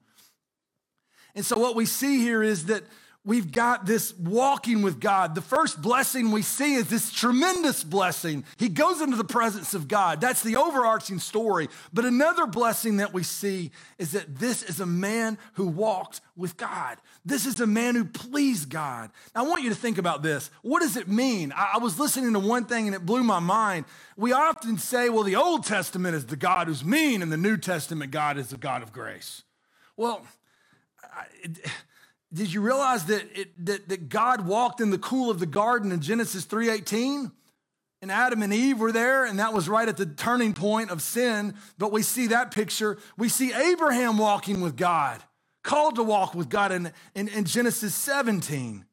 And 1.35 1.45
so, 1.45 1.57
what 1.57 1.75
we 1.75 1.85
see 1.85 2.19
here 2.19 2.43
is 2.43 2.65
that 2.65 2.83
we've 3.27 3.51
got 3.51 3.85
this 3.85 4.17
walking 4.17 4.81
with 4.81 5.01
God. 5.01 5.35
The 5.35 5.41
first 5.41 5.81
blessing 5.81 6.31
we 6.31 6.41
see 6.41 6.75
is 6.75 6.87
this 6.87 7.11
tremendous 7.11 7.83
blessing. 7.83 8.45
He 8.55 8.69
goes 8.69 9.01
into 9.01 9.17
the 9.17 9.25
presence 9.25 9.73
of 9.73 9.89
God. 9.89 10.21
That's 10.21 10.41
the 10.41 10.55
overarching 10.55 11.19
story. 11.19 11.67
But 11.93 12.05
another 12.05 12.47
blessing 12.47 12.97
that 12.97 13.13
we 13.13 13.23
see 13.23 13.71
is 13.99 14.13
that 14.13 14.39
this 14.39 14.63
is 14.63 14.79
a 14.79 14.85
man 14.85 15.37
who 15.53 15.67
walked 15.67 16.21
with 16.37 16.55
God. 16.55 16.97
This 17.25 17.45
is 17.45 17.59
a 17.59 17.67
man 17.67 17.95
who 17.95 18.05
pleased 18.05 18.69
God. 18.69 19.11
Now, 19.35 19.43
I 19.43 19.47
want 19.47 19.61
you 19.61 19.69
to 19.69 19.75
think 19.75 19.97
about 19.97 20.23
this. 20.23 20.49
What 20.61 20.81
does 20.81 20.95
it 20.95 21.09
mean? 21.09 21.53
I 21.55 21.79
was 21.79 21.99
listening 21.99 22.31
to 22.31 22.39
one 22.39 22.63
thing 22.63 22.87
and 22.87 22.95
it 22.95 23.05
blew 23.05 23.23
my 23.23 23.39
mind. 23.39 23.85
We 24.15 24.31
often 24.31 24.77
say, 24.77 25.09
well, 25.09 25.23
the 25.23 25.35
Old 25.35 25.65
Testament 25.65 26.15
is 26.15 26.27
the 26.27 26.37
God 26.37 26.67
who's 26.67 26.85
mean, 26.85 27.21
and 27.21 27.29
the 27.29 27.37
New 27.37 27.57
Testament 27.57 28.11
God 28.11 28.37
is 28.37 28.47
the 28.47 28.57
God 28.57 28.81
of 28.81 28.93
grace. 28.93 29.43
Well, 29.97 30.25
it, 31.43 31.59
did 32.33 32.51
you 32.51 32.61
realize 32.61 33.05
that, 33.05 33.25
it, 33.39 33.65
that, 33.65 33.89
that 33.89 34.09
God 34.09 34.45
walked 34.45 34.81
in 34.81 34.89
the 34.89 34.97
cool 34.97 35.29
of 35.29 35.39
the 35.39 35.45
garden 35.45 35.91
in 35.91 36.01
Genesis 36.01 36.45
3.18? 36.45 37.31
And 38.01 38.11
Adam 38.11 38.43
and 38.43 38.53
Eve 38.53 38.79
were 38.79 38.91
there, 38.91 39.25
and 39.25 39.39
that 39.39 39.53
was 39.53 39.67
right 39.67 39.87
at 39.87 39.97
the 39.97 40.05
turning 40.05 40.53
point 40.53 40.91
of 40.91 41.01
sin. 41.01 41.55
But 41.79 41.91
we 41.91 42.03
see 42.03 42.27
that 42.27 42.51
picture. 42.51 42.97
We 43.17 43.27
see 43.27 43.53
Abraham 43.53 44.19
walking 44.19 44.61
with 44.61 44.75
God, 44.75 45.23
called 45.63 45.95
to 45.95 46.03
walk 46.03 46.35
with 46.35 46.47
God 46.47 46.71
in, 46.71 46.91
in, 47.15 47.27
in 47.29 47.45
Genesis 47.45 47.95
17. 47.95 48.85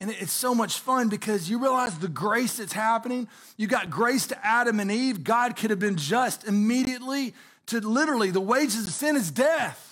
And 0.00 0.10
it's 0.10 0.32
so 0.32 0.54
much 0.54 0.78
fun 0.78 1.08
because 1.08 1.48
you 1.48 1.58
realize 1.58 1.98
the 1.98 2.08
grace 2.08 2.58
that's 2.58 2.72
happening. 2.72 3.28
You 3.56 3.66
got 3.66 3.90
grace 3.90 4.26
to 4.28 4.46
Adam 4.46 4.78
and 4.78 4.92
Eve. 4.92 5.24
God 5.24 5.56
could 5.56 5.70
have 5.70 5.80
been 5.80 5.96
just 5.96 6.44
immediately 6.44 7.34
to 7.66 7.80
literally 7.80 8.30
the 8.30 8.40
wages 8.40 8.86
of 8.86 8.92
sin 8.92 9.16
is 9.16 9.30
death. 9.30 9.87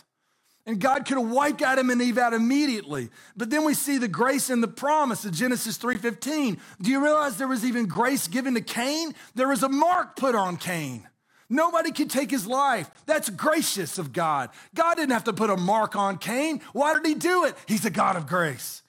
And 0.67 0.81
God 0.81 1.07
could 1.07 1.17
have 1.17 1.31
wiped 1.31 1.63
Adam 1.63 1.91
and 1.91 2.03
Eve 2.03 2.19
out 2.19 2.35
immediately. 2.35 3.09
But 3.37 3.51
then 3.51 3.65
we 3.65 3.73
see 3.73 3.99
the 3.99 4.09
grace 4.09 4.51
and 4.51 4.63
the 4.63 4.69
promise 4.69 5.25
of 5.25 5.33
Genesis 5.33 5.77
3:15. 5.77 6.61
Do 6.83 6.91
you 6.91 7.03
realize 7.03 7.37
there 7.37 7.47
was 7.47 7.65
even 7.65 7.87
grace 7.87 8.27
given 8.27 8.55
to 8.55 8.61
Cain? 8.61 9.15
There 9.37 9.49
was 9.49 9.63
a 9.63 9.69
mark 9.69 10.17
put 10.17 10.35
on 10.35 10.57
Cain. 10.57 11.07
Nobody 11.49 11.93
could 11.93 12.11
take 12.11 12.33
his 12.33 12.49
life. 12.49 12.91
That's 13.07 13.31
gracious 13.31 13.99
of 13.99 14.13
God. 14.13 14.51
God 14.75 14.97
didn't 14.97 15.13
have 15.13 15.25
to 15.25 15.33
put 15.33 15.51
a 15.51 15.57
mark 15.57 15.95
on 15.95 16.19
Cain. 16.19 16.61
Why 16.73 16.95
did 16.95 17.07
he 17.07 17.15
do 17.15 17.45
it? 17.45 17.55
He's 17.67 17.85
a 17.85 17.91
God 17.91 18.17
of 18.17 18.27
grace. 18.27 18.83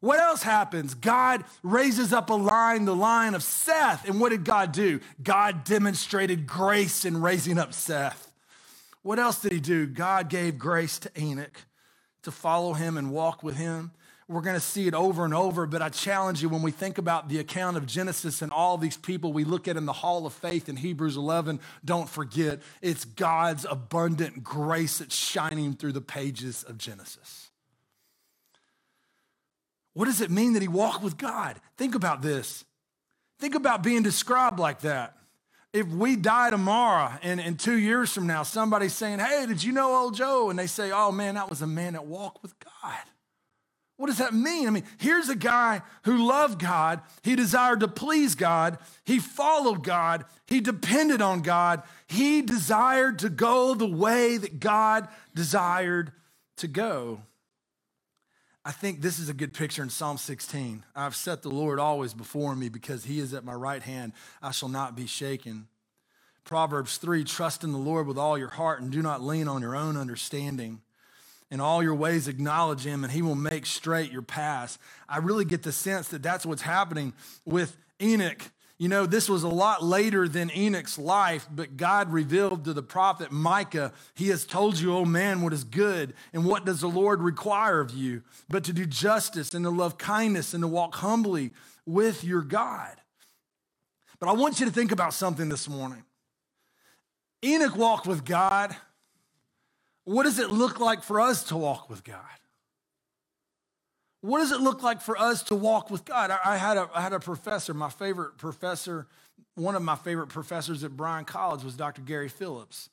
What 0.00 0.18
else 0.18 0.42
happens? 0.42 0.94
God 0.94 1.44
raises 1.62 2.12
up 2.12 2.28
a 2.30 2.34
line, 2.34 2.86
the 2.86 2.96
line 2.96 3.34
of 3.34 3.44
Seth. 3.44 4.08
And 4.08 4.18
what 4.18 4.30
did 4.30 4.44
God 4.44 4.72
do? 4.72 4.98
God 5.22 5.62
demonstrated 5.62 6.44
grace 6.44 7.04
in 7.04 7.22
raising 7.22 7.56
up 7.56 7.72
Seth. 7.72 8.31
What 9.02 9.18
else 9.18 9.40
did 9.40 9.52
he 9.52 9.60
do? 9.60 9.86
God 9.86 10.28
gave 10.28 10.58
grace 10.58 10.98
to 11.00 11.10
Enoch 11.18 11.66
to 12.22 12.30
follow 12.30 12.72
him 12.72 12.96
and 12.96 13.10
walk 13.10 13.42
with 13.42 13.56
him. 13.56 13.92
We're 14.28 14.40
going 14.40 14.54
to 14.54 14.60
see 14.60 14.86
it 14.86 14.94
over 14.94 15.24
and 15.24 15.34
over, 15.34 15.66
but 15.66 15.82
I 15.82 15.88
challenge 15.88 16.40
you 16.40 16.48
when 16.48 16.62
we 16.62 16.70
think 16.70 16.96
about 16.96 17.28
the 17.28 17.38
account 17.38 17.76
of 17.76 17.86
Genesis 17.86 18.40
and 18.40 18.52
all 18.52 18.78
these 18.78 18.96
people 18.96 19.32
we 19.32 19.44
look 19.44 19.68
at 19.68 19.76
in 19.76 19.84
the 19.84 19.92
hall 19.92 20.26
of 20.26 20.32
faith 20.32 20.68
in 20.68 20.76
Hebrews 20.76 21.16
11, 21.16 21.60
don't 21.84 22.08
forget 22.08 22.60
it's 22.80 23.04
God's 23.04 23.66
abundant 23.68 24.42
grace 24.42 24.98
that's 24.98 25.14
shining 25.14 25.74
through 25.74 25.92
the 25.92 26.00
pages 26.00 26.62
of 26.62 26.78
Genesis. 26.78 27.50
What 29.92 30.06
does 30.06 30.22
it 30.22 30.30
mean 30.30 30.54
that 30.54 30.62
he 30.62 30.68
walked 30.68 31.02
with 31.02 31.18
God? 31.18 31.60
Think 31.76 31.94
about 31.94 32.22
this. 32.22 32.64
Think 33.38 33.54
about 33.54 33.82
being 33.82 34.02
described 34.02 34.58
like 34.58 34.80
that 34.80 35.16
if 35.72 35.86
we 35.86 36.16
die 36.16 36.50
tomorrow 36.50 37.12
and, 37.22 37.40
and 37.40 37.58
two 37.58 37.78
years 37.78 38.12
from 38.12 38.26
now, 38.26 38.42
somebody's 38.42 38.92
saying, 38.92 39.18
Hey, 39.18 39.46
did 39.46 39.64
you 39.64 39.72
know 39.72 39.94
old 39.94 40.14
Joe? 40.14 40.50
And 40.50 40.58
they 40.58 40.66
say, 40.66 40.90
Oh 40.92 41.10
man, 41.12 41.34
that 41.36 41.48
was 41.48 41.62
a 41.62 41.66
man 41.66 41.94
that 41.94 42.06
walked 42.06 42.42
with 42.42 42.54
God. 42.60 42.98
What 43.96 44.08
does 44.08 44.18
that 44.18 44.34
mean? 44.34 44.66
I 44.66 44.70
mean, 44.70 44.84
here's 44.98 45.28
a 45.28 45.36
guy 45.36 45.82
who 46.04 46.26
loved 46.26 46.58
God. 46.58 47.00
He 47.22 47.36
desired 47.36 47.80
to 47.80 47.88
please 47.88 48.34
God. 48.34 48.78
He 49.04 49.18
followed 49.18 49.84
God. 49.84 50.24
He 50.46 50.60
depended 50.60 51.22
on 51.22 51.42
God. 51.42 51.82
He 52.08 52.42
desired 52.42 53.20
to 53.20 53.28
go 53.28 53.74
the 53.74 53.86
way 53.86 54.38
that 54.38 54.58
God 54.58 55.08
desired 55.34 56.12
to 56.56 56.66
go. 56.66 57.20
I 58.64 58.70
think 58.70 59.00
this 59.00 59.18
is 59.18 59.28
a 59.28 59.34
good 59.34 59.52
picture 59.52 59.82
in 59.82 59.90
Psalm 59.90 60.18
16. 60.18 60.84
I've 60.94 61.16
set 61.16 61.42
the 61.42 61.48
Lord 61.48 61.80
always 61.80 62.14
before 62.14 62.54
me 62.54 62.68
because 62.68 63.04
he 63.04 63.18
is 63.18 63.34
at 63.34 63.44
my 63.44 63.54
right 63.54 63.82
hand. 63.82 64.12
I 64.40 64.52
shall 64.52 64.68
not 64.68 64.94
be 64.94 65.06
shaken. 65.06 65.66
Proverbs 66.44 66.96
3 66.98 67.24
Trust 67.24 67.64
in 67.64 67.72
the 67.72 67.78
Lord 67.78 68.06
with 68.06 68.18
all 68.18 68.38
your 68.38 68.50
heart 68.50 68.80
and 68.80 68.92
do 68.92 69.02
not 69.02 69.20
lean 69.20 69.48
on 69.48 69.62
your 69.62 69.74
own 69.74 69.96
understanding. 69.96 70.80
In 71.50 71.60
all 71.60 71.82
your 71.82 71.94
ways, 71.94 72.28
acknowledge 72.28 72.86
him, 72.86 73.04
and 73.04 73.12
he 73.12 73.20
will 73.20 73.34
make 73.34 73.66
straight 73.66 74.12
your 74.12 74.22
paths. 74.22 74.78
I 75.08 75.18
really 75.18 75.44
get 75.44 75.64
the 75.64 75.72
sense 75.72 76.08
that 76.08 76.22
that's 76.22 76.46
what's 76.46 76.62
happening 76.62 77.12
with 77.44 77.76
Enoch 78.00 78.42
you 78.82 78.88
know, 78.88 79.06
this 79.06 79.28
was 79.28 79.44
a 79.44 79.48
lot 79.48 79.84
later 79.84 80.26
than 80.26 80.50
Enoch's 80.50 80.98
life, 80.98 81.46
but 81.48 81.76
God 81.76 82.12
revealed 82.12 82.64
to 82.64 82.72
the 82.72 82.82
prophet 82.82 83.30
Micah, 83.30 83.92
He 84.12 84.26
has 84.30 84.44
told 84.44 84.76
you, 84.76 84.92
oh 84.96 85.04
man, 85.04 85.40
what 85.40 85.52
is 85.52 85.62
good, 85.62 86.14
and 86.32 86.44
what 86.44 86.64
does 86.64 86.80
the 86.80 86.88
Lord 86.88 87.22
require 87.22 87.78
of 87.78 87.94
you, 87.94 88.24
but 88.48 88.64
to 88.64 88.72
do 88.72 88.84
justice 88.84 89.54
and 89.54 89.64
to 89.64 89.70
love 89.70 89.98
kindness 89.98 90.52
and 90.52 90.64
to 90.64 90.66
walk 90.66 90.96
humbly 90.96 91.52
with 91.86 92.24
your 92.24 92.42
God. 92.42 92.96
But 94.18 94.28
I 94.28 94.32
want 94.32 94.58
you 94.58 94.66
to 94.66 94.72
think 94.72 94.90
about 94.90 95.14
something 95.14 95.48
this 95.48 95.68
morning. 95.68 96.02
Enoch 97.44 97.76
walked 97.76 98.08
with 98.08 98.24
God. 98.24 98.74
What 100.02 100.24
does 100.24 100.40
it 100.40 100.50
look 100.50 100.80
like 100.80 101.04
for 101.04 101.20
us 101.20 101.44
to 101.44 101.56
walk 101.56 101.88
with 101.88 102.02
God? 102.02 102.18
What 104.22 104.38
does 104.38 104.52
it 104.52 104.60
look 104.60 104.82
like 104.82 105.00
for 105.00 105.18
us 105.18 105.42
to 105.44 105.54
walk 105.54 105.90
with 105.90 106.04
God? 106.04 106.30
I, 106.30 106.38
I, 106.44 106.56
had 106.56 106.76
a, 106.76 106.88
I 106.94 107.00
had 107.00 107.12
a 107.12 107.20
professor, 107.20 107.74
my 107.74 107.90
favorite 107.90 108.38
professor, 108.38 109.08
one 109.56 109.74
of 109.74 109.82
my 109.82 109.96
favorite 109.96 110.28
professors 110.28 110.84
at 110.84 110.96
Bryan 110.96 111.24
College 111.24 111.64
was 111.64 111.74
Dr. 111.74 112.02
Gary 112.02 112.28
Phillips. 112.28 112.88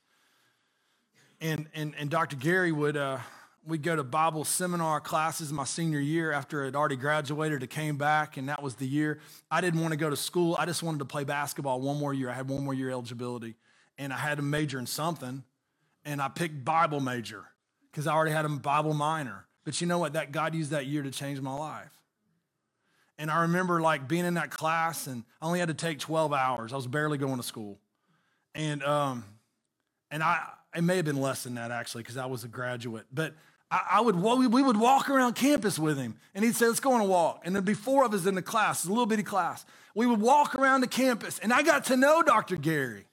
And, 1.39 1.67
and, 1.73 1.93
and 1.97 2.09
Dr. 2.09 2.35
Gary 2.35 2.71
would, 2.71 2.97
uh, 2.97 3.19
we'd 3.65 3.83
go 3.83 3.95
to 3.95 4.03
Bible 4.03 4.43
seminar 4.43 4.99
classes 4.99 5.53
my 5.53 5.65
senior 5.65 5.99
year 5.99 6.31
after 6.31 6.65
I'd 6.65 6.75
already 6.75 6.95
graduated. 6.95 7.61
I 7.61 7.67
came 7.67 7.97
back, 7.97 8.37
and 8.37 8.49
that 8.49 8.63
was 8.63 8.75
the 8.75 8.87
year. 8.87 9.19
I 9.51 9.61
didn't 9.61 9.81
want 9.81 9.91
to 9.91 9.97
go 9.97 10.09
to 10.09 10.17
school. 10.17 10.55
I 10.57 10.65
just 10.65 10.81
wanted 10.81 10.97
to 10.99 11.05
play 11.05 11.23
basketball 11.25 11.79
one 11.79 11.97
more 11.97 12.13
year. 12.13 12.31
I 12.31 12.33
had 12.33 12.49
one 12.49 12.63
more 12.63 12.73
year 12.73 12.89
eligibility, 12.89 13.55
and 13.99 14.11
I 14.11 14.17
had 14.17 14.37
to 14.37 14.43
major 14.43 14.79
in 14.79 14.87
something, 14.87 15.43
and 16.03 16.21
I 16.21 16.27
picked 16.27 16.65
Bible 16.65 16.99
major 16.99 17.45
because 17.91 18.07
I 18.07 18.13
already 18.13 18.31
had 18.31 18.45
a 18.45 18.49
Bible 18.49 18.95
minor. 18.95 19.45
But 19.69 19.79
you 19.81 19.85
know 19.85 19.99
what? 19.99 20.13
That 20.13 20.31
God 20.31 20.55
used 20.55 20.71
that 20.71 20.87
year 20.87 21.03
to 21.03 21.11
change 21.11 21.39
my 21.41 21.53
life. 21.53 21.91
And 23.19 23.29
I 23.29 23.41
remember 23.41 23.79
like 23.79 24.07
being 24.07 24.25
in 24.25 24.33
that 24.33 24.49
class, 24.49 25.05
and 25.05 25.23
I 25.39 25.45
only 25.45 25.59
had 25.59 25.67
to 25.67 25.75
take 25.75 25.99
12 25.99 26.33
hours. 26.33 26.73
I 26.73 26.75
was 26.75 26.87
barely 26.87 27.19
going 27.19 27.37
to 27.37 27.43
school, 27.43 27.77
and 28.55 28.81
um, 28.83 29.23
and 30.09 30.23
I 30.23 30.43
it 30.75 30.81
may 30.81 30.95
have 30.95 31.05
been 31.05 31.21
less 31.21 31.43
than 31.43 31.53
that 31.53 31.69
actually 31.69 32.01
because 32.01 32.17
I 32.17 32.25
was 32.25 32.43
a 32.43 32.47
graduate, 32.47 33.05
but 33.13 33.35
I, 33.69 33.81
I 33.91 34.01
would 34.01 34.15
we, 34.15 34.47
would 34.47 34.75
walk 34.75 35.07
around 35.07 35.35
campus 35.35 35.77
with 35.77 35.99
him, 35.99 36.15
and 36.33 36.43
he'd 36.43 36.55
say, 36.55 36.65
"Let's 36.65 36.79
go 36.79 36.93
on 36.93 37.01
a 37.01 37.05
walk." 37.05 37.43
And 37.45 37.53
there'd 37.53 37.63
be 37.63 37.75
four 37.75 38.03
of 38.05 38.13
us 38.15 38.25
in 38.25 38.33
the 38.33 38.41
class, 38.41 38.85
a 38.85 38.89
little 38.89 39.05
bitty 39.05 39.21
class. 39.21 39.67
We 39.93 40.07
would 40.07 40.19
walk 40.19 40.55
around 40.55 40.81
the 40.81 40.87
campus, 40.87 41.37
and 41.37 41.53
I 41.53 41.61
got 41.61 41.85
to 41.85 41.95
know 41.95 42.23
Dr. 42.23 42.55
Gary. 42.55 43.05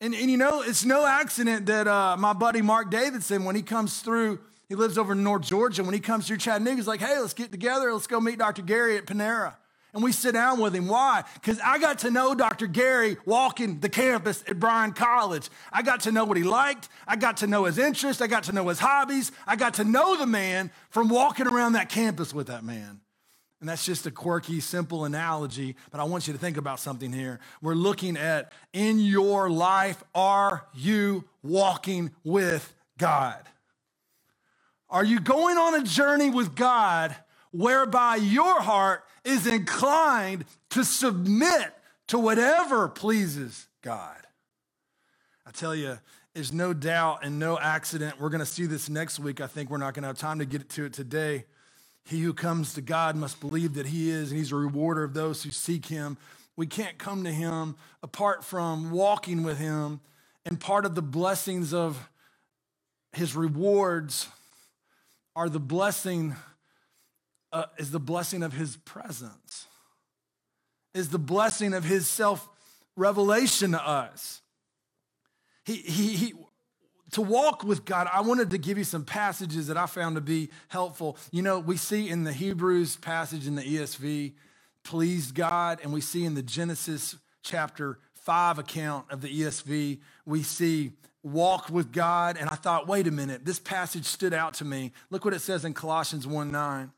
And, 0.00 0.12
and 0.12 0.28
you 0.28 0.38
know, 0.38 0.62
it's 0.62 0.84
no 0.84 1.06
accident 1.06 1.66
that 1.66 1.86
uh, 1.86 2.16
my 2.18 2.32
buddy 2.32 2.62
Mark 2.62 2.90
Davidson, 2.90 3.44
when 3.44 3.54
he 3.54 3.62
comes 3.62 4.00
through, 4.00 4.40
he 4.72 4.76
lives 4.76 4.96
over 4.96 5.12
in 5.12 5.22
North 5.22 5.42
Georgia. 5.42 5.84
When 5.84 5.92
he 5.92 6.00
comes 6.00 6.26
through 6.26 6.38
Chattanooga, 6.38 6.76
he's 6.76 6.86
like, 6.86 7.00
"Hey, 7.00 7.18
let's 7.18 7.34
get 7.34 7.52
together. 7.52 7.92
Let's 7.92 8.06
go 8.06 8.18
meet 8.18 8.38
Dr. 8.38 8.62
Gary 8.62 8.96
at 8.96 9.04
Panera." 9.04 9.54
And 9.92 10.02
we 10.02 10.12
sit 10.12 10.32
down 10.32 10.60
with 10.60 10.74
him. 10.74 10.88
Why? 10.88 11.24
Because 11.34 11.60
I 11.60 11.78
got 11.78 11.98
to 11.98 12.10
know 12.10 12.34
Dr. 12.34 12.66
Gary 12.66 13.18
walking 13.26 13.80
the 13.80 13.90
campus 13.90 14.42
at 14.48 14.58
Bryan 14.58 14.92
College. 14.92 15.50
I 15.70 15.82
got 15.82 16.00
to 16.04 16.12
know 16.12 16.24
what 16.24 16.38
he 16.38 16.42
liked. 16.42 16.88
I 17.06 17.16
got 17.16 17.36
to 17.38 17.46
know 17.46 17.64
his 17.64 17.76
interests. 17.76 18.22
I 18.22 18.28
got 18.28 18.44
to 18.44 18.52
know 18.52 18.66
his 18.68 18.78
hobbies. 18.78 19.30
I 19.46 19.56
got 19.56 19.74
to 19.74 19.84
know 19.84 20.16
the 20.16 20.24
man 20.24 20.70
from 20.88 21.10
walking 21.10 21.46
around 21.46 21.74
that 21.74 21.90
campus 21.90 22.32
with 22.32 22.46
that 22.46 22.64
man. 22.64 23.02
And 23.60 23.68
that's 23.68 23.84
just 23.84 24.06
a 24.06 24.10
quirky, 24.10 24.60
simple 24.60 25.04
analogy, 25.04 25.76
but 25.90 26.00
I 26.00 26.04
want 26.04 26.26
you 26.26 26.32
to 26.32 26.38
think 26.38 26.56
about 26.56 26.80
something 26.80 27.12
here. 27.12 27.40
We're 27.60 27.74
looking 27.74 28.16
at 28.16 28.52
in 28.72 29.00
your 29.00 29.50
life, 29.50 30.02
are 30.14 30.64
you 30.72 31.24
walking 31.42 32.12
with 32.24 32.74
God? 32.96 33.42
Are 34.92 35.04
you 35.04 35.18
going 35.18 35.58
on 35.58 35.74
a 35.74 35.82
journey 35.82 36.30
with 36.30 36.54
God 36.54 37.16
whereby 37.50 38.16
your 38.16 38.60
heart 38.60 39.04
is 39.24 39.46
inclined 39.46 40.44
to 40.70 40.84
submit 40.84 41.72
to 42.08 42.18
whatever 42.18 42.88
pleases 42.88 43.68
God. 43.82 44.16
I 45.46 45.50
tell 45.50 45.74
you, 45.74 45.98
there's 46.34 46.52
no 46.52 46.72
doubt 46.72 47.20
and 47.22 47.38
no 47.38 47.58
accident. 47.58 48.20
We're 48.20 48.30
going 48.30 48.40
to 48.40 48.46
see 48.46 48.66
this 48.66 48.88
next 48.88 49.18
week. 49.18 49.40
I 49.40 49.46
think 49.46 49.70
we're 49.70 49.78
not 49.78 49.94
going 49.94 50.02
to 50.02 50.08
have 50.08 50.18
time 50.18 50.38
to 50.38 50.46
get 50.46 50.68
to 50.70 50.86
it 50.86 50.92
today. 50.92 51.44
He 52.04 52.20
who 52.20 52.32
comes 52.32 52.74
to 52.74 52.80
God 52.80 53.16
must 53.16 53.38
believe 53.40 53.74
that 53.74 53.86
He 53.86 54.10
is, 54.10 54.30
and 54.30 54.38
He's 54.38 54.50
a 54.50 54.56
rewarder 54.56 55.04
of 55.04 55.14
those 55.14 55.42
who 55.42 55.50
seek 55.50 55.86
Him. 55.86 56.16
We 56.56 56.66
can't 56.66 56.98
come 56.98 57.24
to 57.24 57.32
Him 57.32 57.76
apart 58.02 58.44
from 58.44 58.90
walking 58.90 59.42
with 59.42 59.58
Him. 59.58 60.00
And 60.44 60.58
part 60.58 60.84
of 60.84 60.94
the 60.94 61.02
blessings 61.02 61.72
of 61.72 62.08
His 63.12 63.36
rewards 63.36 64.26
are 65.34 65.48
the 65.48 65.60
blessing 65.60 66.36
uh, 67.52 67.66
is 67.78 67.90
the 67.90 68.00
blessing 68.00 68.42
of 68.42 68.52
his 68.52 68.76
presence, 68.78 69.66
is 70.94 71.10
the 71.10 71.18
blessing 71.18 71.74
of 71.74 71.84
his 71.84 72.08
self 72.08 72.48
revelation 72.96 73.72
to 73.72 73.86
us. 73.86 74.40
He, 75.64 75.76
he, 75.76 76.16
he, 76.16 76.34
to 77.12 77.22
walk 77.22 77.62
with 77.62 77.84
God, 77.84 78.08
I 78.12 78.22
wanted 78.22 78.50
to 78.50 78.58
give 78.58 78.78
you 78.78 78.84
some 78.84 79.04
passages 79.04 79.66
that 79.66 79.76
I 79.76 79.86
found 79.86 80.16
to 80.16 80.22
be 80.22 80.50
helpful. 80.68 81.16
You 81.30 81.42
know, 81.42 81.58
we 81.60 81.76
see 81.76 82.08
in 82.08 82.24
the 82.24 82.32
Hebrews 82.32 82.96
passage 82.96 83.46
in 83.46 83.54
the 83.54 83.62
ESV, 83.62 84.32
pleased 84.82 85.34
God, 85.34 85.78
and 85.82 85.92
we 85.92 86.00
see 86.00 86.24
in 86.24 86.34
the 86.34 86.42
Genesis 86.42 87.16
chapter 87.42 87.98
5 88.14 88.58
account 88.58 89.10
of 89.10 89.20
the 89.20 89.28
ESV, 89.28 90.00
we 90.24 90.42
see 90.42 90.92
walked 91.22 91.70
with 91.70 91.92
God. 91.92 92.36
And 92.36 92.48
I 92.50 92.54
thought, 92.54 92.86
wait 92.86 93.06
a 93.06 93.10
minute, 93.10 93.44
this 93.44 93.58
passage 93.58 94.04
stood 94.04 94.34
out 94.34 94.54
to 94.54 94.64
me. 94.64 94.92
Look 95.10 95.24
what 95.24 95.34
it 95.34 95.40
says 95.40 95.64
in 95.64 95.74
Colossians 95.74 96.26
1 96.26 96.50
9. 96.50 96.92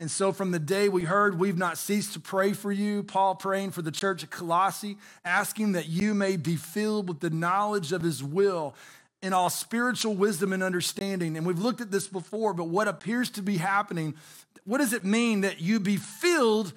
And 0.00 0.10
so, 0.10 0.32
from 0.32 0.50
the 0.50 0.58
day 0.58 0.88
we 0.88 1.02
heard, 1.02 1.38
we've 1.38 1.56
not 1.56 1.78
ceased 1.78 2.14
to 2.14 2.20
pray 2.20 2.54
for 2.54 2.72
you. 2.72 3.04
Paul 3.04 3.36
praying 3.36 3.70
for 3.70 3.82
the 3.82 3.92
church 3.92 4.24
at 4.24 4.30
Colossae, 4.30 4.98
asking 5.24 5.72
that 5.72 5.86
you 5.86 6.12
may 6.12 6.36
be 6.36 6.56
filled 6.56 7.06
with 7.08 7.20
the 7.20 7.30
knowledge 7.30 7.92
of 7.92 8.02
his 8.02 8.22
will 8.22 8.74
in 9.22 9.32
all 9.32 9.48
spiritual 9.48 10.14
wisdom 10.14 10.52
and 10.52 10.62
understanding. 10.62 11.36
And 11.36 11.46
we've 11.46 11.60
looked 11.60 11.80
at 11.80 11.92
this 11.92 12.08
before, 12.08 12.52
but 12.52 12.64
what 12.64 12.88
appears 12.88 13.30
to 13.30 13.42
be 13.42 13.58
happening, 13.58 14.16
what 14.64 14.78
does 14.78 14.92
it 14.92 15.04
mean 15.04 15.42
that 15.42 15.60
you 15.60 15.78
be 15.78 15.96
filled 15.96 16.72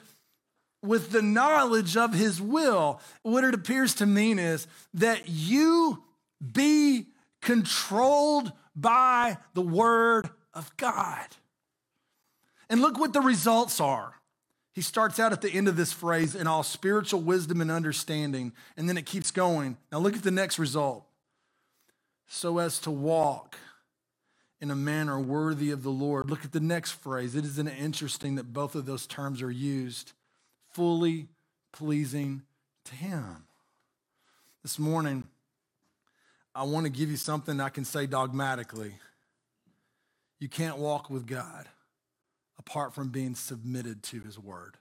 with 0.84 1.10
the 1.10 1.24
knowledge 1.24 1.98
of 1.98 2.14
his 2.14 2.40
will? 2.40 3.02
What 3.24 3.44
it 3.44 3.56
appears 3.56 3.96
to 3.96 4.06
mean 4.06 4.38
is 4.38 4.68
that 4.94 5.28
you 5.28 6.04
be 6.54 7.08
controlled 7.42 8.52
by 8.76 9.38
the 9.54 9.62
word 9.62 10.30
of 10.54 10.76
God. 10.78 11.28
And 12.70 12.82
look 12.82 13.00
what 13.00 13.14
the 13.14 13.22
results 13.22 13.80
are. 13.80 14.16
He 14.74 14.82
starts 14.82 15.20
out 15.20 15.32
at 15.32 15.42
the 15.42 15.52
end 15.52 15.68
of 15.68 15.78
this 15.78 15.94
phrase 15.94 16.36
in 16.36 16.48
all 16.48 16.64
spiritual 16.64 17.22
wisdom 17.22 17.62
and 17.62 17.72
understanding, 17.72 18.52
and 18.76 18.90
then 18.90 18.98
it 18.98 19.06
keeps 19.06 19.32
going. 19.32 19.78
Now 19.92 20.00
look 20.00 20.16
at 20.16 20.24
the 20.24 20.32
next 20.32 20.60
result. 20.60 21.06
So 22.28 22.58
as 22.58 22.80
to 22.80 22.92
walk 22.92 23.56
in 24.62 24.72
a 24.72 24.76
manner 24.76 25.20
worthy 25.20 25.72
of 25.72 25.84
the 25.84 25.92
Lord. 25.92 26.30
Look 26.30 26.44
at 26.44 26.52
the 26.52 26.60
next 26.60 26.92
phrase. 26.92 27.36
It 27.36 27.46
isn't 27.46 27.68
interesting 27.68 28.36
that 28.36 28.54
both 28.54 28.76
of 28.76 28.86
those 28.86 29.06
terms 29.06 29.42
are 29.42 29.52
used 29.52 30.14
fully 30.72 31.28
pleasing 31.72 32.42
to 32.86 32.96
Him. 32.96 33.46
This 34.64 34.80
morning, 34.80 35.26
I 36.56 36.64
want 36.64 36.86
to 36.86 36.90
give 36.90 37.12
you 37.12 37.18
something 37.18 37.60
I 37.60 37.68
can 37.68 37.84
say 37.84 38.06
dogmatically. 38.06 38.94
You 40.40 40.48
can't 40.48 40.78
walk 40.78 41.10
with 41.10 41.28
God 41.28 41.68
apart 42.58 42.96
from 42.96 43.10
being 43.10 43.36
submitted 43.36 44.02
to 44.04 44.22
his 44.22 44.40
word. 44.40 44.78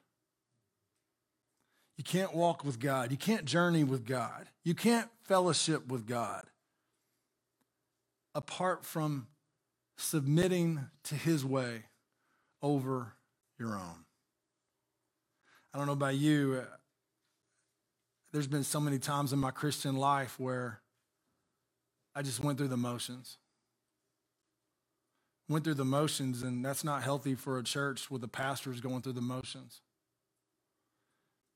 You 1.99 2.05
can't 2.05 2.35
walk 2.35 2.65
with 2.65 2.79
God. 2.79 3.11
You 3.11 3.17
can't 3.17 3.45
journey 3.45 3.83
with 3.83 4.07
God. 4.07 4.47
You 4.63 4.75
can't 4.75 5.09
fellowship 5.25 5.89
with 5.89 6.07
God 6.07 6.45
apart 8.35 8.85
from 8.85 9.27
submitting 9.97 10.89
to 11.05 11.15
his 11.15 11.45
way 11.45 11.85
over 12.63 13.15
your 13.59 13.75
own. 13.75 14.05
I 15.73 15.79
don't 15.79 15.87
know 15.87 15.93
about 15.93 16.17
you. 16.17 16.63
Uh, 16.63 16.77
there's 18.33 18.47
been 18.47 18.65
so 18.65 18.81
many 18.81 18.99
times 18.99 19.33
in 19.33 19.39
my 19.39 19.51
Christian 19.51 19.97
life 19.97 20.39
where 20.39 20.81
I 22.15 22.23
just 22.23 22.43
went 22.43 22.59
through 22.59 22.69
the 22.69 22.77
motions 22.77 23.39
went 25.49 25.65
through 25.65 25.75
the 25.75 25.85
motions, 25.85 26.43
and 26.43 26.65
that's 26.65 26.85
not 26.85 27.03
healthy 27.03 27.35
for 27.35 27.59
a 27.59 27.63
church 27.63 28.11
with 28.11 28.21
the 28.21 28.29
pastors 28.29 28.81
going 28.81 29.03
through 29.03 29.13
the 29.13 29.21
motions. 29.21 29.81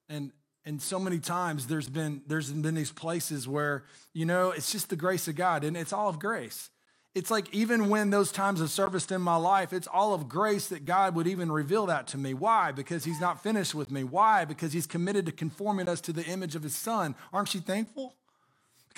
And 0.09 0.33
and 0.65 0.83
so 0.83 0.99
many 0.99 1.19
times 1.19 1.67
there's 1.67 1.89
been 1.89 2.23
there's 2.27 2.51
been 2.53 2.75
these 2.75 2.93
places 2.93 3.49
where 3.49 3.85
you 4.13 4.27
know 4.27 4.51
it's 4.51 4.73
just 4.73 4.91
the 4.91 4.97
grace 4.97 5.29
of 5.29 5.37
God, 5.37 5.65
and 5.65 5.77
it's 5.77 5.93
all 5.93 6.09
of 6.09 6.19
grace. 6.19 6.71
It's 7.15 7.31
like 7.31 7.53
even 7.53 7.89
when 7.89 8.11
those 8.11 8.31
times 8.31 8.61
of 8.61 8.71
service 8.71 9.11
in 9.11 9.23
my 9.23 9.37
life, 9.37 9.73
it's 9.73 9.89
all 9.89 10.13
of 10.15 10.29
grace 10.29 10.69
that 10.69 10.85
God 10.85 11.15
would 11.15 11.27
even 11.27 11.51
reveal 11.51 11.87
that 11.87 12.07
to 12.09 12.19
me. 12.19 12.35
Why? 12.35 12.71
Because 12.71 13.05
He's 13.05 13.21
not 13.21 13.43
finished 13.43 13.75
with 13.75 13.91
me. 13.91 14.05
Why? 14.05 14.45
Because 14.45 14.73
He's 14.73 14.87
committed 14.87 15.27
to 15.27 15.33
conforming 15.33 15.89
us 15.89 16.01
to 16.03 16.13
the 16.13 16.25
image 16.25 16.55
of 16.55 16.63
His 16.63 16.77
Son. 16.77 17.15
Aren't 17.33 17.55
you 17.55 17.61
thankful? 17.61 18.15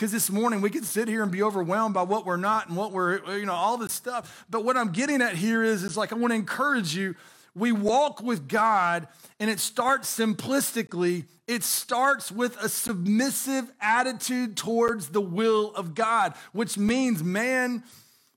Because 0.01 0.13
this 0.13 0.31
morning 0.31 0.63
we 0.63 0.71
could 0.71 0.87
sit 0.87 1.09
here 1.09 1.23
and 1.23 1.31
be 1.31 1.43
overwhelmed 1.43 1.93
by 1.93 2.05
what 2.05 2.25
we're 2.25 2.39
not 2.39 2.69
and 2.69 2.75
what 2.75 2.91
we're, 2.91 3.37
you 3.37 3.45
know, 3.45 3.53
all 3.53 3.77
this 3.77 3.93
stuff. 3.93 4.47
But 4.49 4.65
what 4.65 4.79
I'm 4.79 4.93
getting 4.93 5.21
at 5.21 5.35
here 5.35 5.63
is, 5.63 5.83
is 5.83 5.95
like, 5.95 6.11
I 6.11 6.15
want 6.15 6.31
to 6.31 6.37
encourage 6.37 6.97
you. 6.97 7.17
We 7.55 7.73
walk 7.73 8.23
with 8.23 8.49
God, 8.49 9.09
and 9.39 9.51
it 9.51 9.61
starts 9.61 10.09
simplistically. 10.19 11.27
It 11.47 11.65
starts 11.65 12.33
with 12.33 12.57
a 12.63 12.71
submissive 12.71 13.71
attitude 13.79 14.57
towards 14.57 15.11
the 15.11 15.21
will 15.21 15.75
of 15.75 15.95
God, 15.95 16.33
which 16.53 16.79
means, 16.79 17.23
man 17.23 17.83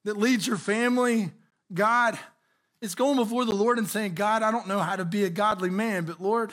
that 0.03 0.17
leads 0.17 0.45
your 0.45 0.57
family, 0.57 1.31
God, 1.73 2.19
it's 2.81 2.93
going 2.93 3.15
before 3.15 3.45
the 3.45 3.55
Lord 3.55 3.77
and 3.77 3.87
saying, 3.87 4.15
God, 4.15 4.43
I 4.43 4.51
don't 4.51 4.67
know 4.67 4.79
how 4.79 4.97
to 4.97 5.05
be 5.05 5.23
a 5.23 5.29
godly 5.29 5.69
man, 5.69 6.03
but 6.03 6.21
Lord, 6.21 6.51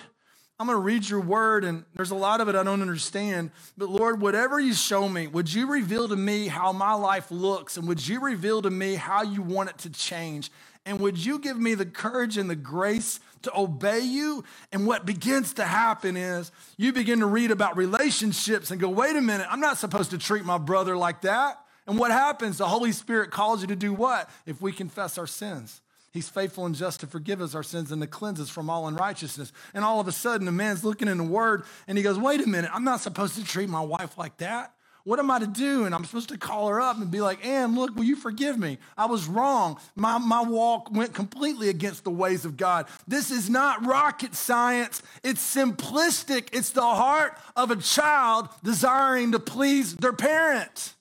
I'm 0.61 0.67
going 0.67 0.77
to 0.77 0.83
read 0.83 1.09
your 1.09 1.21
word, 1.21 1.65
and 1.65 1.85
there's 1.95 2.11
a 2.11 2.15
lot 2.15 2.43
of 2.43 2.49
it 2.49 2.55
I 2.55 2.63
don't 2.63 2.83
understand. 2.83 3.51
But 3.79 3.89
Lord, 3.89 4.21
whatever 4.21 4.61
you 4.61 4.75
show 4.75 5.09
me, 5.09 5.27
would 5.27 5.51
you 5.51 5.67
reveal 5.67 6.07
to 6.07 6.17
me 6.17 6.49
how 6.49 6.71
my 6.71 6.93
life 6.93 7.31
looks? 7.31 7.79
And 7.79 7.89
would 7.89 8.07
you 8.07 8.21
reveal 8.21 8.61
to 8.61 8.69
me 8.69 8.97
how 8.97 9.23
you 9.23 9.41
want 9.41 9.71
it 9.71 9.79
to 9.79 9.91
change? 9.91 10.51
And 10.85 11.01
would 11.01 11.17
you 11.17 11.39
give 11.39 11.59
me 11.59 11.75
the 11.75 11.87
courage 11.87 12.37
and 12.37 12.51
the 12.51 12.57
grace 12.57 13.21
to 13.41 13.59
obey 13.59 14.01
you? 14.01 14.45
And 14.71 14.87
what 14.87 15.07
begins 15.07 15.55
to 15.55 15.65
happen 15.65 16.15
is 16.15 16.53
you 16.77 16.93
begin 16.93 17.21
to 17.21 17.27
read 17.27 17.51
about 17.51 17.79
relationships 17.79 18.71
and 18.71 18.79
go, 18.79 18.91
wait 18.91 19.17
a 19.17 19.23
minute, 19.23 19.47
I'm 19.49 19.61
not 19.61 19.79
supposed 19.79 20.11
to 20.11 20.19
treat 20.19 20.45
my 20.45 20.59
brother 20.59 20.95
like 20.95 21.23
that. 21.23 21.59
And 21.87 21.99
what 21.99 22.11
happens? 22.11 22.59
The 22.59 22.69
Holy 22.69 22.93
Spirit 22.93 23.31
calls 23.31 23.63
you 23.63 23.69
to 23.69 23.77
do 23.77 23.95
what? 23.95 24.29
If 24.45 24.61
we 24.61 24.73
confess 24.73 25.17
our 25.17 25.27
sins. 25.27 25.81
He's 26.13 26.29
faithful 26.29 26.67
and 26.67 26.75
just 26.75 27.01
to 27.01 27.07
forgive 27.07 27.41
us 27.41 27.55
our 27.55 27.63
sins 27.63 27.93
and 27.93 28.03
to 28.03 28.09
cleanse 28.09 28.41
us 28.41 28.49
from 28.49 28.69
all 28.69 28.89
unrighteousness. 28.89 29.53
And 29.75 29.85
all 29.85 30.01
of 30.01 30.09
a 30.09 30.13
sudden, 30.13 30.45
the 30.45 30.53
man's 30.53 30.85
looking 30.85 31.07
in 31.07 31.19
the 31.19 31.25
word 31.25 31.63
and 31.87 31.97
he 31.97 32.03
goes, 32.03 32.19
Wait 32.19 32.41
a 32.41 32.49
minute, 32.49 32.71
I'm 32.75 32.85
not 32.85 33.01
supposed 33.01 33.37
to 33.37 33.45
treat 33.45 33.69
my 33.69 33.81
wife 33.81 34.19
like 34.19 34.37
that. 34.39 34.75
What 35.05 35.19
am 35.19 35.31
I 35.31 35.39
to 35.39 35.47
do? 35.47 35.87
And 35.87 35.95
I'm 35.95 36.05
supposed 36.05 36.29
to 36.29 36.37
call 36.37 36.69
her 36.69 36.81
up 36.81 36.99
and 36.99 37.11
be 37.11 37.21
like, 37.21 37.45
Ann, 37.45 37.75
look, 37.75 37.97
will 37.97 38.05
you 38.05 38.17
forgive 38.17 38.59
me? 38.59 38.79
I 38.99 39.07
was 39.07 39.27
wrong. 39.27 39.79
My, 39.97 40.19
my 40.19 40.43
walk 40.43 40.91
went 40.93 41.15
completely 41.15 41.71
against 41.71 42.05
the 42.05 42.11
ways 42.11 42.45
of 42.45 42.57
God. 42.57 42.87
This 43.09 43.31
is 43.31 43.49
not 43.49 43.85
rocket 43.87 44.35
science, 44.35 45.03
it's 45.23 45.55
simplistic. 45.55 46.49
It's 46.53 46.71
the 46.71 46.83
heart 46.83 47.39
of 47.57 47.71
a 47.71 47.77
child 47.77 48.49
desiring 48.63 49.33
to 49.33 49.39
please 49.39 49.97
their 49.97 50.13
parent. 50.13 50.95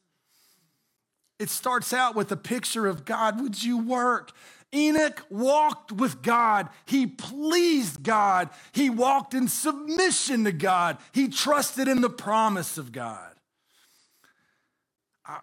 It 1.39 1.49
starts 1.49 1.93
out 1.93 2.15
with 2.15 2.31
a 2.31 2.37
picture 2.37 2.85
of 2.85 3.05
God, 3.05 3.41
would 3.41 3.63
you 3.63 3.77
work? 3.77 4.33
Enoch 4.73 5.25
walked 5.29 5.91
with 5.91 6.21
God. 6.21 6.69
He 6.85 7.07
pleased 7.07 8.03
God. 8.03 8.49
He 8.71 8.89
walked 8.89 9.33
in 9.33 9.47
submission 9.47 10.43
to 10.43 10.51
God. 10.51 10.97
He 11.11 11.27
trusted 11.27 11.87
in 11.87 12.01
the 12.01 12.09
promise 12.09 12.77
of 12.77 12.91
God. 12.91 13.33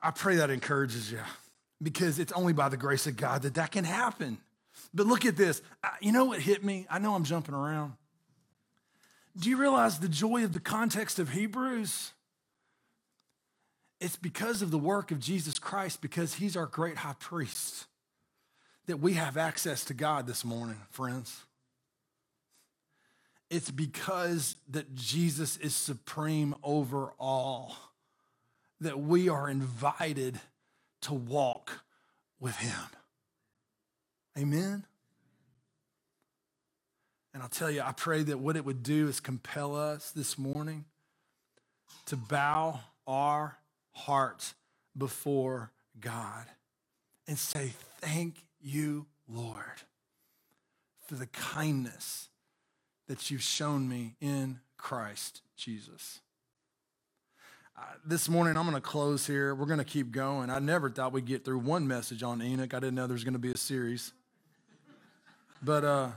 I, 0.02 0.10
pray 0.10 0.36
that 0.36 0.50
encourages 0.50 1.12
you 1.12 1.20
because 1.80 2.18
it's 2.18 2.32
only 2.32 2.52
by 2.52 2.68
the 2.68 2.76
grace 2.76 3.06
of 3.06 3.16
God 3.16 3.42
that 3.42 3.54
that 3.54 3.70
can 3.70 3.84
happen. 3.84 4.38
But 4.92 5.06
look 5.06 5.24
at 5.24 5.36
this. 5.36 5.62
You 6.00 6.10
know 6.10 6.24
what 6.24 6.40
hit 6.40 6.64
me? 6.64 6.86
I 6.90 6.98
know 6.98 7.14
I'm 7.14 7.22
jumping 7.22 7.54
around. 7.54 7.92
Do 9.38 9.48
you 9.48 9.56
realize 9.58 10.00
the 10.00 10.08
joy 10.08 10.42
of 10.42 10.54
the 10.54 10.60
context 10.60 11.20
of 11.20 11.30
Hebrews? 11.30 12.12
It's 14.00 14.16
because 14.16 14.60
of 14.60 14.72
the 14.72 14.78
work 14.78 15.10
of 15.12 15.20
Jesus 15.20 15.58
Christ, 15.58 16.00
because 16.00 16.34
he's 16.34 16.56
our 16.56 16.66
great 16.66 16.98
high 16.98 17.14
priest 17.18 17.86
that 18.87 18.99
we 18.99 19.14
have 19.14 19.37
access 19.37 19.84
to 19.87 19.95
God 19.95 20.26
this 20.26 20.45
morning, 20.45 20.80
friends. 20.91 21.45
It's 23.51 23.70
because 23.70 24.57
that 24.70 24.95
Jesus 24.95 25.57
is 25.59 25.74
supreme 25.74 26.55
over 26.62 27.12
all 27.18 27.76
that 28.80 28.99
we 28.99 29.28
are 29.28 29.49
invited 29.49 30.39
to 31.03 31.14
walk 31.14 31.84
with 32.41 32.57
him. 32.57 32.74
Amen. 34.39 34.84
And 37.32 37.43
I'll 37.43 37.49
tell 37.49 37.70
you, 37.70 37.82
I 37.82 37.93
pray 37.93 38.22
that 38.24 38.39
what 38.39 38.57
it 38.57 38.64
would 38.64 38.82
do 38.82 39.09
is 39.09 39.20
compel 39.20 39.76
us 39.76 40.11
this 40.11 40.39
morning 40.39 40.84
to 42.07 42.16
bow 42.16 42.80
our 43.07 43.59
hearts 43.93 44.55
before 44.97 45.70
God 46.01 46.47
and 47.26 47.39
say, 47.39 47.72
Thank 48.01 48.45
you, 48.66 49.06
Lord, 49.28 49.82
for 51.06 51.14
the 51.14 51.26
kindness 51.26 52.28
that 53.06 53.30
you've 53.30 53.42
shown 53.42 53.88
me 53.88 54.16
in 54.20 54.58
Christ 54.76 55.42
Jesus. 55.56 56.20
Uh, 57.78 57.82
this 58.04 58.28
morning, 58.28 58.56
I'm 58.56 58.64
going 58.64 58.74
to 58.74 58.80
close 58.80 59.26
here. 59.26 59.54
We're 59.54 59.66
going 59.66 59.78
to 59.78 59.84
keep 59.84 60.10
going. 60.10 60.50
I 60.50 60.58
never 60.58 60.90
thought 60.90 61.12
we'd 61.12 61.26
get 61.26 61.44
through 61.44 61.58
one 61.58 61.86
message 61.86 62.22
on 62.22 62.42
Enoch. 62.42 62.74
I 62.74 62.80
didn't 62.80 62.96
know 62.96 63.06
there 63.06 63.14
was 63.14 63.22
going 63.22 63.34
to 63.34 63.38
be 63.38 63.52
a 63.52 63.56
series. 63.56 64.12
But 65.62 65.84
uh, 65.84 66.08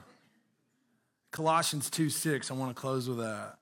Colossians 1.32 1.90
2 1.90 2.10
6, 2.10 2.50
I 2.50 2.54
want 2.56 2.76
to 2.76 2.80
close 2.80 3.08
with 3.08 3.20
that. 3.20 3.58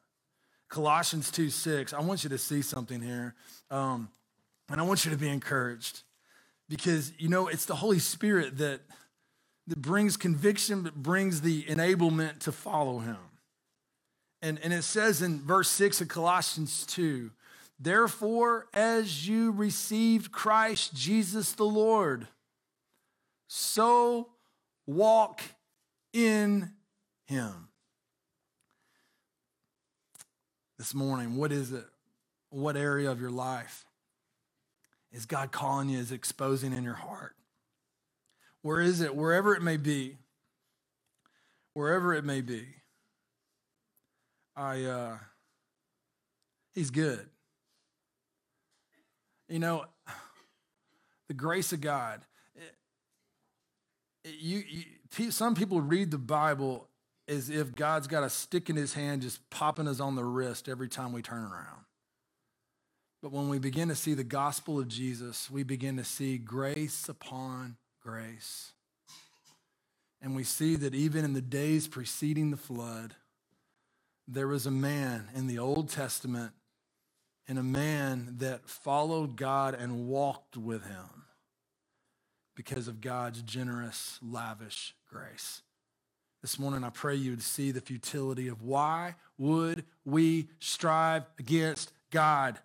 Colossians 0.69 1.29
2 1.31 1.49
6, 1.49 1.93
I 1.93 1.99
want 2.01 2.23
you 2.23 2.29
to 2.29 2.37
see 2.37 2.61
something 2.61 3.01
here. 3.01 3.35
Um, 3.69 4.09
and 4.69 4.79
I 4.79 4.83
want 4.83 5.03
you 5.03 5.11
to 5.11 5.17
be 5.17 5.29
encouraged 5.29 6.03
because 6.69 7.13
you 7.17 7.29
know 7.29 7.47
it's 7.47 7.65
the 7.65 7.75
Holy 7.75 7.99
Spirit 7.99 8.57
that 8.57 8.81
that 9.67 9.81
brings 9.81 10.15
conviction, 10.15 10.81
but 10.81 10.95
brings 10.95 11.41
the 11.41 11.63
enablement 11.63 12.39
to 12.39 12.51
follow 12.51 12.99
Him. 12.99 13.17
And 14.41 14.59
and 14.63 14.73
it 14.73 14.83
says 14.83 15.21
in 15.21 15.41
verse 15.41 15.69
six 15.69 16.01
of 16.01 16.07
Colossians 16.07 16.85
two, 16.85 17.31
therefore, 17.79 18.67
as 18.73 19.27
you 19.27 19.51
received 19.51 20.31
Christ 20.31 20.95
Jesus 20.95 21.53
the 21.53 21.65
Lord, 21.65 22.27
so 23.47 24.29
walk 24.85 25.41
in 26.13 26.71
Him. 27.25 27.69
This 30.77 30.93
morning, 30.93 31.35
what 31.35 31.51
is 31.51 31.71
it? 31.71 31.85
What 32.49 32.77
area 32.77 33.11
of 33.11 33.19
your 33.19 33.31
life 33.31 33.85
is 35.11 35.25
God 35.25 35.51
calling 35.51 35.89
you, 35.89 35.99
is 35.99 36.11
exposing 36.11 36.73
in 36.73 36.83
your 36.83 36.93
heart? 36.93 37.35
Where 38.61 38.81
is 38.81 39.01
it? 39.01 39.15
Wherever 39.15 39.55
it 39.55 39.61
may 39.61 39.77
be. 39.77 40.17
Wherever 41.73 42.13
it 42.13 42.23
may 42.23 42.41
be. 42.41 42.65
I 44.55 44.83
uh 44.83 45.17
he's 46.73 46.89
good. 46.89 47.27
You 49.47 49.59
know, 49.59 49.85
the 51.27 51.33
grace 51.33 51.71
of 51.71 51.81
God. 51.81 52.21
It, 52.55 52.75
it, 54.25 54.35
you, 54.39 54.63
you, 54.67 55.31
some 55.31 55.55
people 55.55 55.79
read 55.79 56.11
the 56.11 56.17
Bible 56.17 56.89
as 57.27 57.49
if 57.49 57.75
God's 57.75 58.07
got 58.07 58.23
a 58.23 58.29
stick 58.29 58.69
in 58.69 58.75
his 58.75 58.93
hand 58.93 59.21
just 59.21 59.47
popping 59.49 59.87
us 59.87 59.99
on 59.99 60.15
the 60.15 60.23
wrist 60.23 60.67
every 60.67 60.87
time 60.87 61.11
we 61.13 61.21
turn 61.21 61.43
around. 61.43 61.86
But 63.21 63.31
when 63.31 63.49
we 63.49 63.59
begin 63.59 63.87
to 63.89 63.95
see 63.95 64.13
the 64.13 64.23
gospel 64.23 64.79
of 64.79 64.87
Jesus, 64.87 65.49
we 65.49 65.63
begin 65.63 65.97
to 65.97 66.03
see 66.03 66.37
grace 66.37 67.09
upon 67.09 67.77
grace. 68.01 68.73
And 70.21 70.35
we 70.35 70.43
see 70.43 70.75
that 70.75 70.93
even 70.93 71.25
in 71.25 71.33
the 71.33 71.41
days 71.41 71.87
preceding 71.87 72.51
the 72.51 72.57
flood, 72.57 73.15
there 74.27 74.47
was 74.47 74.65
a 74.65 74.71
man 74.71 75.29
in 75.35 75.47
the 75.47 75.59
Old 75.59 75.89
Testament 75.89 76.53
and 77.47 77.57
a 77.57 77.63
man 77.63 78.35
that 78.39 78.69
followed 78.69 79.35
God 79.35 79.73
and 79.73 80.07
walked 80.07 80.57
with 80.57 80.85
him 80.85 81.25
because 82.55 82.87
of 82.87 82.99
God's 82.99 83.41
generous, 83.41 84.19
lavish 84.21 84.95
grace. 85.09 85.61
This 86.41 86.59
morning, 86.59 86.83
I 86.83 86.89
pray 86.89 87.15
you 87.15 87.31
would 87.31 87.41
see 87.41 87.71
the 87.71 87.81
futility 87.81 88.47
of 88.47 88.61
why 88.61 89.15
would 89.37 89.85
we 90.05 90.49
strive 90.59 91.23
against 91.39 91.91
God? 92.11 92.59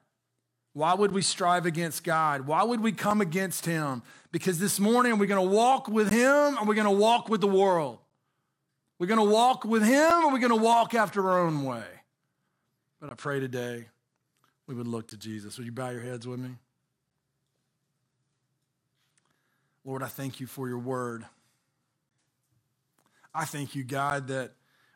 Why 0.74 0.94
would 0.94 1.12
we 1.12 1.22
strive 1.22 1.66
against 1.66 2.02
God? 2.02 2.46
Why 2.46 2.62
would 2.62 2.80
we 2.80 2.92
come 2.92 3.20
against 3.20 3.66
Him? 3.66 4.02
Because 4.30 4.58
this 4.58 4.80
morning 4.80 5.18
we're 5.18 5.26
going 5.26 5.46
to 5.46 5.54
walk 5.54 5.88
with 5.88 6.10
Him 6.10 6.58
or 6.58 6.64
we're 6.64 6.74
going 6.74 6.86
to 6.86 6.90
walk 6.90 7.28
with 7.28 7.42
the 7.42 7.46
world. 7.46 7.98
We're 8.98 9.06
going 9.06 9.20
to 9.20 9.30
walk 9.30 9.64
with 9.64 9.82
Him 9.82 10.12
or 10.24 10.32
we're 10.32 10.38
going 10.38 10.50
to 10.50 10.56
walk 10.56 10.94
after 10.94 11.28
our 11.28 11.40
own 11.40 11.64
way. 11.64 11.84
But 13.00 13.12
I 13.12 13.14
pray 13.14 13.40
today 13.40 13.86
we 14.66 14.74
would 14.74 14.86
look 14.86 15.08
to 15.08 15.16
Jesus. 15.16 15.58
Would 15.58 15.66
you 15.66 15.72
bow 15.72 15.90
your 15.90 16.00
heads 16.00 16.26
with 16.26 16.40
me? 16.40 16.50
Lord, 19.84 20.02
I 20.02 20.06
thank 20.06 20.40
you 20.40 20.46
for 20.46 20.68
your 20.68 20.78
word. 20.78 21.26
I 23.34 23.44
thank 23.44 23.74
you, 23.74 23.82
God, 23.82 24.28
that 24.28 24.52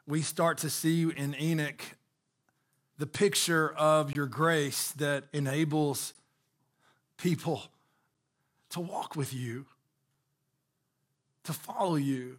we 0.07 0.23
start 0.23 0.59
to 0.59 0.71
see 0.71 1.03
in 1.03 1.35
Enoch 1.41 1.83
the 2.99 3.07
picture 3.07 3.73
of 3.77 4.15
your 4.17 4.27
grace 4.27 4.93
that 4.93 5.25
enables 5.33 6.15
people 7.19 7.63
to 8.71 8.81
walk 8.81 9.17
with 9.17 9.35
you, 9.35 9.67
to 11.45 11.53
follow 11.53 11.97
you, 11.97 12.39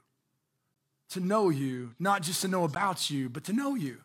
to 1.09 1.19
know 1.19 1.49
you, 1.49 1.91
not 1.99 2.21
just 2.21 2.41
to 2.41 2.47
know 2.47 2.63
about 2.63 3.09
you, 3.09 3.29
but 3.29 3.43
to 3.45 3.53
know 3.53 3.75
you. 3.75 3.97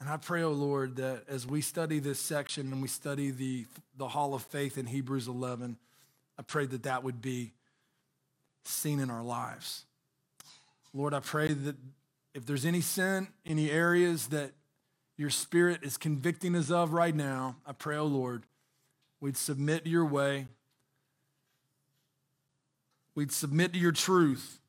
And 0.00 0.08
I 0.08 0.16
pray, 0.16 0.42
oh 0.42 0.52
Lord, 0.52 0.96
that 0.96 1.24
as 1.28 1.46
we 1.46 1.60
study 1.60 1.98
this 1.98 2.18
section 2.18 2.72
and 2.72 2.80
we 2.80 2.88
study 2.88 3.30
the, 3.30 3.66
the 3.96 4.08
hall 4.08 4.34
of 4.34 4.42
faith 4.42 4.78
in 4.78 4.86
Hebrews 4.86 5.28
11, 5.28 5.76
I 6.38 6.42
pray 6.42 6.66
that 6.66 6.84
that 6.84 7.04
would 7.04 7.20
be 7.20 7.52
seen 8.64 8.98
in 8.98 9.10
our 9.10 9.22
lives. 9.22 9.84
Lord, 10.94 11.14
I 11.14 11.20
pray 11.20 11.52
that 11.52 11.76
if 12.34 12.46
there's 12.46 12.64
any 12.64 12.80
sin, 12.80 13.28
any 13.44 13.70
areas 13.70 14.28
that 14.28 14.52
your 15.20 15.28
spirit 15.28 15.80
is 15.82 15.98
convicting 15.98 16.56
us 16.56 16.70
of 16.70 16.94
right 16.94 17.14
now, 17.14 17.56
I 17.66 17.72
pray, 17.72 17.98
oh 17.98 18.06
Lord, 18.06 18.44
we'd 19.20 19.36
submit 19.36 19.84
to 19.84 19.90
your 19.90 20.06
way. 20.06 20.46
We'd 23.14 23.30
submit 23.30 23.74
to 23.74 23.78
your 23.78 23.92
truth. 23.92 24.60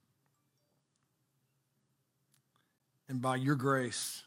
And 3.07 3.21
by 3.21 3.37
your 3.37 3.55
grace, 3.55 4.23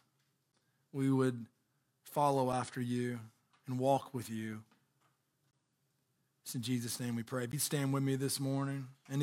we 0.94 1.10
would 1.10 1.44
follow 2.04 2.50
after 2.50 2.80
you 2.80 3.20
and 3.66 3.78
walk 3.78 4.14
with 4.14 4.30
you. 4.30 4.62
It's 6.42 6.54
in 6.54 6.62
Jesus' 6.62 6.98
name 6.98 7.16
we 7.16 7.22
pray. 7.22 7.44
If 7.44 7.52
you 7.52 7.58
stand 7.58 7.92
with 7.92 8.02
me 8.02 8.16
this 8.16 8.40
morning, 8.40 8.86
and 9.10 9.20
these 9.20 9.22